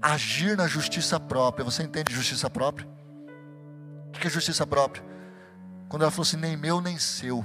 Agir 0.00 0.56
na 0.56 0.66
justiça 0.66 1.20
própria. 1.20 1.62
Você 1.62 1.82
entende 1.82 2.14
justiça 2.14 2.48
própria? 2.48 2.88
O 4.08 4.12
que 4.12 4.26
é 4.26 4.30
justiça 4.30 4.66
própria? 4.66 5.04
Quando 5.90 6.02
ela 6.02 6.10
falou 6.10 6.22
assim: 6.22 6.38
nem 6.38 6.56
meu, 6.56 6.80
nem 6.80 6.98
seu. 6.98 7.44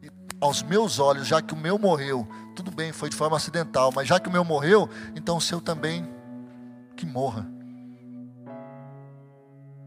E 0.00 0.08
aos 0.40 0.62
meus 0.62 1.00
olhos, 1.00 1.26
já 1.26 1.42
que 1.42 1.54
o 1.54 1.56
meu 1.56 1.76
morreu, 1.76 2.28
tudo 2.54 2.70
bem, 2.70 2.92
foi 2.92 3.10
de 3.10 3.16
forma 3.16 3.36
acidental, 3.36 3.90
mas 3.92 4.06
já 4.06 4.20
que 4.20 4.28
o 4.28 4.32
meu 4.32 4.44
morreu, 4.44 4.88
então 5.16 5.38
o 5.38 5.40
seu 5.40 5.60
também 5.60 6.08
que 6.94 7.04
morra. 7.04 7.51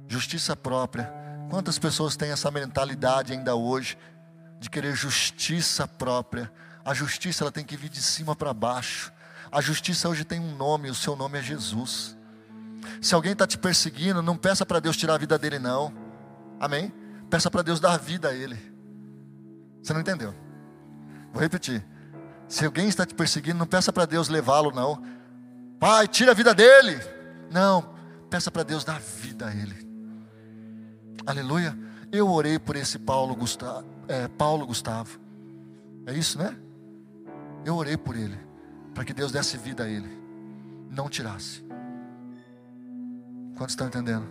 Justiça 0.08 0.56
própria. 0.56 1.12
Quantas 1.50 1.78
pessoas 1.80 2.16
têm 2.16 2.32
essa 2.32 2.50
mentalidade 2.52 3.34
ainda 3.34 3.56
hoje 3.56 3.98
de 4.60 4.70
querer 4.70 4.96
justiça 4.96 5.88
própria? 5.88 6.52
A 6.84 6.94
justiça 6.94 7.44
ela 7.44 7.52
tem 7.52 7.64
que 7.64 7.78
vir 7.78 7.90
de 7.90 8.02
cima 8.02 8.36
para 8.36 8.54
baixo. 8.54 9.12
A 9.52 9.62
justiça 9.62 10.10
hoje 10.10 10.24
tem 10.24 10.40
um 10.40 10.56
nome, 10.56 10.90
o 10.90 10.96
seu 10.96 11.16
nome 11.16 11.40
é 11.40 11.42
Jesus. 11.42 12.16
Se 13.02 13.16
alguém 13.16 13.32
está 13.32 13.48
te 13.48 13.58
perseguindo, 13.58 14.22
não 14.22 14.38
peça 14.38 14.66
para 14.66 14.80
Deus 14.80 14.98
tirar 14.98 15.16
a 15.16 15.18
vida 15.18 15.38
dele, 15.38 15.60
não. 15.60 15.94
Amém? 16.60 16.94
Peça 17.30 17.50
para 17.50 17.62
Deus 17.62 17.80
dar 17.80 17.98
vida 17.98 18.30
a 18.30 18.34
ele. 18.34 18.58
Você 19.82 19.94
não 19.94 20.02
entendeu? 20.02 20.34
Vou 21.32 21.42
repetir. 21.42 21.86
Se 22.48 22.66
alguém 22.66 22.88
está 22.88 23.06
te 23.06 23.14
perseguindo, 23.14 23.58
não 23.58 23.66
peça 23.66 23.92
para 23.92 24.06
Deus 24.06 24.30
levá-lo, 24.30 24.72
não. 24.72 25.02
Pai, 25.80 26.08
tira 26.08 26.32
a 26.32 26.36
vida 26.36 26.54
dele. 26.54 27.00
Não, 27.52 27.94
peça 28.30 28.52
para 28.52 28.64
Deus 28.64 28.84
dar 28.84 29.00
vida 29.00 29.48
a 29.48 29.54
ele. 29.54 29.85
Aleluia. 31.26 31.76
Eu 32.12 32.30
orei 32.30 32.60
por 32.60 32.76
esse 32.76 33.00
Paulo 33.00 33.36
Gustavo, 33.36 33.86
é, 34.08 34.28
Paulo 34.28 34.66
Gustavo. 34.68 35.20
É 36.06 36.14
isso, 36.14 36.38
né? 36.38 36.56
Eu 37.66 37.76
orei 37.76 37.98
por 37.98 38.16
ele, 38.16 38.38
para 38.94 39.04
que 39.04 39.14
Deus 39.14 39.32
desse 39.32 39.58
vida 39.58 39.84
a 39.84 39.90
ele, 39.90 40.10
não 40.92 41.10
tirasse. 41.10 41.66
Quantos 43.58 43.74
estão 43.74 43.88
entendendo? 43.88 44.28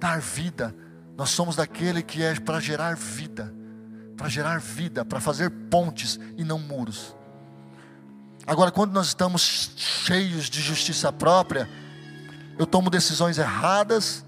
Dar 0.00 0.20
vida. 0.20 0.74
Nós 1.16 1.30
somos 1.30 1.54
daquele 1.54 2.02
que 2.02 2.22
é 2.22 2.34
para 2.40 2.58
gerar 2.58 2.96
vida, 2.96 3.54
para 4.16 4.28
gerar 4.28 4.58
vida, 4.58 5.04
para 5.04 5.20
fazer 5.20 5.50
pontes 5.70 6.18
e 6.36 6.42
não 6.42 6.58
muros. 6.58 7.14
Agora, 8.44 8.72
quando 8.72 8.92
nós 8.92 9.06
estamos 9.06 9.72
cheios 9.76 10.50
de 10.50 10.60
justiça 10.60 11.12
própria, 11.12 11.68
eu 12.58 12.66
tomo 12.66 12.90
decisões 12.90 13.38
erradas 13.38 14.24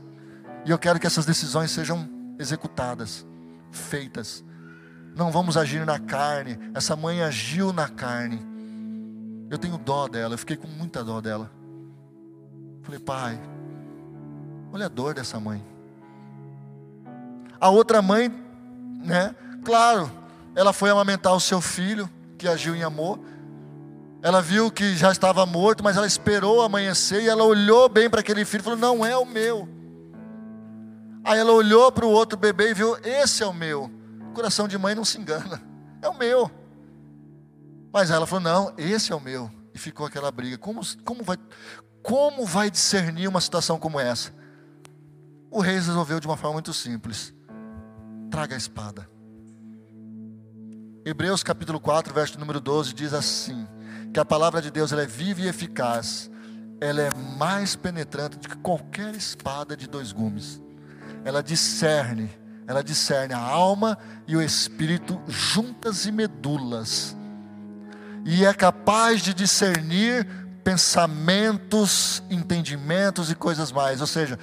e 0.65 0.71
eu 0.71 0.79
quero 0.79 0.99
que 0.99 1.07
essas 1.07 1.27
decisões 1.27 1.71
sejam 1.71 2.09
executadas, 2.39 3.27
feitas. 3.71 4.43
Não 5.15 5.31
vamos 5.31 5.57
agir 5.57 5.85
na 5.85 5.99
carne. 5.99 6.59
Essa 6.75 6.97
mãe 6.97 7.23
agiu 7.23 7.73
na 7.73 7.89
carne. 7.89 8.41
Eu 9.51 9.59
tenho 9.59 9.79
dó 9.79 10.09
dela, 10.09 10.35
eu 10.35 10.39
fiquei 10.39 10.57
com 10.57 10.67
muita 10.67 11.05
dó 11.05 11.21
dela. 11.21 11.51
Falei, 12.83 12.99
pai, 12.99 13.41
olha 14.73 14.87
a 14.87 14.89
dor 14.89 15.15
dessa 15.15 15.39
mãe. 15.39 15.65
A 17.61 17.69
outra 17.69 18.03
mãe, 18.03 18.29
né? 19.03 19.35
Claro, 19.65 20.11
ela 20.55 20.73
foi 20.73 20.91
amamentar 20.91 21.35
o 21.35 21.41
seu 21.41 21.61
filho, 21.61 22.11
que 22.37 22.49
agiu 22.49 22.75
em 22.75 22.83
amor. 22.83 23.21
Ela 24.23 24.41
viu 24.41 24.71
que 24.71 24.97
já 24.97 25.13
estava 25.13 25.45
morto, 25.45 25.85
mas 25.85 25.97
ela 25.97 26.07
esperou 26.07 26.63
amanhecer 26.63 27.23
e 27.23 27.29
ela 27.29 27.45
olhou 27.45 27.89
bem 27.89 28.09
para 28.09 28.21
aquele 28.21 28.45
filho 28.45 28.63
e 28.63 28.65
falou: 28.65 28.79
Não 28.79 29.05
é 29.05 29.17
o 29.17 29.27
meu. 29.27 29.69
Aí 31.25 31.39
ela 31.39 31.53
olhou 31.53 31.91
para 31.91 32.05
o 32.05 32.11
outro 32.11 32.39
bebê 32.39 32.71
e 32.71 32.75
viu: 32.75 32.97
Esse 33.03 33.43
é 33.43 33.47
o 33.47 33.53
meu. 33.53 33.91
Coração 34.35 34.69
de 34.69 34.77
mãe 34.77 34.95
não 34.95 35.05
se 35.05 35.19
engana, 35.19 35.63
é 36.03 36.09
o 36.09 36.15
meu. 36.15 36.51
Mas 37.93 38.11
ela 38.11 38.27
falou: 38.27 38.43
Não, 38.43 38.75
esse 38.77 39.13
é 39.13 39.15
o 39.15 39.21
meu. 39.21 39.51
E 39.73 39.79
ficou 39.79 40.07
aquela 40.07 40.31
briga. 40.31 40.59
Como, 40.59 40.83
como, 41.05 41.25
vai, 41.25 41.39
como 42.03 42.45
vai 42.45 42.71
discernir 42.71 43.27
uma 43.27 43.41
situação 43.41 43.79
como 43.79 43.99
essa? 43.99 44.33
O 45.51 45.61
rei 45.61 45.75
resolveu 45.75 46.21
de 46.21 46.27
uma 46.27 46.37
forma 46.37 46.55
muito 46.55 46.75
simples: 46.75 47.33
traga 48.31 48.55
a 48.55 48.59
espada. 48.59 49.09
Hebreus 51.07 51.43
capítulo 51.43 51.79
4, 51.81 52.13
verso 52.13 52.39
número 52.39 52.61
12 52.61 52.93
diz 52.93 53.15
assim: 53.15 53.67
que 54.13 54.21
a 54.21 54.25
palavra 54.25 54.63
de 54.63 54.71
Deus 54.71 54.93
ela 54.93 55.03
é 55.03 55.07
viva 55.07 55.41
e 55.41 55.49
eficaz, 55.49 56.31
ela 56.81 57.03
é 57.03 57.11
mais 57.37 57.75
penetrante 57.75 58.39
do 58.39 58.49
que 58.49 58.57
qualquer 58.59 59.15
espada 59.15 59.77
de 59.77 59.89
dois 59.89 60.13
gumes. 60.13 60.64
Ela 61.25 61.43
discerne, 61.43 62.31
ela 62.67 62.83
discerne 62.83 63.33
a 63.35 63.39
alma 63.39 63.99
e 64.27 64.37
o 64.37 64.43
espírito 64.43 65.21
juntas 65.27 66.05
e 66.07 66.13
medulas. 66.13 67.17
E 68.25 68.45
é 68.45 68.53
capaz 68.53 69.23
de 69.23 69.35
discernir 69.35 70.27
pensamentos, 70.63 72.23
entendimentos 72.31 73.31
e 73.31 73.35
coisas 73.35 73.73
mais. 73.73 74.01
Ou 74.01 74.07
seja, 74.07 74.39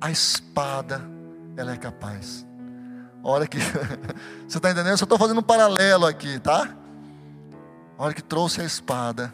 a 0.00 0.10
espada, 0.10 1.02
ela 1.56 1.72
é 1.72 1.76
capaz. 1.76 2.46
Olha 3.22 3.46
que 3.46 3.58
você 4.48 4.56
está 4.56 4.70
entendendo? 4.70 4.92
Eu 4.92 4.98
só 4.98 5.04
estou 5.04 5.18
fazendo 5.18 5.40
um 5.40 5.42
paralelo 5.42 6.06
aqui, 6.06 6.38
tá? 6.38 6.74
A 7.98 8.02
hora 8.02 8.14
que 8.14 8.22
trouxe 8.22 8.62
a 8.62 8.64
espada, 8.64 9.32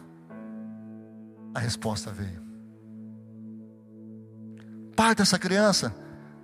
a 1.55 1.59
resposta 1.59 2.11
veio. 2.11 2.45
Parta 4.95 5.21
essa 5.21 5.39
criança, 5.39 5.95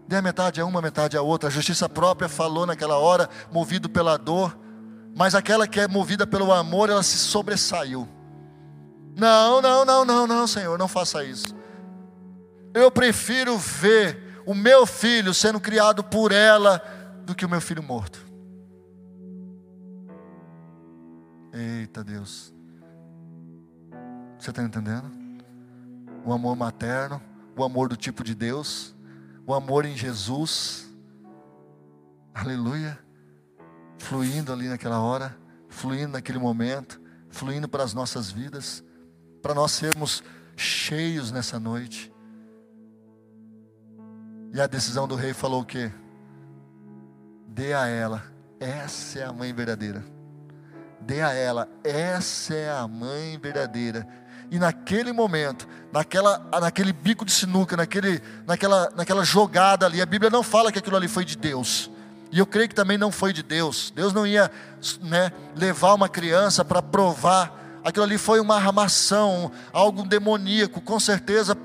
dê 0.08 0.18
a 0.18 0.22
metade 0.22 0.62
a 0.62 0.66
uma, 0.66 0.82
metade 0.82 1.18
a 1.18 1.22
outra. 1.22 1.50
A 1.50 1.52
justiça 1.52 1.88
própria 1.88 2.30
falou 2.30 2.66
naquela 2.66 2.98
hora, 2.98 3.30
movido 3.52 3.90
pela 3.90 4.18
dor, 4.18 4.58
mas 5.16 5.36
aquela 5.36 5.68
que 5.68 5.80
é 5.80 5.88
movida 5.88 6.26
pelo 6.26 6.52
amor, 6.52 6.90
ela 6.90 7.04
se 7.04 7.18
sobressaiu. 7.18 8.08
Não, 9.16 9.62
não, 9.62 9.86
não, 9.86 10.04
não, 10.04 10.28
não, 10.28 10.48
Senhor, 10.48 10.78
não 10.78 10.88
faça 10.88 11.24
isso. 11.24 11.56
Eu 12.74 12.90
prefiro 12.90 13.58
ver 13.58 14.42
o 14.46 14.54
meu 14.54 14.86
filho 14.86 15.34
sendo 15.34 15.60
criado 15.60 16.04
por 16.04 16.32
ela 16.32 16.82
do 17.26 17.36
que 17.36 17.46
o 17.46 17.50
meu 17.50 17.62
filho 17.62 17.84
morto. 17.84 18.26
Eita 21.54 22.04
Deus. 22.04 22.52
Você 24.40 24.50
está 24.50 24.64
entendendo? 24.64 25.12
O 26.26 26.34
amor 26.34 26.56
materno, 26.56 27.22
o 27.56 27.64
amor 27.64 27.88
do 27.88 27.96
tipo 27.96 28.24
de 28.24 28.34
Deus, 28.34 28.96
o 29.46 29.54
amor 29.54 29.86
em 29.86 29.96
Jesus. 29.96 30.90
Aleluia. 32.34 32.98
Fluindo 33.98 34.52
ali 34.52 34.68
naquela 34.68 35.00
hora, 35.00 35.38
fluindo 35.70 36.14
naquele 36.14 36.40
momento, 36.40 37.00
fluindo 37.30 37.68
para 37.70 37.84
as 37.84 37.94
nossas 37.94 38.32
vidas, 38.32 38.84
para 39.42 39.54
nós 39.54 39.72
sermos 39.72 40.24
cheios 40.56 41.32
nessa 41.32 41.60
noite. 41.60 42.12
E 44.54 44.62
a 44.62 44.68
decisão 44.68 45.08
do 45.08 45.16
rei 45.16 45.34
falou 45.34 45.62
o 45.62 45.66
quê? 45.66 45.92
Dê 47.48 47.74
a 47.74 47.88
ela. 47.88 48.24
Essa 48.60 49.20
é 49.20 49.24
a 49.26 49.34
mãe 49.34 49.54
verdadeira. 49.54 50.04
Dê 51.02 51.22
a 51.22 51.34
ela. 51.34 51.68
Essa 51.84 52.54
é 52.54 52.72
a 52.72 52.88
mãe 52.88 53.38
verdadeira. 53.40 54.08
E 54.54 54.60
naquele 54.60 55.12
momento, 55.12 55.68
naquela, 55.92 56.38
naquele 56.62 56.94
bico 56.94 57.26
de 57.26 57.32
sinuca, 57.32 57.76
naquele, 57.76 58.22
naquela, 58.46 58.88
naquela 58.96 59.26
jogada 59.26 59.88
ali, 59.88 60.00
a 60.00 60.06
Bíblia 60.06 60.30
não 60.30 60.44
fala 60.44 60.72
que 60.72 60.78
aquilo 60.78 60.96
ali 60.96 61.08
foi 61.08 61.26
de 61.26 61.36
Deus. 61.36 61.90
E 62.32 62.38
eu 62.38 62.46
creio 62.46 62.70
que 62.70 62.76
também 62.76 62.96
não 62.96 63.12
foi 63.12 63.34
de 63.34 63.42
Deus. 63.42 63.92
Deus 63.96 64.14
não 64.14 64.28
ia 64.28 64.52
né, 65.02 65.32
levar 65.56 65.96
uma 65.96 66.08
criança 66.08 66.64
para 66.64 66.84
provar. 66.84 67.82
Aquilo 67.84 68.06
ali 68.06 68.16
foi 68.20 68.40
uma 68.40 68.56
armação, 68.56 69.52
algo 69.72 70.04
demoníaco, 70.04 70.80
com 70.82 71.00
certeza 71.00 71.58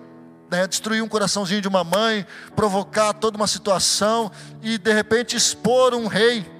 né, 0.51 0.66
destruir 0.66 1.03
um 1.03 1.09
coraçãozinho 1.09 1.61
de 1.61 1.68
uma 1.68 1.84
mãe, 1.84 2.26
provocar 2.57 3.12
toda 3.12 3.36
uma 3.36 3.47
situação 3.47 4.32
e 4.62 4.78
de 4.78 4.95
repente 4.95 5.36
expor 5.36 5.93
um 5.93 6.07
rei 6.07 6.59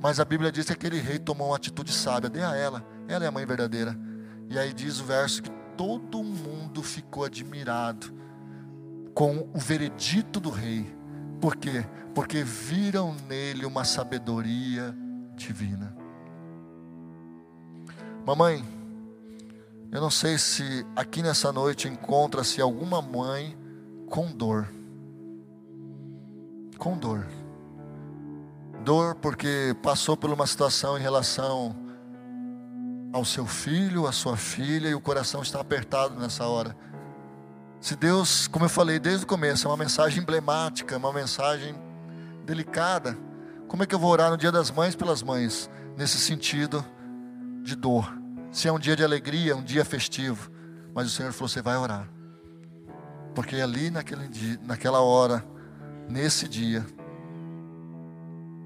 mas 0.00 0.20
a 0.20 0.24
Bíblia 0.24 0.52
diz 0.52 0.66
que 0.66 0.72
aquele 0.72 1.00
rei 1.00 1.18
tomou 1.18 1.48
uma 1.48 1.56
atitude 1.56 1.92
sábia, 1.92 2.30
dê 2.30 2.40
a 2.40 2.54
ela, 2.54 2.84
ela 3.08 3.24
é 3.24 3.28
a 3.28 3.30
mãe 3.32 3.44
verdadeira. 3.44 3.98
E 4.48 4.58
aí 4.58 4.72
diz 4.72 5.00
o 5.00 5.04
verso 5.04 5.42
que 5.42 5.50
todo 5.76 6.22
mundo 6.22 6.82
ficou 6.82 7.24
admirado 7.24 8.14
com 9.14 9.48
o 9.54 9.58
veredito 9.58 10.38
do 10.40 10.50
rei. 10.50 10.86
Por 11.40 11.56
quê? 11.56 11.84
Porque 12.14 12.42
viram 12.42 13.14
nele 13.28 13.66
uma 13.66 13.84
sabedoria 13.84 14.96
divina. 15.34 15.96
Mamãe, 18.24 18.64
eu 19.92 20.00
não 20.00 20.10
sei 20.10 20.38
se 20.38 20.86
aqui 20.94 21.22
nessa 21.22 21.52
noite 21.52 21.88
encontra-se 21.88 22.60
alguma 22.60 23.00
mãe 23.00 23.56
com 24.08 24.32
dor. 24.32 24.68
Com 26.78 26.96
dor 26.96 27.26
dor 28.86 29.16
porque 29.16 29.76
passou 29.82 30.16
por 30.16 30.30
uma 30.30 30.46
situação 30.46 30.96
em 30.96 31.00
relação 31.00 31.74
ao 33.16 33.24
seu 33.24 33.46
filho, 33.46 34.06
à 34.06 34.12
sua 34.12 34.36
filha, 34.36 34.88
e 34.88 34.94
o 34.94 35.00
coração 35.00 35.40
está 35.40 35.58
apertado 35.58 36.14
nessa 36.20 36.46
hora. 36.46 36.76
Se 37.80 37.96
Deus, 37.96 38.46
como 38.46 38.66
eu 38.66 38.68
falei 38.68 38.98
desde 38.98 39.24
o 39.24 39.26
começo, 39.26 39.66
é 39.66 39.70
uma 39.70 39.76
mensagem 39.76 40.22
emblemática, 40.22 40.98
uma 40.98 41.12
mensagem 41.12 41.74
delicada. 42.44 43.16
Como 43.68 43.82
é 43.82 43.86
que 43.86 43.94
eu 43.94 43.98
vou 43.98 44.10
orar 44.10 44.30
no 44.30 44.36
dia 44.36 44.52
das 44.52 44.70
mães 44.70 44.94
pelas 44.94 45.22
mães? 45.22 45.70
Nesse 45.96 46.18
sentido 46.18 46.84
de 47.62 47.74
dor. 47.74 48.12
Se 48.52 48.68
é 48.68 48.72
um 48.72 48.78
dia 48.78 48.94
de 48.94 49.02
alegria, 49.02 49.56
um 49.56 49.62
dia 49.62 49.84
festivo. 49.84 50.50
Mas 50.94 51.06
o 51.06 51.10
Senhor 51.10 51.32
falou: 51.32 51.48
você 51.48 51.62
vai 51.62 51.76
orar. 51.76 52.08
Porque 53.34 53.56
ali 53.56 53.90
naquele 53.90 54.28
dia, 54.28 54.60
naquela 54.62 55.00
hora, 55.00 55.42
nesse 56.06 56.46
dia, 56.46 56.84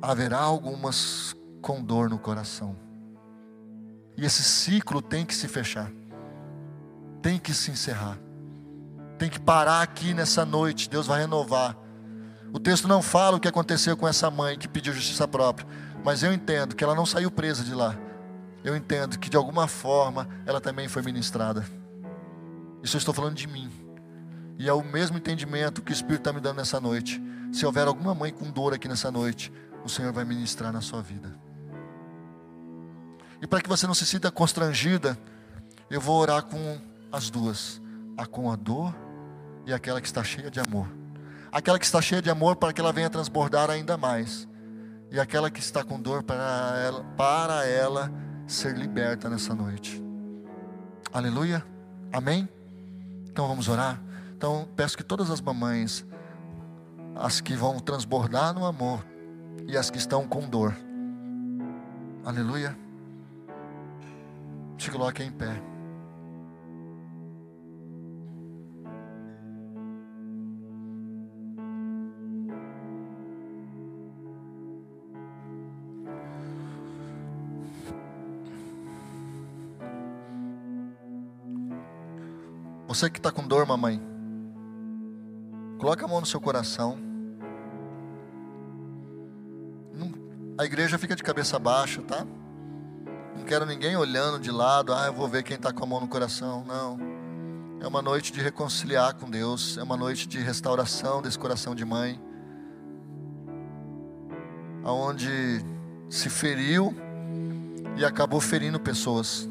haverá 0.02 0.38
algumas 0.38 1.36
com 1.62 1.80
dor 1.82 2.10
no 2.10 2.18
coração. 2.18 2.89
E 4.20 4.26
esse 4.26 4.44
ciclo 4.44 5.00
tem 5.00 5.24
que 5.24 5.34
se 5.34 5.48
fechar, 5.48 5.90
tem 7.22 7.38
que 7.38 7.54
se 7.54 7.70
encerrar, 7.70 8.18
tem 9.16 9.30
que 9.30 9.40
parar 9.40 9.80
aqui 9.80 10.12
nessa 10.12 10.44
noite. 10.44 10.90
Deus 10.90 11.06
vai 11.06 11.20
renovar. 11.20 11.74
O 12.52 12.60
texto 12.60 12.86
não 12.86 13.00
fala 13.00 13.38
o 13.38 13.40
que 13.40 13.48
aconteceu 13.48 13.96
com 13.96 14.06
essa 14.06 14.30
mãe 14.30 14.58
que 14.58 14.68
pediu 14.68 14.92
justiça 14.92 15.26
própria, 15.26 15.66
mas 16.04 16.22
eu 16.22 16.34
entendo 16.34 16.76
que 16.76 16.84
ela 16.84 16.94
não 16.94 17.06
saiu 17.06 17.30
presa 17.30 17.64
de 17.64 17.74
lá. 17.74 17.96
Eu 18.62 18.76
entendo 18.76 19.18
que 19.18 19.30
de 19.30 19.38
alguma 19.38 19.66
forma 19.66 20.28
ela 20.44 20.60
também 20.60 20.86
foi 20.86 21.00
ministrada. 21.00 21.64
Isso 22.82 22.96
eu 22.96 22.98
estou 22.98 23.14
falando 23.14 23.36
de 23.36 23.46
mim. 23.46 23.70
E 24.58 24.68
é 24.68 24.72
o 24.74 24.84
mesmo 24.84 25.16
entendimento 25.16 25.80
que 25.80 25.92
o 25.92 25.94
Espírito 25.94 26.20
está 26.20 26.32
me 26.32 26.40
dando 26.40 26.58
nessa 26.58 26.78
noite. 26.78 27.22
Se 27.50 27.64
houver 27.64 27.86
alguma 27.86 28.14
mãe 28.14 28.30
com 28.30 28.50
dor 28.50 28.74
aqui 28.74 28.86
nessa 28.86 29.10
noite, 29.10 29.50
o 29.82 29.88
Senhor 29.88 30.12
vai 30.12 30.26
ministrar 30.26 30.70
na 30.74 30.82
sua 30.82 31.00
vida. 31.00 31.32
E 33.40 33.46
para 33.46 33.60
que 33.60 33.68
você 33.68 33.86
não 33.86 33.94
se 33.94 34.04
sinta 34.04 34.30
constrangida, 34.30 35.18
eu 35.88 36.00
vou 36.00 36.20
orar 36.20 36.42
com 36.44 36.78
as 37.10 37.30
duas: 37.30 37.80
a 38.16 38.26
com 38.26 38.50
a 38.50 38.56
dor 38.56 38.94
e 39.66 39.72
aquela 39.72 40.00
que 40.00 40.06
está 40.06 40.22
cheia 40.22 40.50
de 40.50 40.60
amor. 40.60 40.86
Aquela 41.50 41.78
que 41.78 41.84
está 41.84 42.00
cheia 42.00 42.22
de 42.22 42.30
amor 42.30 42.56
para 42.56 42.72
que 42.72 42.80
ela 42.80 42.92
venha 42.92 43.10
transbordar 43.10 43.70
ainda 43.70 43.96
mais. 43.96 44.48
E 45.10 45.18
aquela 45.18 45.50
que 45.50 45.58
está 45.58 45.82
com 45.82 46.00
dor 46.00 46.22
para 46.22 46.78
ela, 46.78 47.04
para 47.16 47.66
ela 47.66 48.12
ser 48.46 48.76
liberta 48.76 49.28
nessa 49.28 49.54
noite. 49.54 50.02
Aleluia. 51.12 51.64
Amém? 52.12 52.48
Então 53.28 53.48
vamos 53.48 53.68
orar. 53.68 54.00
Então 54.36 54.68
peço 54.76 54.96
que 54.96 55.02
todas 55.02 55.30
as 55.30 55.40
mamães, 55.40 56.04
as 57.16 57.40
que 57.40 57.56
vão 57.56 57.80
transbordar 57.80 58.54
no 58.54 58.64
amor, 58.64 59.04
e 59.66 59.76
as 59.76 59.90
que 59.90 59.98
estão 59.98 60.26
com 60.26 60.48
dor. 60.48 60.76
Aleluia. 62.24 62.76
Se 64.80 64.90
coloque 64.90 65.22
em 65.22 65.30
pé. 65.30 65.62
Você 82.88 83.10
que 83.10 83.18
está 83.18 83.30
com 83.30 83.46
dor, 83.46 83.66
mamãe, 83.66 84.00
coloca 85.78 86.06
a 86.06 86.08
mão 86.08 86.20
no 86.20 86.26
seu 86.26 86.40
coração. 86.40 86.98
A 90.56 90.64
igreja 90.64 90.98
fica 90.98 91.14
de 91.14 91.22
cabeça 91.22 91.58
baixa, 91.58 92.00
tá? 92.00 92.26
Não 93.40 93.46
quero 93.46 93.64
ninguém 93.64 93.96
olhando 93.96 94.38
de 94.38 94.50
lado, 94.50 94.92
ah, 94.92 95.06
eu 95.06 95.14
vou 95.14 95.26
ver 95.26 95.42
quem 95.42 95.56
está 95.56 95.72
com 95.72 95.82
a 95.82 95.86
mão 95.86 95.98
no 95.98 96.06
coração. 96.06 96.62
Não. 96.66 96.98
É 97.80 97.88
uma 97.88 98.02
noite 98.02 98.30
de 98.32 98.40
reconciliar 98.40 99.14
com 99.14 99.30
Deus, 99.30 99.78
é 99.78 99.82
uma 99.82 99.96
noite 99.96 100.28
de 100.28 100.38
restauração 100.38 101.22
desse 101.22 101.38
coração 101.38 101.74
de 101.74 101.82
mãe, 101.82 102.20
aonde 104.84 105.64
se 106.10 106.28
feriu 106.28 106.94
e 107.96 108.04
acabou 108.04 108.42
ferindo 108.42 108.78
pessoas. 108.78 109.48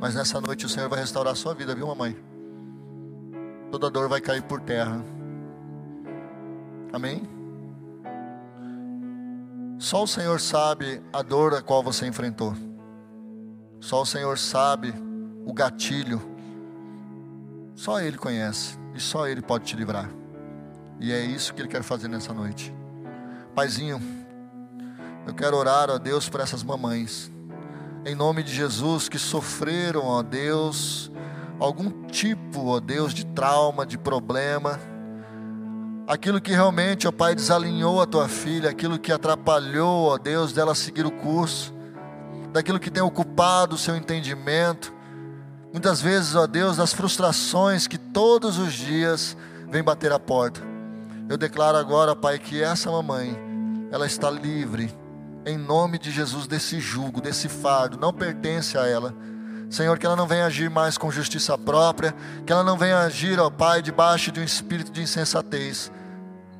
Mas 0.00 0.14
nessa 0.14 0.40
noite 0.40 0.64
o 0.64 0.68
Senhor 0.68 0.88
vai 0.88 1.00
restaurar 1.00 1.32
a 1.32 1.36
sua 1.36 1.52
vida, 1.52 1.74
viu, 1.74 1.88
mamãe? 1.88 2.16
Toda 3.72 3.90
dor 3.90 4.08
vai 4.08 4.20
cair 4.20 4.42
por 4.44 4.60
terra. 4.60 5.04
Amém? 6.92 7.39
Só 9.80 10.02
o 10.02 10.06
Senhor 10.06 10.38
sabe 10.38 11.02
a 11.10 11.22
dor 11.22 11.54
a 11.54 11.62
qual 11.62 11.82
você 11.82 12.06
enfrentou. 12.06 12.54
Só 13.80 14.02
o 14.02 14.06
Senhor 14.06 14.36
sabe 14.36 14.92
o 15.46 15.54
gatilho. 15.54 16.20
Só 17.74 17.98
Ele 17.98 18.18
conhece. 18.18 18.78
E 18.94 19.00
só 19.00 19.26
Ele 19.26 19.40
pode 19.40 19.64
te 19.64 19.74
livrar. 19.74 20.10
E 21.00 21.10
é 21.10 21.24
isso 21.24 21.54
que 21.54 21.62
Ele 21.62 21.68
quer 21.68 21.82
fazer 21.82 22.08
nessa 22.08 22.34
noite. 22.34 22.74
Paizinho, 23.54 23.98
eu 25.26 25.32
quero 25.32 25.56
orar 25.56 25.88
a 25.88 25.96
Deus 25.96 26.28
por 26.28 26.40
essas 26.40 26.62
mamães 26.62 27.32
em 28.04 28.14
nome 28.14 28.42
de 28.42 28.54
Jesus, 28.54 29.08
que 29.08 29.18
sofreram, 29.18 30.04
ó 30.04 30.22
Deus, 30.22 31.10
algum 31.58 31.90
tipo, 32.06 32.66
ó 32.66 32.80
Deus, 32.80 33.14
de 33.14 33.24
trauma, 33.24 33.86
de 33.86 33.96
problema, 33.96 34.78
aquilo 36.10 36.40
que 36.40 36.50
realmente, 36.50 37.06
ó 37.06 37.12
Pai, 37.12 37.36
desalinhou 37.36 38.02
a 38.02 38.06
tua 38.06 38.28
filha, 38.28 38.68
aquilo 38.68 38.98
que 38.98 39.12
atrapalhou, 39.12 40.06
ó 40.08 40.18
Deus, 40.18 40.52
dela 40.52 40.74
seguir 40.74 41.06
o 41.06 41.10
curso, 41.10 41.72
daquilo 42.52 42.80
que 42.80 42.90
tem 42.90 43.00
ocupado 43.00 43.76
o 43.76 43.78
seu 43.78 43.94
entendimento, 43.94 44.92
muitas 45.72 46.02
vezes, 46.02 46.34
ó 46.34 46.48
Deus, 46.48 46.78
das 46.78 46.92
frustrações 46.92 47.86
que 47.86 47.96
todos 47.96 48.58
os 48.58 48.72
dias 48.72 49.36
vem 49.68 49.84
bater 49.84 50.10
a 50.10 50.18
porta. 50.18 50.60
Eu 51.28 51.38
declaro 51.38 51.78
agora, 51.78 52.16
Pai, 52.16 52.40
que 52.40 52.60
essa 52.60 52.90
mamãe, 52.90 53.38
ela 53.92 54.04
está 54.04 54.28
livre 54.28 54.92
em 55.46 55.56
nome 55.56 55.96
de 55.96 56.10
Jesus, 56.10 56.48
desse 56.48 56.80
jugo, 56.80 57.20
desse 57.20 57.48
fardo, 57.48 57.96
não 57.96 58.12
pertence 58.12 58.76
a 58.76 58.84
ela. 58.84 59.14
Senhor, 59.70 59.96
que 59.96 60.04
ela 60.04 60.16
não 60.16 60.26
venha 60.26 60.46
agir 60.46 60.68
mais 60.68 60.98
com 60.98 61.12
justiça 61.12 61.56
própria, 61.56 62.12
que 62.44 62.52
ela 62.52 62.64
não 62.64 62.76
venha 62.76 62.98
agir, 62.98 63.38
ó 63.38 63.48
Pai, 63.48 63.80
debaixo 63.80 64.32
de 64.32 64.40
um 64.40 64.44
espírito 64.44 64.90
de 64.90 65.00
insensatez, 65.00 65.90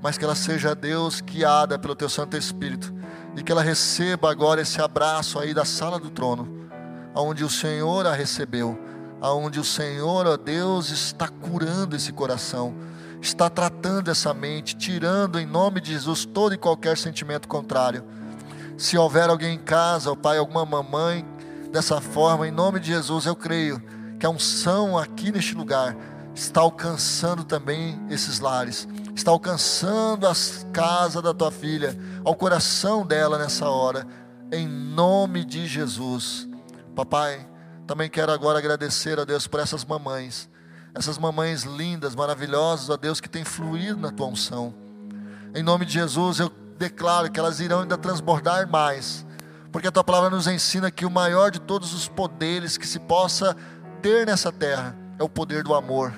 mas 0.02 0.16
que 0.16 0.24
ela 0.24 0.34
seja 0.34 0.74
Deus 0.74 1.20
guiada 1.20 1.78
pelo 1.78 1.94
Teu 1.94 2.08
Santo 2.08 2.36
Espírito 2.36 2.94
e 3.36 3.42
que 3.42 3.52
ela 3.52 3.62
receba 3.62 4.30
agora 4.30 4.60
esse 4.60 4.80
abraço 4.80 5.38
aí 5.38 5.54
da 5.54 5.64
sala 5.64 5.98
do 5.98 6.10
trono, 6.10 6.68
aonde 7.14 7.44
o 7.44 7.50
Senhor 7.50 8.06
a 8.06 8.12
recebeu, 8.12 8.78
aonde 9.20 9.60
o 9.60 9.64
Senhor, 9.64 10.26
ó 10.26 10.36
Deus, 10.36 10.90
está 10.90 11.28
curando 11.28 11.94
esse 11.94 12.12
coração, 12.12 12.74
está 13.20 13.50
tratando 13.50 14.10
essa 14.10 14.32
mente, 14.32 14.76
tirando 14.76 15.38
em 15.38 15.46
nome 15.46 15.80
de 15.80 15.92
Jesus 15.92 16.24
todo 16.24 16.54
e 16.54 16.58
qualquer 16.58 16.96
sentimento 16.96 17.46
contrário. 17.46 18.04
Se 18.78 18.96
houver 18.96 19.28
alguém 19.28 19.56
em 19.56 19.58
casa, 19.58 20.10
ó 20.10 20.16
Pai, 20.16 20.38
alguma 20.38 20.64
mamãe, 20.64 21.24
dessa 21.70 22.00
forma, 22.00 22.48
em 22.48 22.50
nome 22.50 22.80
de 22.80 22.88
Jesus, 22.88 23.26
eu 23.26 23.36
creio 23.36 23.80
que 24.18 24.26
a 24.26 24.30
unção 24.30 24.98
aqui 24.98 25.30
neste 25.30 25.54
lugar 25.54 25.96
está 26.34 26.60
alcançando 26.60 27.44
também 27.44 28.00
esses 28.08 28.40
lares, 28.40 28.86
está 29.14 29.30
alcançando 29.30 30.26
as 30.26 30.66
casas 30.72 31.22
da 31.22 31.34
tua 31.34 31.50
filha, 31.50 31.96
ao 32.24 32.34
coração 32.34 33.04
dela 33.04 33.38
nessa 33.38 33.68
hora, 33.68 34.06
em 34.52 34.66
nome 34.66 35.44
de 35.44 35.66
Jesus. 35.66 36.48
Papai, 36.94 37.48
também 37.86 38.08
quero 38.08 38.32
agora 38.32 38.58
agradecer 38.58 39.18
a 39.18 39.24
Deus 39.24 39.46
por 39.46 39.60
essas 39.60 39.84
mamães, 39.84 40.48
essas 40.94 41.18
mamães 41.18 41.64
lindas, 41.64 42.14
maravilhosas, 42.14 42.90
a 42.90 42.96
Deus 42.96 43.20
que 43.20 43.28
tem 43.28 43.44
fluído 43.44 44.00
na 44.00 44.10
tua 44.10 44.26
unção. 44.26 44.74
Em 45.54 45.62
nome 45.62 45.84
de 45.84 45.92
Jesus, 45.92 46.38
eu 46.38 46.50
declaro 46.78 47.30
que 47.30 47.38
elas 47.38 47.60
irão 47.60 47.80
ainda 47.80 47.98
transbordar 47.98 48.68
mais, 48.68 49.26
porque 49.72 49.88
a 49.88 49.92
tua 49.92 50.04
palavra 50.04 50.30
nos 50.30 50.46
ensina 50.46 50.90
que 50.90 51.04
o 51.04 51.10
maior 51.10 51.50
de 51.50 51.60
todos 51.60 51.92
os 51.92 52.08
poderes 52.08 52.76
que 52.76 52.86
se 52.86 52.98
possa 52.98 53.56
ter 54.00 54.26
nessa 54.26 54.50
terra 54.50 54.96
é 55.20 55.22
o 55.22 55.28
poder 55.28 55.62
do 55.62 55.74
amor. 55.74 56.14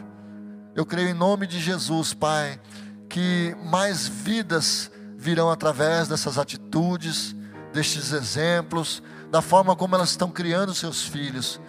Eu 0.77 0.87
creio 0.87 1.09
em 1.09 1.15
nome 1.15 1.45
de 1.45 1.59
Jesus, 1.59 2.15
Pai, 2.15 2.61
que 3.09 3.55
mais 3.65 4.07
vidas 4.07 4.93
virão 5.17 5.51
através 5.51 6.07
dessas 6.07 6.39
atitudes, 6.39 7.35
destes 7.73 8.13
exemplos, 8.13 9.03
da 9.29 9.43
forma 9.43 9.75
como 9.75 9.97
elas 9.97 10.11
estão 10.11 10.31
criando 10.31 10.73
seus 10.73 11.05
filhos. 11.05 11.61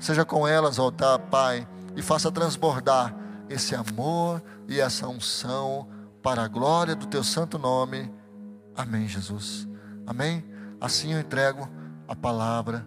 Seja 0.00 0.24
com 0.24 0.48
elas, 0.48 0.80
ó 0.80 0.90
Pai, 1.30 1.66
e 1.94 2.02
faça 2.02 2.30
transbordar 2.32 3.14
esse 3.48 3.76
amor 3.76 4.42
e 4.66 4.80
essa 4.80 5.06
unção 5.06 5.88
para 6.20 6.42
a 6.42 6.48
glória 6.48 6.96
do 6.96 7.06
teu 7.06 7.22
santo 7.22 7.56
nome. 7.56 8.12
Amém, 8.76 9.06
Jesus. 9.06 9.68
Amém? 10.04 10.44
Assim 10.80 11.12
eu 11.12 11.20
entrego 11.20 11.68
a 12.08 12.16
palavra 12.16 12.82